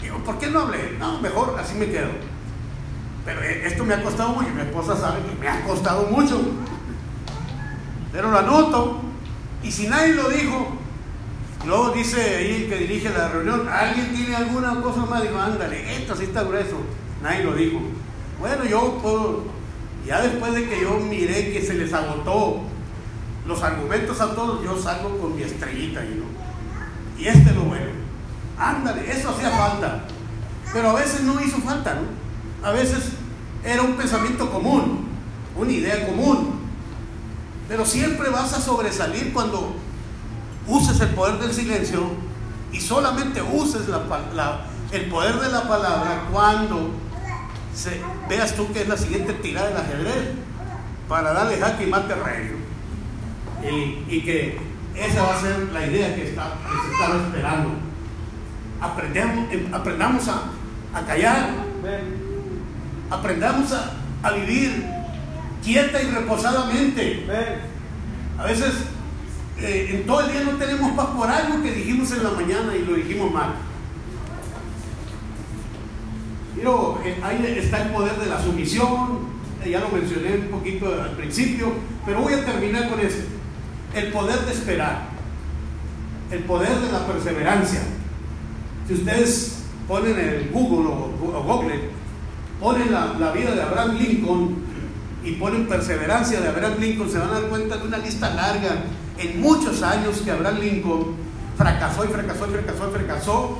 Digo, 0.00 0.18
¿por 0.18 0.38
qué 0.38 0.46
no 0.46 0.60
hablé? 0.60 0.96
No, 1.00 1.20
mejor 1.20 1.56
así 1.58 1.74
me 1.74 1.86
quedo. 1.86 2.10
Pero 3.24 3.42
eh, 3.42 3.66
esto 3.66 3.84
me 3.84 3.94
ha 3.94 4.02
costado 4.04 4.30
mucho. 4.30 4.50
Mi 4.50 4.60
esposa 4.60 4.96
sabe 4.96 5.20
que 5.22 5.34
me 5.40 5.48
ha 5.48 5.64
costado 5.64 6.06
mucho. 6.06 6.40
Pero 8.12 8.30
lo 8.30 8.38
anoto. 8.38 9.00
Y 9.64 9.72
si 9.72 9.88
nadie 9.88 10.14
lo 10.14 10.28
dijo, 10.28 10.77
Luego 11.66 11.90
dice 11.90 12.36
ahí 12.36 12.62
el 12.62 12.68
que 12.68 12.76
dirige 12.76 13.10
la 13.10 13.28
reunión, 13.28 13.68
¿alguien 13.68 14.14
tiene 14.14 14.36
alguna 14.36 14.80
cosa 14.80 15.04
más? 15.06 15.22
Digo, 15.22 15.38
ándale, 15.38 15.96
esto 15.96 16.14
sí 16.16 16.24
está 16.24 16.42
grueso. 16.44 16.76
Nadie 17.22 17.44
lo 17.44 17.54
dijo. 17.54 17.80
Bueno, 18.38 18.64
yo 18.64 18.98
puedo, 19.02 19.44
ya 20.06 20.22
después 20.22 20.54
de 20.54 20.68
que 20.68 20.80
yo 20.80 20.98
miré 21.00 21.52
que 21.52 21.60
se 21.60 21.74
les 21.74 21.92
agotó 21.92 22.62
los 23.46 23.62
argumentos 23.62 24.20
a 24.20 24.34
todos, 24.34 24.62
yo 24.62 24.80
salgo 24.80 25.18
con 25.18 25.34
mi 25.34 25.42
estrellita 25.42 26.04
y 26.04 26.20
no. 26.20 26.24
Y 27.18 27.26
este 27.26 27.50
es 27.50 27.56
lo 27.56 27.62
bueno. 27.62 27.90
Ándale, 28.56 29.10
eso 29.10 29.30
hacía 29.30 29.50
falta. 29.50 30.04
Pero 30.72 30.90
a 30.90 30.94
veces 30.94 31.22
no 31.22 31.40
hizo 31.40 31.58
falta, 31.58 31.94
¿no? 31.94 32.66
A 32.66 32.72
veces 32.72 33.12
era 33.64 33.82
un 33.82 33.94
pensamiento 33.94 34.50
común, 34.50 35.08
una 35.56 35.72
idea 35.72 36.06
común. 36.06 36.60
Pero 37.68 37.84
siempre 37.84 38.30
vas 38.30 38.52
a 38.52 38.60
sobresalir 38.60 39.32
cuando 39.32 39.74
uses 40.68 41.00
el 41.00 41.08
poder 41.10 41.38
del 41.38 41.52
silencio 41.52 42.10
y 42.72 42.80
solamente 42.80 43.40
uses 43.42 43.88
la 43.88 44.04
pa- 44.08 44.20
la- 44.34 44.60
el 44.92 45.06
poder 45.06 45.38
de 45.40 45.48
la 45.50 45.66
palabra 45.68 46.24
cuando 46.32 46.90
se- 47.74 48.00
veas 48.28 48.54
tú 48.54 48.70
que 48.72 48.82
es 48.82 48.88
la 48.88 48.96
siguiente 48.96 49.32
tirada 49.34 49.68
del 49.68 49.76
ajedrez 49.78 50.28
para 51.08 51.32
darle 51.32 51.58
jaque 51.58 51.84
y 51.84 51.86
mate 51.86 52.14
rey. 52.14 52.52
Y, 53.62 54.14
y 54.16 54.20
que 54.22 54.58
esa 54.94 55.22
va 55.22 55.36
a 55.36 55.40
ser 55.40 55.58
la 55.72 55.86
idea 55.86 56.14
que, 56.14 56.28
está, 56.28 56.44
que 56.70 56.86
se 56.86 56.92
estaba 56.92 57.16
esperando. 57.24 57.70
Aprendamos, 58.80 59.52
em, 59.52 59.74
aprendamos 59.74 60.28
a, 60.28 60.42
a 60.96 61.02
callar, 61.06 61.50
aprendamos 63.10 63.72
a, 63.72 63.92
a 64.22 64.30
vivir 64.32 64.84
quieta 65.64 66.00
y 66.02 66.10
reposadamente. 66.10 67.26
A 68.38 68.44
veces 68.44 68.72
eh, 69.60 69.90
en 69.92 70.06
todo 70.06 70.20
el 70.20 70.32
día 70.32 70.42
no 70.44 70.52
tenemos 70.52 70.92
paz 70.92 71.06
por 71.16 71.28
algo 71.28 71.62
que 71.62 71.72
dijimos 71.72 72.10
en 72.12 72.22
la 72.22 72.30
mañana 72.30 72.76
y 72.76 72.84
lo 72.84 72.94
dijimos 72.94 73.32
mal. 73.32 73.54
Pero 76.54 77.00
eh, 77.04 77.16
ahí 77.22 77.56
está 77.58 77.82
el 77.82 77.90
poder 77.90 78.16
de 78.18 78.26
la 78.26 78.40
sumisión, 78.40 79.18
eh, 79.64 79.70
ya 79.70 79.80
lo 79.80 79.88
mencioné 79.88 80.36
un 80.36 80.48
poquito 80.48 80.86
al 80.86 81.12
principio, 81.12 81.72
pero 82.06 82.20
voy 82.20 82.34
a 82.34 82.44
terminar 82.44 82.88
con 82.88 83.00
eso. 83.00 83.18
El 83.94 84.12
poder 84.12 84.40
de 84.40 84.52
esperar, 84.52 85.08
el 86.30 86.44
poder 86.44 86.78
de 86.78 86.92
la 86.92 87.06
perseverancia. 87.06 87.80
Si 88.86 88.94
ustedes 88.94 89.64
ponen 89.88 90.18
en 90.18 90.50
Google 90.52 90.88
o 90.88 91.42
Google, 91.42 91.80
ponen 92.60 92.92
la, 92.92 93.14
la 93.18 93.32
vida 93.32 93.56
de 93.56 93.62
Abraham 93.62 93.96
Lincoln 93.98 94.56
y 95.24 95.32
ponen 95.32 95.66
perseverancia 95.66 96.40
de 96.40 96.48
Abraham 96.48 96.74
Lincoln, 96.78 97.10
se 97.10 97.18
van 97.18 97.30
a 97.30 97.40
dar 97.40 97.48
cuenta 97.48 97.76
de 97.76 97.88
una 97.88 97.98
lista 97.98 98.30
larga 98.34 98.84
en 99.18 99.40
muchos 99.40 99.82
años 99.82 100.18
que 100.24 100.30
Abraham 100.30 100.58
Lincoln 100.60 101.14
fracasó 101.56 102.04
y 102.04 102.08
fracasó 102.08 102.46
y 102.46 102.50
fracasó 102.50 102.88
y 102.88 102.92
fracasó 102.92 103.58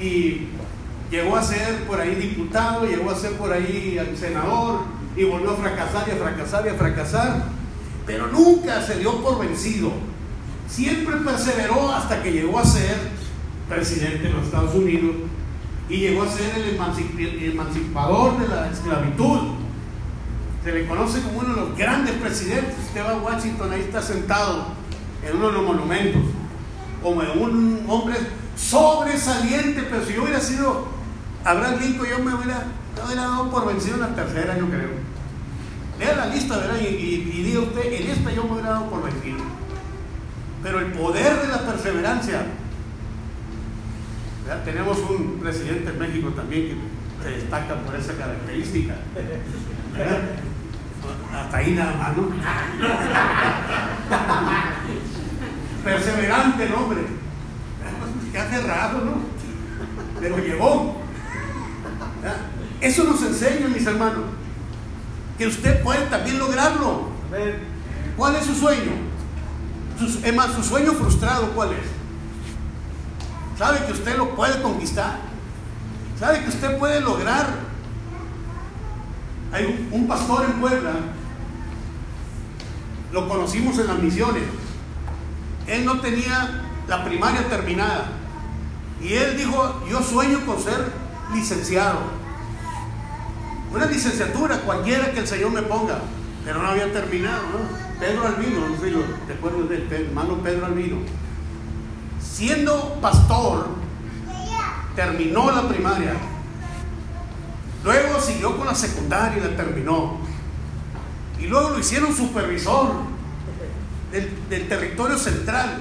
y 0.00 0.48
llegó 1.10 1.36
a 1.36 1.42
ser 1.42 1.84
por 1.86 2.00
ahí 2.00 2.14
diputado, 2.14 2.86
llegó 2.86 3.10
a 3.10 3.16
ser 3.16 3.32
por 3.32 3.52
ahí 3.52 3.98
senador 4.18 4.80
y 5.16 5.24
volvió 5.24 5.50
a 5.52 5.56
fracasar 5.56 6.06
y 6.08 6.12
a 6.12 6.16
fracasar 6.16 6.66
y 6.66 6.68
a 6.68 6.74
fracasar, 6.74 7.44
pero 8.06 8.28
nunca 8.28 8.80
se 8.82 8.98
dio 8.98 9.20
por 9.22 9.40
vencido. 9.40 9.90
Siempre 10.68 11.16
perseveró 11.16 11.90
hasta 11.92 12.22
que 12.22 12.30
llegó 12.32 12.58
a 12.58 12.64
ser 12.64 12.96
presidente 13.68 14.24
de 14.28 14.30
los 14.30 14.44
Estados 14.44 14.74
Unidos 14.74 15.16
y 15.88 15.96
llegó 15.96 16.22
a 16.22 16.28
ser 16.28 16.54
el 16.56 16.78
emancip- 16.78 17.52
emancipador 17.52 18.38
de 18.38 18.48
la 18.48 18.70
esclavitud. 18.70 19.38
Se 20.68 20.74
le 20.74 20.86
conoce 20.86 21.22
como 21.22 21.38
uno 21.38 21.54
de 21.54 21.60
los 21.62 21.78
grandes 21.78 22.14
presidentes. 22.16 22.74
Usted 22.88 23.00
va 23.02 23.12
a 23.12 23.16
Washington, 23.16 23.72
ahí 23.72 23.80
está 23.80 24.02
sentado 24.02 24.66
en 25.26 25.34
uno 25.34 25.46
de 25.46 25.52
los 25.54 25.62
monumentos, 25.62 26.20
como 27.02 27.22
un 27.22 27.86
hombre 27.88 28.16
sobresaliente, 28.54 29.84
pero 29.88 30.04
si 30.04 30.12
yo 30.12 30.24
hubiera 30.24 30.40
sido 30.40 30.88
Abraham 31.42 31.78
Lincoln, 31.80 32.10
yo 32.10 32.18
me 32.18 32.34
hubiera, 32.34 32.66
dado 33.16 33.50
por 33.50 33.66
vencido 33.66 33.94
en 33.94 34.02
la 34.02 34.14
tercera, 34.14 34.58
yo 34.58 34.66
creo. 34.68 34.90
Lea 35.98 36.16
la 36.16 36.26
lista, 36.26 36.58
¿verdad? 36.58 36.76
Y, 36.82 36.84
y- 36.84 37.42
diga 37.44 37.60
usted, 37.60 37.90
en 37.90 38.10
esta 38.10 38.30
yo 38.30 38.44
me 38.44 38.52
hubiera 38.52 38.68
dado 38.72 38.90
por 38.90 39.02
vencido. 39.02 39.38
Pero 40.62 40.80
el 40.80 40.92
poder 40.92 41.40
de 41.40 41.48
la 41.48 41.60
perseverancia. 41.66 42.42
Tenemos 44.66 44.98
un 44.98 45.38
presidente 45.40 45.88
en 45.92 45.98
México 45.98 46.28
también 46.36 46.62
que 46.68 47.24
se 47.24 47.36
destaca 47.36 47.74
por 47.76 47.96
esa 47.96 48.12
característica. 48.18 48.96
Hasta 51.34 51.56
ahí 51.56 51.72
nada 51.74 51.94
más, 51.96 52.16
¿no? 52.16 52.28
Perseverante 55.84 56.64
el 56.64 56.74
hombre. 56.74 57.00
Hace 58.38 58.60
rato, 58.62 58.98
¿no? 59.04 59.12
Pero 60.20 60.38
llegó. 60.38 60.96
¿verdad? 62.22 62.36
Eso 62.80 63.04
nos 63.04 63.22
enseña, 63.22 63.68
mis 63.68 63.86
hermanos, 63.86 64.24
que 65.36 65.46
usted 65.46 65.82
puede 65.82 66.06
también 66.06 66.38
lograrlo. 66.38 67.08
¿Cuál 68.16 68.36
es 68.36 68.44
su 68.46 68.54
sueño? 68.54 68.92
Sus- 69.98 70.22
es 70.22 70.34
más, 70.34 70.52
su 70.52 70.62
sueño 70.62 70.92
frustrado, 70.92 71.50
¿cuál 71.52 71.70
es? 71.72 73.58
¿Sabe 73.58 73.84
que 73.86 73.92
usted 73.92 74.16
lo 74.16 74.34
puede 74.36 74.60
conquistar? 74.62 75.18
¿Sabe 76.18 76.42
que 76.42 76.48
usted 76.48 76.78
puede 76.78 77.00
lograr? 77.00 77.46
Hay 79.52 79.88
un, 79.90 80.06
pastor 80.06 80.44
en 80.44 80.60
Puebla, 80.60 80.92
lo 83.12 83.28
conocimos 83.28 83.78
en 83.78 83.86
las 83.86 83.98
misiones. 83.98 84.42
Él 85.66 85.84
no 85.84 86.00
tenía 86.00 86.64
la 86.86 87.04
primaria 87.04 87.48
terminada. 87.48 88.08
Y 89.02 89.14
él 89.14 89.36
dijo, 89.36 89.84
yo 89.88 90.02
sueño 90.02 90.44
con 90.44 90.60
ser 90.60 90.92
licenciado. 91.32 92.00
Una 93.72 93.86
licenciatura, 93.86 94.60
cualquiera 94.60 95.12
que 95.12 95.20
el 95.20 95.26
Señor 95.26 95.52
me 95.52 95.62
ponga. 95.62 95.98
Pero 96.44 96.62
no 96.62 96.68
había 96.68 96.92
terminado, 96.92 97.42
¿no? 97.42 97.98
Pedro 97.98 98.26
Albino, 98.26 98.68
no 98.68 98.76
sé 98.76 98.90
si 98.90 99.68
del 99.68 100.06
hermano 100.06 100.36
Pedro 100.36 100.66
Albino. 100.66 100.96
Siendo 102.20 102.98
pastor, 103.00 103.68
terminó 104.94 105.50
la 105.50 105.68
primaria. 105.68 106.14
Luego 107.88 108.20
siguió 108.20 108.54
con 108.54 108.66
la 108.66 108.74
secundaria 108.74 109.38
y 109.38 109.48
la 109.48 109.56
terminó. 109.56 110.18
Y 111.40 111.46
luego 111.46 111.70
lo 111.70 111.78
hicieron 111.78 112.14
supervisor 112.14 112.96
del, 114.12 114.68
territorio 114.68 115.16
central. 115.16 115.78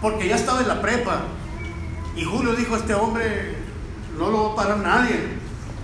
Porque 0.00 0.28
ya 0.28 0.36
estaba 0.36 0.60
en 0.60 0.68
la 0.68 0.80
prepa. 0.80 1.22
Y 2.14 2.22
Julio 2.22 2.54
dijo, 2.54 2.76
este 2.76 2.94
hombre 2.94 3.56
no 4.16 4.30
lo 4.30 4.44
va 4.44 4.52
a 4.52 4.54
parar 4.54 4.78
nadie. 4.78 5.18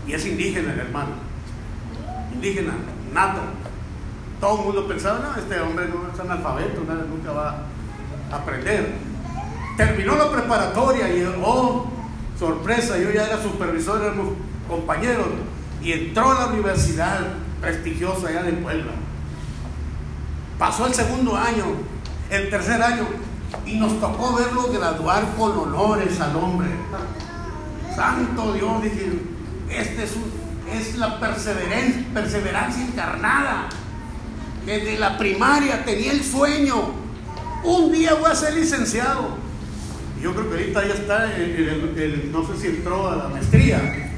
Y 0.07 0.12
es 0.12 0.24
indígena 0.24 0.72
el 0.72 0.78
hermano. 0.78 1.11
Indígena, 2.32 2.74
nato. 3.12 3.41
Todo 4.41 4.61
el 4.61 4.64
mundo 4.66 4.86
pensaba, 4.86 5.18
no, 5.18 5.41
este 5.41 5.61
hombre 5.61 5.89
no 5.89 6.14
es 6.14 6.20
analfabeto, 6.20 6.82
nunca 6.82 7.32
va 7.32 7.64
a 8.30 8.36
aprender. 8.36 8.93
Terminó 9.76 10.14
la 10.14 10.30
preparatoria 10.30 11.12
y, 11.12 11.24
oh, 11.43 11.97
sorpresa, 12.39 12.99
yo 12.99 13.11
ya 13.11 13.26
era 13.26 13.43
supervisor, 13.43 14.03
éramos 14.03 14.34
compañeros. 14.68 15.26
Y 15.82 15.93
entró 15.93 16.30
a 16.30 16.34
la 16.41 16.47
universidad 16.47 17.20
prestigiosa 17.61 18.28
allá 18.28 18.43
de 18.43 18.53
Puebla. 18.53 18.93
Pasó 20.59 20.86
el 20.86 20.95
segundo 20.95 21.36
año, 21.36 21.64
el 22.30 22.51
tercer 22.51 22.82
año, 22.82 23.07
y 23.64 23.76
nos 23.76 24.01
tocó 24.01 24.34
verlo 24.34 24.70
graduar 24.72 25.24
con 25.36 25.57
honores 25.59 26.20
al 26.20 26.36
hombre. 26.36 26.68
Santo 27.95 28.53
Dios, 28.53 28.82
dije, 28.82 29.22
este 29.70 30.05
es, 30.05 30.12
es 30.72 30.97
la 30.97 31.18
perseverancia, 31.18 32.05
perseverancia 32.12 32.84
encarnada. 32.84 33.68
Desde 34.66 34.99
la 34.99 35.16
primaria 35.16 35.84
tenía 35.84 36.12
el 36.12 36.22
sueño. 36.22 36.93
Un 37.64 37.91
día 37.93 38.14
voy 38.14 38.30
a 38.30 38.34
ser 38.34 38.55
licenciado. 38.55 39.47
Yo 40.22 40.34
creo 40.34 40.50
que 40.50 40.56
ahorita 40.56 40.86
ya 40.86 40.94
está, 40.94 41.36
el, 41.36 42.30
no 42.32 42.46
sé 42.46 42.56
si 42.60 42.66
entró 42.68 43.08
a 43.08 43.16
la 43.16 43.28
maestría, 43.28 44.10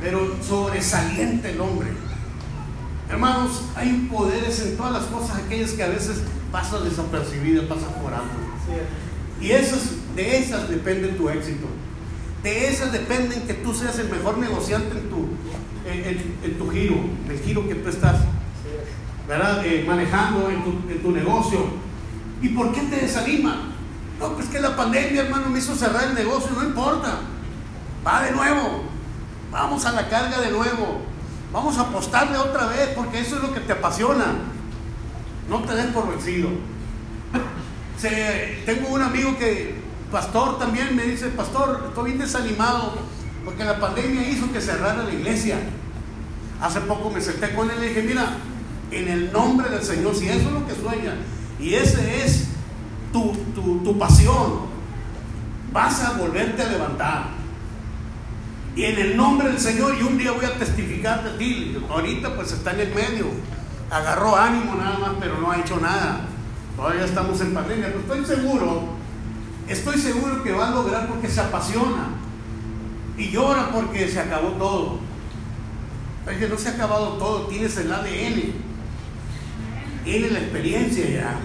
pero 0.00 0.36
sobresaliente 0.42 1.50
el 1.50 1.60
hombre. 1.60 1.88
Hermanos, 3.10 3.62
hay 3.76 4.08
poderes 4.10 4.60
en 4.62 4.76
todas 4.76 4.92
las 4.92 5.04
cosas, 5.04 5.36
aquellas 5.36 5.72
que 5.72 5.82
a 5.82 5.88
veces 5.88 6.22
pasan 6.50 6.84
desapercibidas, 6.84 7.64
pasan 7.64 7.92
por 8.02 8.14
alto. 8.14 8.30
Y 9.40 9.50
esas, 9.50 9.90
de 10.16 10.38
esas 10.38 10.68
depende 10.68 11.08
tu 11.08 11.28
éxito. 11.28 11.66
De 12.42 12.68
esas 12.68 12.92
dependen 12.92 13.42
que 13.42 13.54
tú 13.54 13.74
seas 13.74 13.98
el 13.98 14.08
mejor 14.08 14.38
negociante 14.38 14.98
en 14.98 15.10
tu, 15.10 15.28
en, 15.86 16.58
tu 16.58 16.70
giro, 16.70 16.94
en 17.26 17.30
el 17.30 17.38
giro 17.40 17.68
que 17.68 17.74
tú 17.74 17.88
estás 17.88 18.16
¿verdad? 19.28 19.64
Eh, 19.64 19.84
manejando 19.86 20.50
en 20.50 20.64
tu, 20.64 20.70
en 20.90 21.02
tu 21.02 21.10
negocio. 21.12 21.66
¿Y 22.42 22.48
por 22.48 22.72
qué 22.72 22.80
te 22.82 22.96
desanima? 22.96 23.70
No, 24.20 24.34
pues 24.34 24.48
que 24.48 24.60
la 24.60 24.76
pandemia, 24.76 25.22
hermano, 25.22 25.48
me 25.48 25.58
hizo 25.58 25.74
cerrar 25.74 26.04
el 26.04 26.14
negocio, 26.14 26.50
no 26.54 26.62
importa. 26.62 27.20
Va 28.06 28.22
de 28.22 28.32
nuevo. 28.32 28.84
Vamos 29.50 29.86
a 29.86 29.92
la 29.92 30.08
carga 30.10 30.40
de 30.42 30.50
nuevo. 30.50 31.00
Vamos 31.52 31.78
a 31.78 31.82
apostarle 31.82 32.36
otra 32.36 32.66
vez 32.66 32.90
porque 32.94 33.20
eso 33.20 33.36
es 33.36 33.42
lo 33.42 33.54
que 33.54 33.60
te 33.60 33.72
apasiona. 33.72 34.34
No 35.48 35.60
te 35.62 35.74
des 35.74 35.86
por 35.86 36.08
vencido. 36.08 36.50
tengo 38.66 38.88
un 38.88 39.02
amigo 39.02 39.38
que, 39.38 39.80
pastor 40.12 40.58
también, 40.58 40.94
me 40.94 41.04
dice, 41.04 41.28
pastor, 41.28 41.86
estoy 41.88 42.12
bien 42.12 42.18
desanimado 42.18 42.98
porque 43.44 43.64
la 43.64 43.80
pandemia 43.80 44.28
hizo 44.28 44.52
que 44.52 44.60
cerrara 44.60 45.02
la 45.02 45.12
iglesia. 45.12 45.58
Hace 46.60 46.82
poco 46.82 47.10
me 47.10 47.22
senté 47.22 47.54
con 47.54 47.70
él 47.70 47.78
y 47.78 47.80
le 47.80 47.88
dije, 47.88 48.02
mira, 48.02 48.36
en 48.90 49.08
el 49.08 49.32
nombre 49.32 49.70
del 49.70 49.82
Señor, 49.82 50.14
si 50.14 50.28
eso 50.28 50.40
es 50.40 50.52
lo 50.52 50.66
que 50.66 50.74
sueña 50.74 51.14
y 51.58 51.74
ese 51.74 52.24
es 52.24 52.49
tu, 53.60 53.98
pasión, 53.98 54.60
vas 55.72 56.02
a 56.02 56.12
volverte 56.12 56.62
a 56.62 56.68
levantar. 56.68 57.24
Y 58.76 58.84
en 58.84 58.98
el 58.98 59.16
nombre 59.16 59.48
del 59.48 59.58
Señor, 59.58 59.96
y 59.98 60.02
un 60.02 60.16
día 60.16 60.32
voy 60.32 60.44
a 60.44 60.54
testificar 60.54 61.24
de 61.24 61.30
ti. 61.38 61.76
Ahorita 61.88 62.34
pues 62.34 62.52
está 62.52 62.72
en 62.72 62.80
el 62.80 62.94
medio. 62.94 63.26
Agarró 63.90 64.36
ánimo 64.36 64.74
nada 64.76 64.98
más, 64.98 65.10
pero 65.18 65.38
no 65.40 65.50
ha 65.50 65.58
hecho 65.58 65.78
nada. 65.80 66.20
Todavía 66.76 67.04
estamos 67.04 67.40
en 67.40 67.52
pandemia. 67.52 67.88
Pero 67.88 68.00
estoy 68.00 68.36
seguro, 68.36 68.84
estoy 69.68 69.98
seguro 69.98 70.42
que 70.42 70.52
va 70.52 70.68
a 70.68 70.70
lograr 70.70 71.08
porque 71.08 71.28
se 71.28 71.40
apasiona. 71.40 72.08
Y 73.18 73.30
llora 73.30 73.70
porque 73.72 74.08
se 74.08 74.20
acabó 74.20 74.50
todo. 74.50 74.98
Que 76.38 76.48
no 76.48 76.56
se 76.56 76.68
ha 76.68 76.72
acabado 76.72 77.14
todo, 77.14 77.46
tienes 77.48 77.76
el 77.76 77.92
ADN. 77.92 78.52
Tienes 80.04 80.32
la 80.32 80.38
experiencia 80.38 81.10
ya. 81.10 81.38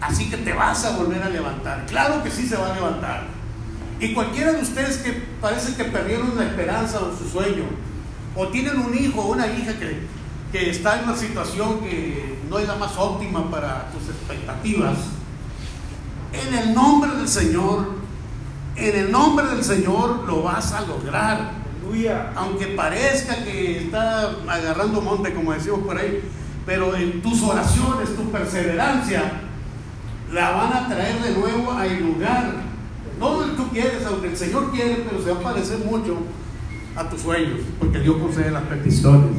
Así 0.00 0.30
que 0.30 0.36
te 0.36 0.52
vas 0.52 0.84
a 0.84 0.96
volver 0.96 1.22
a 1.22 1.28
levantar. 1.28 1.86
Claro 1.86 2.22
que 2.22 2.30
sí 2.30 2.46
se 2.46 2.56
va 2.56 2.70
a 2.70 2.74
levantar. 2.74 3.26
Y 4.00 4.14
cualquiera 4.14 4.52
de 4.52 4.62
ustedes 4.62 4.98
que 4.98 5.12
parece 5.40 5.74
que 5.74 5.84
perdieron 5.84 6.36
la 6.36 6.44
esperanza 6.44 7.00
o 7.00 7.16
su 7.16 7.28
sueño, 7.28 7.64
o 8.36 8.46
tienen 8.48 8.78
un 8.78 8.96
hijo 8.96 9.20
o 9.22 9.32
una 9.32 9.48
hija 9.48 9.72
que, 9.78 10.00
que 10.52 10.70
está 10.70 10.98
en 10.98 11.04
una 11.04 11.16
situación 11.16 11.80
que 11.80 12.38
no 12.48 12.58
es 12.58 12.68
la 12.68 12.76
más 12.76 12.96
óptima 12.96 13.50
para 13.50 13.90
tus 13.90 14.08
expectativas, 14.08 14.96
en 16.32 16.54
el 16.54 16.74
nombre 16.74 17.10
del 17.16 17.28
Señor, 17.28 17.96
en 18.76 18.96
el 18.96 19.10
nombre 19.10 19.46
del 19.46 19.64
Señor 19.64 20.24
lo 20.26 20.42
vas 20.42 20.72
a 20.72 20.82
lograr. 20.82 21.58
Aunque 22.36 22.66
parezca 22.66 23.42
que 23.44 23.78
está 23.78 24.30
agarrando 24.46 25.00
monte, 25.00 25.32
como 25.32 25.52
decimos 25.52 25.80
por 25.80 25.96
ahí, 25.96 26.22
pero 26.66 26.94
en 26.94 27.22
tus 27.22 27.42
oraciones, 27.42 28.14
tu 28.14 28.30
perseverancia, 28.30 29.47
la 30.32 30.50
van 30.50 30.72
a 30.72 30.88
traer 30.88 31.22
de 31.22 31.32
nuevo 31.38 31.72
al 31.72 32.00
lugar 32.00 32.68
no 33.18 33.40
que 33.40 33.56
tú 33.56 33.68
quieres, 33.70 34.06
aunque 34.06 34.28
el 34.28 34.36
Señor 34.36 34.70
quiere, 34.70 35.04
pero 35.08 35.22
se 35.22 35.32
va 35.32 35.40
a 35.40 35.52
parecer 35.52 35.78
mucho 35.78 36.18
a 36.94 37.08
tus 37.08 37.22
sueños, 37.22 37.60
porque 37.78 38.00
Dios 38.00 38.16
concede 38.16 38.50
las 38.50 38.62
peticiones 38.64 39.30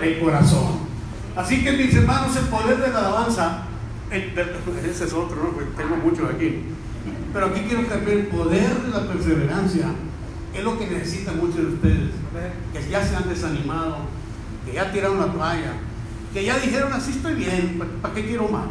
del 0.00 0.20
corazón. 0.20 0.86
Así 1.36 1.62
que 1.62 1.72
mis 1.72 1.94
hermanos, 1.94 2.34
el 2.36 2.46
poder 2.46 2.78
de 2.78 2.88
la 2.88 2.98
alabanza, 2.98 3.62
ese 4.10 5.04
es 5.04 5.12
otro, 5.12 5.36
¿no? 5.36 5.76
tengo 5.76 5.96
muchos 5.96 6.30
aquí. 6.30 6.62
Pero 7.32 7.46
aquí 7.46 7.60
quiero 7.68 7.86
cambiar 7.86 8.16
el 8.16 8.26
poder 8.28 8.82
de 8.82 8.88
la 8.88 9.06
perseverancia. 9.06 9.86
Es 10.54 10.64
lo 10.64 10.78
que 10.78 10.86
necesitan 10.86 11.36
muchos 11.36 11.56
de 11.56 11.66
ustedes, 11.66 12.10
que 12.72 12.90
ya 12.90 13.04
se 13.04 13.14
han 13.14 13.28
desanimado, 13.28 13.98
que 14.64 14.72
ya 14.72 14.90
tiraron 14.90 15.20
la 15.20 15.26
toalla, 15.26 15.72
que 16.32 16.44
ya 16.44 16.58
dijeron 16.58 16.92
así 16.94 17.10
estoy 17.10 17.34
bien, 17.34 17.78
¿para 18.00 18.14
qué 18.14 18.24
quiero 18.24 18.48
más? 18.48 18.68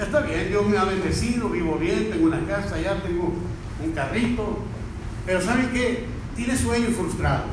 Está 0.00 0.20
bien, 0.20 0.48
Dios 0.48 0.66
me 0.66 0.78
ha 0.78 0.84
bendecido, 0.84 1.48
vivo 1.48 1.76
bien, 1.76 2.10
tengo 2.10 2.26
una 2.26 2.44
casa, 2.46 2.80
ya 2.80 3.02
tengo 3.02 3.34
un 3.84 3.92
carrito. 3.92 4.58
Pero 5.26 5.40
¿saben 5.40 5.70
qué? 5.72 6.06
Tiene 6.34 6.56
sueños 6.56 6.94
frustrados. 6.94 7.50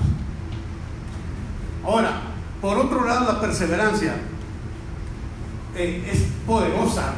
Ahora, 1.83 2.21
por 2.61 2.77
otro 2.77 3.05
lado, 3.05 3.31
la 3.31 3.41
perseverancia 3.41 4.15
eh, 5.75 6.09
es 6.11 6.25
poderosa. 6.45 7.13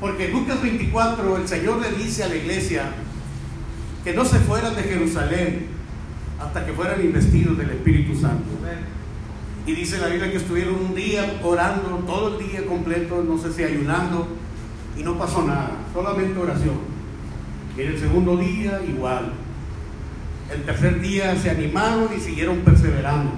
Porque 0.00 0.26
en 0.26 0.32
Lucas 0.32 0.62
24 0.62 1.36
el 1.36 1.48
Señor 1.48 1.80
le 1.80 1.90
dice 1.92 2.24
a 2.24 2.28
la 2.28 2.36
iglesia 2.36 2.84
que 4.04 4.12
no 4.12 4.24
se 4.24 4.38
fueran 4.40 4.76
de 4.76 4.82
Jerusalén 4.82 5.66
hasta 6.38 6.66
que 6.66 6.72
fueran 6.72 7.02
investidos 7.02 7.56
del 7.56 7.70
Espíritu 7.70 8.14
Santo. 8.14 8.44
Y 9.66 9.72
dice 9.72 9.98
la 9.98 10.08
Biblia 10.08 10.30
que 10.30 10.36
estuvieron 10.36 10.74
un 10.74 10.94
día 10.94 11.40
orando, 11.42 12.04
todo 12.06 12.38
el 12.38 12.46
día 12.46 12.64
completo, 12.66 13.24
no 13.26 13.36
sé 13.38 13.52
si 13.52 13.64
ayunando, 13.64 14.28
y 14.96 15.02
no 15.02 15.18
pasó 15.18 15.44
nada, 15.44 15.72
solamente 15.92 16.38
oración. 16.38 16.78
Y 17.76 17.82
en 17.82 17.88
el 17.88 17.98
segundo 17.98 18.36
día 18.36 18.80
igual. 18.86 19.32
El 20.50 20.62
tercer 20.62 21.00
día 21.00 21.36
se 21.36 21.50
animaron 21.50 22.08
y 22.16 22.20
siguieron 22.20 22.58
perseverando. 22.60 23.32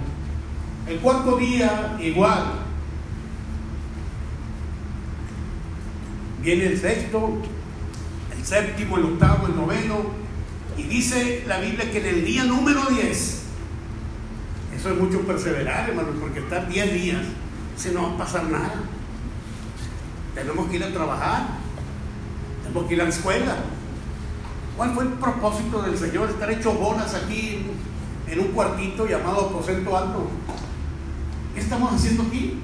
El 0.87 0.99
cuarto 0.99 1.37
día 1.37 1.97
igual. 2.01 2.45
Viene 6.43 6.67
el 6.67 6.79
sexto, 6.79 7.43
el 8.37 8.45
séptimo, 8.45 8.99
el 8.99 9.05
octavo, 9.05 9.49
el 9.49 9.57
noveno. 9.57 10.29
Y 10.77 10.83
dice 10.85 11.45
la 11.47 11.59
Biblia 11.59 11.91
que 11.91 11.99
en 11.99 12.07
el 12.07 12.25
día 12.25 12.45
número 12.45 12.85
10, 12.85 13.43
eso 14.77 14.91
es 14.91 14.97
mucho 14.97 15.23
perseverar, 15.23 15.91
hermano, 15.91 16.09
porque 16.21 16.39
estar 16.39 16.69
10 16.69 16.95
días, 16.95 17.23
se 17.77 17.93
no 17.93 18.03
va 18.03 18.15
a 18.15 18.19
pasar 18.19 18.45
nada. 18.45 18.85
Tenemos 20.39 20.71
que 20.71 20.77
ir 20.77 20.85
a 20.85 20.93
trabajar, 20.93 21.49
tenemos 22.63 22.89
que 22.89 22.95
ir 22.95 23.01
a 23.01 23.05
la 23.05 23.11
escuela. 23.11 23.57
¿Cuál 24.77 24.95
fue 24.95 25.03
el 25.03 25.11
propósito 25.15 25.83
del 25.83 25.99
Señor? 25.99 26.31
Estar 26.31 26.49
hecho 26.53 26.75
bolas 26.75 27.13
aquí 27.15 27.67
en, 28.29 28.39
un 28.39 28.47
cuartito 28.53 29.05
llamado 29.09 29.47
aposento 29.47 29.97
alto. 29.97 30.29
¿Qué 31.55 31.61
estamos 31.61 31.93
haciendo 31.93 32.23
aquí? 32.23 32.61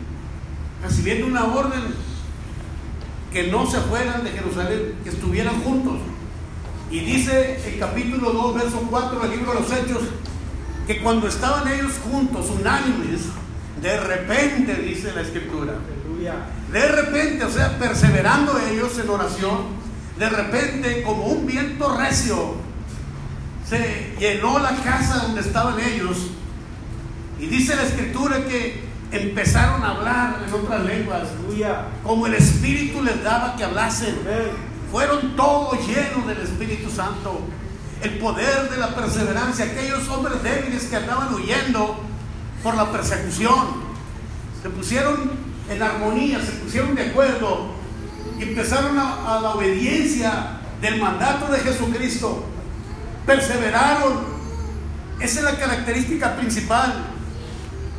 Recibiendo 0.84 1.26
una 1.26 1.46
orden 1.46 1.82
que 3.32 3.48
no 3.48 3.66
se 3.66 3.80
fueran 3.80 4.22
de 4.22 4.30
Jerusalén, 4.30 4.94
que 5.02 5.10
estuvieran 5.10 5.60
juntos. 5.62 5.98
Y 6.92 7.00
dice 7.00 7.60
el 7.66 7.80
capítulo 7.80 8.30
2, 8.30 8.54
verso 8.54 8.86
4 8.88 9.18
del 9.18 9.30
libro 9.32 9.52
de 9.52 9.60
los 9.60 9.72
Hechos, 9.72 10.02
que 10.86 11.02
cuando 11.02 11.26
estaban 11.26 11.66
ellos 11.66 11.94
juntos, 12.08 12.50
unánimes, 12.50 13.22
de 13.82 13.98
repente, 13.98 14.76
dice 14.76 15.12
la 15.12 15.22
escritura, 15.22 15.74
de 16.74 16.88
repente, 16.88 17.44
o 17.44 17.50
sea, 17.50 17.78
perseverando 17.78 18.58
ellos 18.58 18.98
en 18.98 19.08
oración, 19.08 19.58
de 20.18 20.28
repente, 20.28 21.04
como 21.04 21.26
un 21.26 21.46
viento 21.46 21.96
recio, 21.96 22.56
se 23.64 24.16
llenó 24.18 24.58
la 24.58 24.74
casa 24.82 25.18
donde 25.18 25.40
estaban 25.40 25.78
ellos. 25.78 26.32
Y 27.38 27.46
dice 27.46 27.76
la 27.76 27.84
escritura 27.84 28.44
que 28.44 28.82
empezaron 29.12 29.84
a 29.84 29.90
hablar 29.90 30.42
en 30.44 30.52
otras 30.52 30.84
lenguas, 30.84 31.28
como 32.02 32.26
el 32.26 32.34
Espíritu 32.34 33.04
les 33.04 33.22
daba 33.22 33.54
que 33.54 33.62
hablasen. 33.62 34.16
Fueron 34.90 35.36
todos 35.36 35.78
llenos 35.86 36.26
del 36.26 36.38
Espíritu 36.38 36.90
Santo. 36.90 37.40
El 38.02 38.18
poder 38.18 38.68
de 38.68 38.78
la 38.78 38.96
perseverancia, 38.96 39.66
aquellos 39.66 40.08
hombres 40.08 40.42
débiles 40.42 40.86
que 40.86 40.96
andaban 40.96 41.32
huyendo 41.34 42.00
por 42.64 42.74
la 42.74 42.90
persecución, 42.90 43.84
se 44.60 44.70
pusieron 44.70 45.43
en 45.68 45.82
armonía, 45.82 46.40
se 46.40 46.52
pusieron 46.52 46.94
de 46.94 47.10
acuerdo 47.10 47.72
y 48.38 48.42
empezaron 48.42 48.98
a, 48.98 49.40
la 49.40 49.50
obediencia 49.50 50.60
del 50.80 51.00
mandato 51.00 51.50
de 51.52 51.60
Jesucristo. 51.60 52.44
Perseveraron. 53.26 54.34
Esa 55.20 55.38
es 55.38 55.44
la 55.44 55.56
característica 55.56 56.36
principal. 56.36 57.10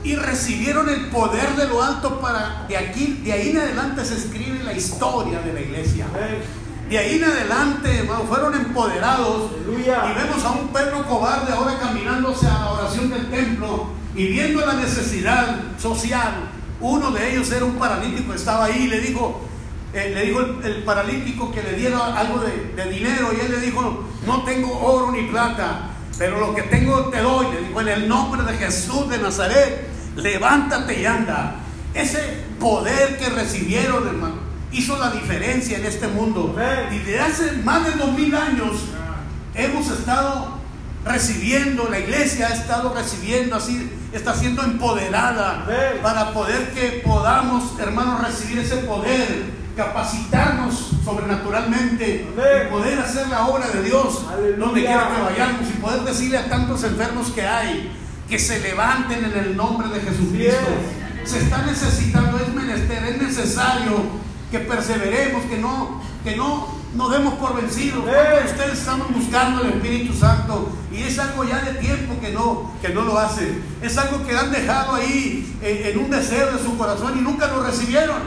y 0.03 0.15
recibieron 0.15 0.87
el 0.87 1.07
poder 1.07 1.55
de 1.55 1.67
lo 1.67 1.81
alto 1.81 2.21
para 2.21 2.67
de 2.67 2.77
aquí, 2.77 3.21
de 3.23 3.33
ahí 3.33 3.49
en 3.49 3.57
adelante 3.57 4.05
se 4.05 4.13
escribe 4.13 4.63
la 4.63 4.71
historia 4.71 5.39
de 5.39 5.51
la 5.51 5.59
iglesia. 5.59 6.05
De 6.87 6.99
ahí 6.99 7.15
en 7.15 7.23
adelante, 7.23 8.01
hermano, 8.01 8.25
fueron 8.25 8.53
empoderados. 8.53 9.49
Aleluya. 9.51 10.11
Y 10.11 10.13
vemos 10.13 10.45
a 10.45 10.51
un 10.51 10.67
Pedro 10.67 11.03
cobarde 11.07 11.51
ahora 11.51 11.79
caminando 11.79 12.31
hacia 12.31 12.49
la 12.49 12.71
oración 12.73 13.09
del 13.09 13.31
templo 13.31 13.87
y 14.15 14.27
viendo 14.27 14.63
la 14.63 14.73
necesidad 14.73 15.57
social. 15.79 16.51
Uno 16.79 17.11
de 17.11 17.31
ellos 17.31 17.51
era 17.51 17.65
un 17.65 17.75
paralítico, 17.75 18.33
estaba 18.33 18.65
ahí 18.65 18.83
y 18.83 18.87
le 18.87 18.99
dijo, 18.99 19.41
eh, 19.93 20.11
le 20.13 20.25
dijo 20.25 20.41
el, 20.41 20.65
el 20.65 20.83
paralítico 20.83 21.51
que 21.51 21.63
le 21.63 21.73
diera 21.73 22.17
algo 22.17 22.39
de, 22.39 22.73
de 22.75 22.91
dinero 22.91 23.29
y 23.35 23.45
él 23.45 23.51
le 23.51 23.59
dijo, 23.59 24.05
no 24.25 24.43
tengo 24.43 24.77
oro 24.79 25.11
ni 25.11 25.23
plata, 25.23 25.91
pero 26.17 26.39
lo 26.39 26.53
que 26.53 26.63
tengo 26.63 27.05
te 27.05 27.21
doy. 27.21 27.47
Le 27.53 27.67
dijo, 27.67 27.81
en 27.81 27.87
el 27.87 28.07
nombre 28.07 28.43
de 28.43 28.57
Jesús 28.57 29.09
de 29.09 29.17
Nazaret, 29.17 29.87
levántate 30.15 31.01
y 31.01 31.05
anda. 31.05 31.55
Ese 31.93 32.43
poder 32.59 33.17
que 33.17 33.29
recibieron, 33.29 34.07
hermano, 34.07 34.35
hizo 34.71 34.97
la 34.97 35.11
diferencia 35.11 35.77
en 35.77 35.85
este 35.85 36.07
mundo. 36.07 36.55
Y 36.91 36.99
de 36.99 37.19
hace 37.19 37.53
más 37.63 37.85
de 37.85 37.91
dos 37.93 38.11
mil 38.13 38.35
años 38.35 38.73
hemos 39.53 39.89
estado 39.89 40.55
recibiendo, 41.05 41.87
la 41.89 41.99
iglesia 41.99 42.47
ha 42.47 42.53
estado 42.53 42.93
recibiendo, 42.93 43.55
así 43.55 43.89
está 44.15 44.33
siendo 44.33 44.63
empoderada 44.63 45.65
para 46.01 46.31
poder 46.31 46.71
que 46.71 47.01
podamos, 47.05 47.77
hermanos, 47.79 48.25
recibir 48.25 48.59
ese 48.59 48.77
poder, 48.77 49.43
capacitarnos 49.75 50.91
sobrenaturalmente 51.03 52.25
y 52.31 52.71
poder 52.71 52.99
hacer 52.99 53.27
la 53.27 53.45
obra 53.47 53.67
de 53.67 53.83
Dios 53.83 54.25
Aleluya. 54.31 54.57
donde 54.57 54.85
quiera 54.85 55.09
que 55.09 55.21
vayamos 55.21 55.69
y 55.69 55.81
poder 55.81 56.01
decirle 56.01 56.37
a 56.37 56.49
tantos 56.49 56.83
enfermos 56.83 57.31
que 57.31 57.45
hay 57.45 57.91
que 58.29 58.39
se 58.39 58.59
levanten 58.59 59.25
en 59.25 59.37
el 59.37 59.57
nombre 59.57 59.89
de 59.89 59.99
Jesucristo. 59.99 60.65
Se 61.25 61.39
está 61.39 61.63
necesitando, 61.63 62.39
es 62.39 62.53
menester, 62.53 63.03
es 63.03 63.21
necesario 63.21 63.97
que 64.49 64.59
perseveremos, 64.59 65.43
que 65.43 65.57
no, 65.57 66.01
que 66.25 66.35
no 66.35 66.67
nos 66.95 67.11
demos 67.11 67.35
por 67.35 67.55
vencidos. 67.55 67.99
Amén. 68.01 68.15
¿Cuántos 68.15 68.43
de 68.43 68.51
ustedes 68.51 68.79
estamos 68.79 69.13
buscando 69.13 69.61
el 69.61 69.69
Espíritu 69.69 70.13
Santo 70.13 70.71
y 70.91 71.03
es 71.03 71.19
algo 71.19 71.43
ya 71.43 71.61
de 71.61 71.73
tiempo 71.75 72.19
que 72.19 72.31
no, 72.31 72.73
que 72.81 72.89
no 72.89 73.01
lo 73.01 73.17
hacen. 73.19 73.63
Es 73.81 73.97
algo 73.97 74.25
que 74.25 74.35
han 74.35 74.51
dejado 74.51 74.95
ahí 74.95 75.57
en, 75.61 75.93
en 75.93 75.99
un 75.99 76.09
deseo 76.09 76.51
de 76.51 76.63
su 76.63 76.77
corazón 76.77 77.17
y 77.17 77.21
nunca 77.21 77.47
lo 77.47 77.63
recibieron. 77.63 78.17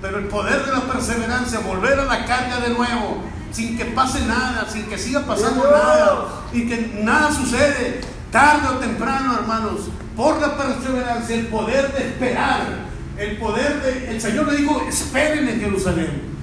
Pero 0.00 0.18
el 0.18 0.26
poder 0.26 0.64
de 0.64 0.72
la 0.72 0.82
perseverancia, 0.82 1.60
volver 1.60 1.98
a 1.98 2.04
la 2.04 2.24
carga 2.26 2.60
de 2.60 2.68
nuevo, 2.68 3.24
sin 3.50 3.76
que 3.76 3.86
pase 3.86 4.24
nada, 4.26 4.66
sin 4.70 4.84
que 4.84 4.98
siga 4.98 5.20
pasando 5.20 5.68
nada, 5.70 6.42
y 6.52 6.68
que 6.68 6.92
nada 7.02 7.32
sucede, 7.32 8.02
tarde 8.30 8.68
o 8.68 8.78
temprano, 8.78 9.34
hermanos, 9.34 9.88
por 10.14 10.38
la 10.40 10.56
perseverancia, 10.56 11.34
el 11.34 11.46
poder 11.46 11.92
de 11.92 12.08
esperar, 12.08 12.86
el 13.18 13.38
poder 13.38 13.82
de... 13.82 14.10
El 14.10 14.20
Señor 14.20 14.52
le 14.52 14.58
dijo, 14.58 14.86
esperen 14.86 15.48
en 15.48 15.60
Jerusalén. 15.60 16.35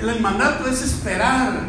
El 0.00 0.20
mandato 0.20 0.66
es 0.66 0.80
esperar 0.82 1.60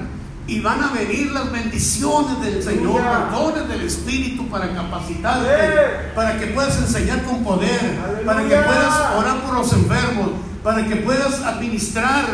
y 0.47 0.59
van 0.61 0.81
a 0.81 0.91
venir 0.91 1.31
las 1.31 1.51
bendiciones 1.51 2.41
del 2.41 2.63
Señor, 2.63 3.01
los 3.01 3.31
dones 3.31 3.67
del 3.67 3.81
Espíritu 3.81 4.47
para 4.47 4.73
capacitarte, 4.73 6.13
para 6.15 6.39
que 6.39 6.47
puedas 6.47 6.77
enseñar 6.77 7.23
con 7.23 7.43
poder, 7.43 7.99
para 8.25 8.41
que 8.43 8.55
puedas 8.55 9.15
orar 9.17 9.41
por 9.41 9.55
los 9.55 9.73
enfermos, 9.73 10.29
para 10.63 10.85
que 10.87 10.95
puedas 10.97 11.41
administrar 11.41 12.25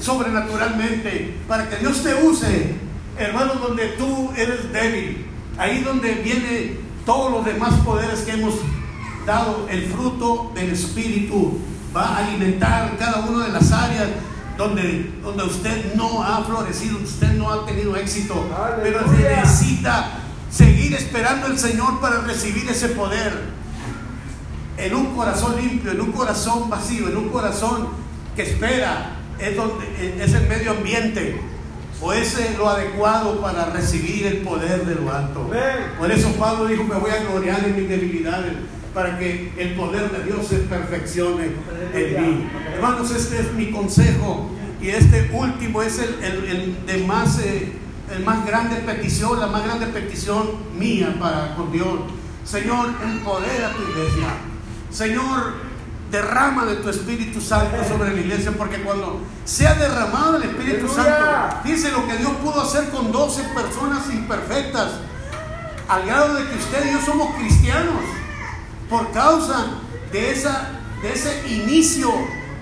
sobrenaturalmente, 0.00 1.38
para 1.46 1.68
que 1.68 1.76
Dios 1.76 2.02
te 2.02 2.14
use, 2.14 2.74
hermano, 3.18 3.54
donde 3.54 3.88
tú 3.98 4.32
eres 4.36 4.72
débil, 4.72 5.26
ahí 5.58 5.82
donde 5.82 6.14
viene 6.14 6.78
todos 7.04 7.30
los 7.30 7.44
demás 7.44 7.74
poderes 7.84 8.20
que 8.20 8.32
hemos 8.32 8.54
dado, 9.26 9.66
el 9.70 9.84
fruto 9.86 10.50
del 10.54 10.72
Espíritu 10.72 11.58
va 11.94 12.16
a 12.16 12.26
alimentar 12.26 12.96
cada 12.98 13.20
una 13.20 13.46
de 13.46 13.52
las 13.52 13.70
áreas 13.70 14.08
donde, 14.56 15.10
donde 15.22 15.44
usted 15.44 15.94
no 15.94 16.22
ha 16.22 16.44
florecido, 16.44 16.98
usted 16.98 17.32
no 17.34 17.50
ha 17.50 17.66
tenido 17.66 17.96
éxito, 17.96 18.46
pero 18.82 19.00
necesita 19.12 20.10
seguir 20.50 20.94
esperando 20.94 21.46
al 21.46 21.58
Señor 21.58 22.00
para 22.00 22.20
recibir 22.20 22.68
ese 22.68 22.88
poder. 22.90 23.62
En 24.76 24.94
un 24.94 25.14
corazón 25.14 25.56
limpio, 25.56 25.92
en 25.92 26.00
un 26.00 26.12
corazón 26.12 26.68
vacío, 26.68 27.08
en 27.08 27.16
un 27.16 27.28
corazón 27.28 27.88
que 28.34 28.42
espera, 28.42 29.16
es, 29.38 29.56
donde, 29.56 30.22
es 30.22 30.32
el 30.32 30.48
medio 30.48 30.72
ambiente 30.72 31.40
o 32.00 32.12
es 32.12 32.36
lo 32.58 32.68
adecuado 32.68 33.40
para 33.40 33.66
recibir 33.66 34.26
el 34.26 34.38
poder 34.38 34.84
de 34.84 34.94
lo 34.96 35.12
alto. 35.12 35.50
Por 35.98 36.10
eso 36.10 36.32
Pablo 36.32 36.66
dijo, 36.66 36.84
me 36.84 36.96
voy 36.96 37.10
a 37.10 37.22
gloriar 37.22 37.64
en 37.64 37.76
mis 37.76 37.88
debilidades 37.88 38.54
para 38.94 39.18
que 39.18 39.52
el 39.56 39.74
poder 39.74 40.10
de 40.10 40.24
Dios 40.24 40.46
se 40.46 40.56
perfeccione 40.58 41.50
en 41.94 42.22
mí. 42.22 42.48
Hermanos, 42.74 43.10
este 43.10 43.40
es 43.40 43.52
mi 43.54 43.70
consejo 43.70 44.50
y 44.80 44.88
este 44.90 45.30
último 45.32 45.82
es 45.82 45.98
el, 45.98 46.14
el- 46.22 46.44
el 46.44 46.86
de 46.86 46.98
más, 47.06 47.38
eh, 47.38 47.72
el 48.14 48.24
más 48.24 48.44
grande 48.46 48.76
petición, 48.76 49.40
la 49.40 49.46
más 49.46 49.64
grande 49.64 49.86
petición 49.86 50.50
mía 50.78 51.16
para 51.18 51.54
con 51.56 51.72
Dios. 51.72 52.00
Señor, 52.44 52.90
empodera 53.02 53.68
a 53.68 53.72
tu 53.72 53.82
iglesia. 53.82 54.28
Señor, 54.90 55.54
derrama 56.10 56.66
de 56.66 56.76
tu 56.76 56.90
Espíritu 56.90 57.40
Santo 57.40 57.76
sobre 57.88 58.12
la 58.14 58.20
iglesia, 58.20 58.52
porque 58.58 58.82
cuando 58.82 59.20
sea 59.46 59.74
derramado 59.74 60.36
el 60.36 60.42
Espíritu 60.42 60.86
Aleluya. 60.92 61.50
Santo, 61.50 61.56
dice 61.64 61.90
lo 61.92 62.06
que 62.06 62.16
Dios 62.18 62.32
pudo 62.42 62.60
hacer 62.60 62.90
con 62.90 63.10
12 63.10 63.42
personas 63.54 64.10
imperfectas, 64.12 64.90
al 65.88 66.04
grado 66.04 66.34
de 66.34 66.44
que 66.46 66.56
usted 66.56 66.86
y 66.88 66.92
yo 66.92 67.00
somos 67.00 67.34
cristianos, 67.36 67.94
por 68.92 69.10
causa 69.10 69.68
de, 70.12 70.30
esa, 70.32 70.68
de 71.02 71.14
ese 71.14 71.48
inicio 71.48 72.12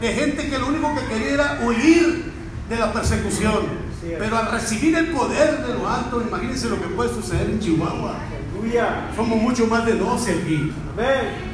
de 0.00 0.12
gente 0.12 0.48
que 0.48 0.58
lo 0.58 0.68
único 0.68 0.94
que 0.94 1.04
quería 1.06 1.34
era 1.34 1.60
huir 1.64 2.32
de 2.68 2.76
la 2.76 2.92
persecución. 2.92 3.90
Pero 4.00 4.38
al 4.38 4.52
recibir 4.52 4.96
el 4.96 5.08
poder 5.08 5.66
de 5.66 5.74
lo 5.74 5.88
alto, 5.88 6.22
imagínense 6.22 6.70
lo 6.70 6.80
que 6.80 6.86
puede 6.86 7.12
suceder 7.12 7.50
en 7.50 7.58
Chihuahua. 7.58 8.14
Somos 9.16 9.42
mucho 9.42 9.66
más 9.66 9.84
de 9.84 9.94
12 9.94 10.30
aquí. 10.30 10.72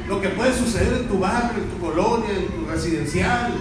Lo 0.07 0.21
que 0.21 0.29
puede 0.29 0.55
suceder 0.55 0.93
en 0.93 1.07
tu 1.07 1.17
barrio, 1.19 1.63
en 1.63 1.69
tu 1.69 1.79
colonia, 1.79 2.29
en 2.29 2.47
tu 2.47 2.69
residencial. 2.69 3.53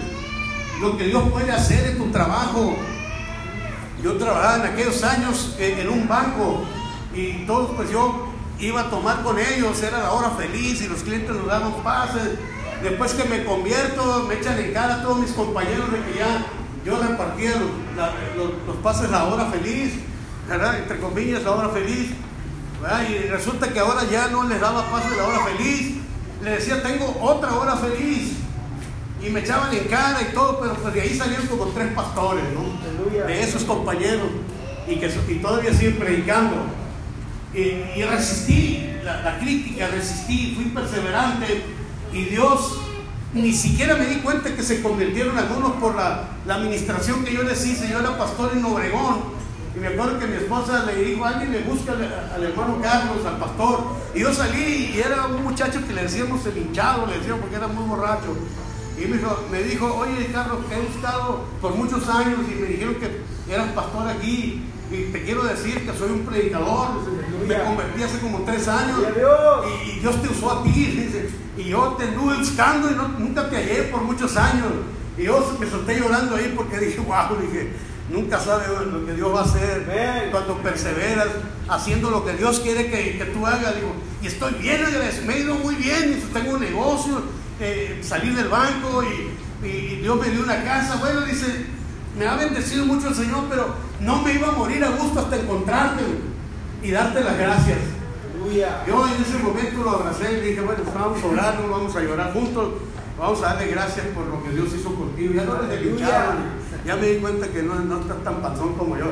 Lo 0.82 0.98
que 0.98 1.04
Dios 1.04 1.30
puede 1.30 1.50
hacer 1.50 1.92
en 1.92 1.98
tu 1.98 2.10
trabajo. 2.10 2.76
Yo 4.04 4.18
trabajaba 4.18 4.66
en 4.66 4.72
aquellos 4.72 5.02
años 5.02 5.56
en, 5.58 5.78
en 5.78 5.88
un 5.88 6.06
banco 6.06 6.62
y 7.14 7.46
todos 7.46 7.70
pues 7.74 7.90
yo 7.90 8.35
iba 8.60 8.80
a 8.82 8.90
tomar 8.90 9.22
con 9.22 9.38
ellos, 9.38 9.82
era 9.82 9.98
la 9.98 10.12
hora 10.12 10.30
feliz 10.30 10.80
y 10.82 10.88
los 10.88 11.00
clientes 11.02 11.34
nos 11.34 11.46
daban 11.46 11.72
pases. 11.82 12.38
Después 12.82 13.12
que 13.14 13.24
me 13.28 13.44
convierto, 13.44 14.24
me 14.28 14.34
echan 14.34 14.58
en 14.58 14.72
cara 14.72 14.96
a 14.96 15.02
todos 15.02 15.18
mis 15.18 15.30
compañeros 15.32 15.90
de 15.92 15.98
que 16.00 16.18
ya 16.18 16.46
yo 16.84 16.98
repartía 17.02 17.50
los, 17.52 17.96
la- 17.96 18.12
los- 18.36 18.66
los 18.66 18.76
pases 18.82 19.10
la 19.10 19.24
hora 19.24 19.46
feliz, 19.46 19.94
¿verdad? 20.48 20.78
Entre 20.78 20.98
comillas, 20.98 21.42
la 21.42 21.50
hora 21.52 21.68
feliz. 21.70 22.10
¿verdad? 22.80 23.02
Y 23.08 23.28
resulta 23.28 23.72
que 23.72 23.78
ahora 23.80 24.04
ya 24.04 24.28
no 24.28 24.44
les 24.46 24.60
daba 24.60 24.82
paso 24.90 25.08
de 25.10 25.16
la 25.16 25.24
hora 25.24 25.38
feliz. 25.46 25.96
Le 26.42 26.50
decía, 26.50 26.82
tengo 26.82 27.16
otra 27.22 27.54
hora 27.54 27.74
feliz. 27.76 28.32
Y 29.26 29.30
me 29.30 29.40
echaban 29.40 29.74
en 29.74 29.84
cara 29.88 30.20
y 30.22 30.34
todo, 30.34 30.60
pero 30.60 30.74
pues 30.74 30.92
de 30.94 31.00
ahí 31.00 31.16
salieron 31.16 31.46
como 31.46 31.64
tres 31.68 31.92
pastores, 31.94 32.44
¿no? 32.54 32.60
De 33.26 33.42
esos 33.42 33.64
compañeros. 33.64 34.28
Y 34.86 34.96
que 34.96 35.06
y 35.28 35.34
todavía 35.36 35.72
siguen 35.72 35.96
predicando. 35.96 36.56
Y, 37.56 38.02
resistí 38.02 38.86
la, 39.02 39.22
la 39.22 39.38
crítica, 39.38 39.88
resistí, 39.88 40.52
fui 40.54 40.66
perseverante. 40.66 41.62
Y 42.12 42.24
Dios, 42.24 42.80
ni 43.32 43.52
siquiera 43.52 43.94
me 43.96 44.04
di 44.06 44.16
cuenta 44.16 44.54
que 44.54 44.62
se 44.62 44.82
convirtieron 44.82 45.38
algunos 45.38 45.72
por 45.72 45.96
la, 45.96 46.28
administración 46.46 47.24
que 47.24 47.32
yo 47.32 47.44
les 47.44 47.64
hice. 47.64 47.88
Yo 47.88 48.00
era 48.00 48.18
pastor 48.18 48.52
en 48.54 48.64
Obregón. 48.64 49.36
Y 49.74 49.78
me 49.78 49.88
acuerdo 49.88 50.18
que 50.18 50.26
mi 50.26 50.36
esposa 50.36 50.84
le 50.84 51.02
dijo, 51.02 51.24
alguien 51.24 51.52
le 51.52 51.60
busca 51.60 51.92
al, 51.92 52.02
al 52.34 52.44
hermano 52.44 52.78
Carlos, 52.82 53.24
al 53.24 53.38
pastor. 53.38 53.84
Y 54.14 54.20
yo 54.20 54.34
salí 54.34 54.92
y 54.94 55.00
era 55.00 55.26
un 55.26 55.42
muchacho 55.42 55.80
que 55.86 55.94
le 55.94 56.02
decíamos 56.02 56.44
el 56.44 56.58
hinchado, 56.58 57.06
le 57.06 57.18
decíamos 57.18 57.40
porque 57.40 57.56
era 57.56 57.68
muy 57.68 57.88
borracho. 57.88 58.36
Y 58.98 59.06
me 59.06 59.16
dijo, 59.16 59.46
me 59.50 59.62
dijo, 59.62 59.94
oye 59.94 60.30
Carlos, 60.32 60.58
que 60.68 60.74
he 60.74 60.86
estado 60.86 61.44
por 61.60 61.74
muchos 61.74 62.06
años 62.08 62.40
y 62.50 62.54
me 62.54 62.66
dijeron 62.68 62.96
que 62.96 63.20
eras 63.52 63.68
pastor 63.72 64.08
aquí. 64.08 64.62
Y 64.90 65.12
te 65.12 65.22
quiero 65.24 65.42
decir 65.44 65.84
que 65.84 65.96
soy 65.98 66.10
un 66.10 66.20
predicador. 66.20 66.88
Me 67.46 67.54
convertí 67.62 68.02
hace 68.02 68.18
como 68.18 68.42
tres 68.42 68.68
años. 68.68 69.00
Y, 69.86 70.00
Dios 70.00 70.22
te 70.22 70.28
usó 70.28 70.52
a 70.52 70.62
ti. 70.62 71.10
Y 71.56 71.64
yo 71.64 71.94
te 71.98 72.04
anduve 72.04 72.36
buscando 72.38 72.90
y 72.90 72.94
no- 72.94 73.08
nunca 73.18 73.48
te 73.48 73.56
hallé 73.56 73.82
por 73.84 74.02
muchos 74.02 74.36
años. 74.36 74.66
Y 75.18 75.24
yo 75.24 75.56
me 75.58 75.66
solté 75.68 75.98
llorando 75.98 76.36
ahí 76.36 76.52
porque 76.54 76.78
dije, 76.78 77.00
wow, 77.00 77.36
dije, 77.40 77.72
nunca 78.10 78.38
sabes 78.38 78.68
lo 78.68 79.04
que 79.06 79.14
Dios 79.14 79.34
va 79.34 79.40
a 79.40 79.44
hacer 79.44 80.28
cuando 80.30 80.58
perseveras 80.58 81.28
haciendo 81.68 82.10
lo 82.10 82.24
que 82.24 82.34
Dios 82.34 82.60
quiere 82.60 82.90
que, 82.90 83.18
que 83.18 83.24
tú 83.26 83.46
hagas. 83.46 83.74
Digo, 83.74 83.92
y 84.22 84.26
estoy 84.26 84.52
bien 84.54 84.84
agradecido, 84.84 85.26
me 85.26 85.34
ha 85.34 85.38
ido 85.38 85.54
muy 85.56 85.74
bien, 85.76 86.22
tengo 86.32 86.52
un 86.54 86.60
negocio, 86.60 87.22
eh, 87.60 87.98
salir 88.02 88.34
del 88.36 88.48
banco 88.48 89.02
y, 89.02 89.66
y 89.66 89.96
Dios 90.02 90.20
me 90.20 90.28
dio 90.30 90.42
una 90.42 90.62
casa. 90.62 90.96
Bueno, 90.96 91.22
dice, 91.22 91.66
me 92.18 92.26
ha 92.26 92.36
bendecido 92.36 92.84
mucho 92.86 93.08
el 93.08 93.14
Señor, 93.14 93.44
pero 93.50 93.68
no 94.00 94.22
me 94.22 94.32
iba 94.34 94.48
a 94.48 94.52
morir 94.52 94.82
a 94.84 94.90
gusto 94.90 95.20
hasta 95.20 95.36
encontrarte 95.36 96.02
y 96.82 96.90
darte 96.90 97.20
las 97.22 97.36
gracias. 97.38 97.78
Yo 98.86 99.06
en 99.08 99.22
ese 99.22 99.38
momento 99.42 99.82
lo 99.82 99.90
abracé 99.90 100.38
y 100.38 100.48
dije, 100.50 100.60
bueno, 100.60 100.82
vamos 100.94 101.22
a 101.22 101.26
orar, 101.26 101.58
vamos 101.68 101.96
a 101.96 102.00
llorar 102.00 102.32
juntos, 102.32 102.68
vamos 103.18 103.40
a 103.42 103.54
darle 103.54 103.68
gracias 103.68 104.06
por 104.14 104.26
lo 104.26 104.42
que 104.44 104.50
Dios 104.50 104.68
hizo 104.74 104.94
contigo. 104.94 105.34
Ya 105.34 105.44
no 105.44 105.60
les 105.62 105.80
escucharon, 105.80 106.36
ya 106.86 106.96
me 106.96 107.06
di 107.06 107.16
cuenta 107.18 107.48
que 107.48 107.62
no, 107.62 107.74
no 107.76 108.00
estás 108.00 108.22
tan 108.24 108.40
panzón 108.42 108.74
como 108.74 108.96
yo. 108.96 109.06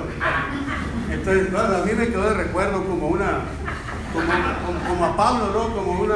Entonces, 1.11 1.51
bueno, 1.53 1.77
a 1.77 1.85
mí 1.85 1.93
me 1.97 2.07
quedó 2.09 2.29
de 2.31 2.35
recuerdo 2.35 2.85
como 2.85 3.09
una, 3.09 3.41
como, 4.13 4.27
como- 4.67 4.89
como 4.89 5.05
a 5.05 5.17
Pablo, 5.17 5.51
¿no? 5.53 5.75
Como 5.77 6.01
una, 6.03 6.15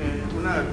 eh, 0.00 0.22
una 0.38 0.64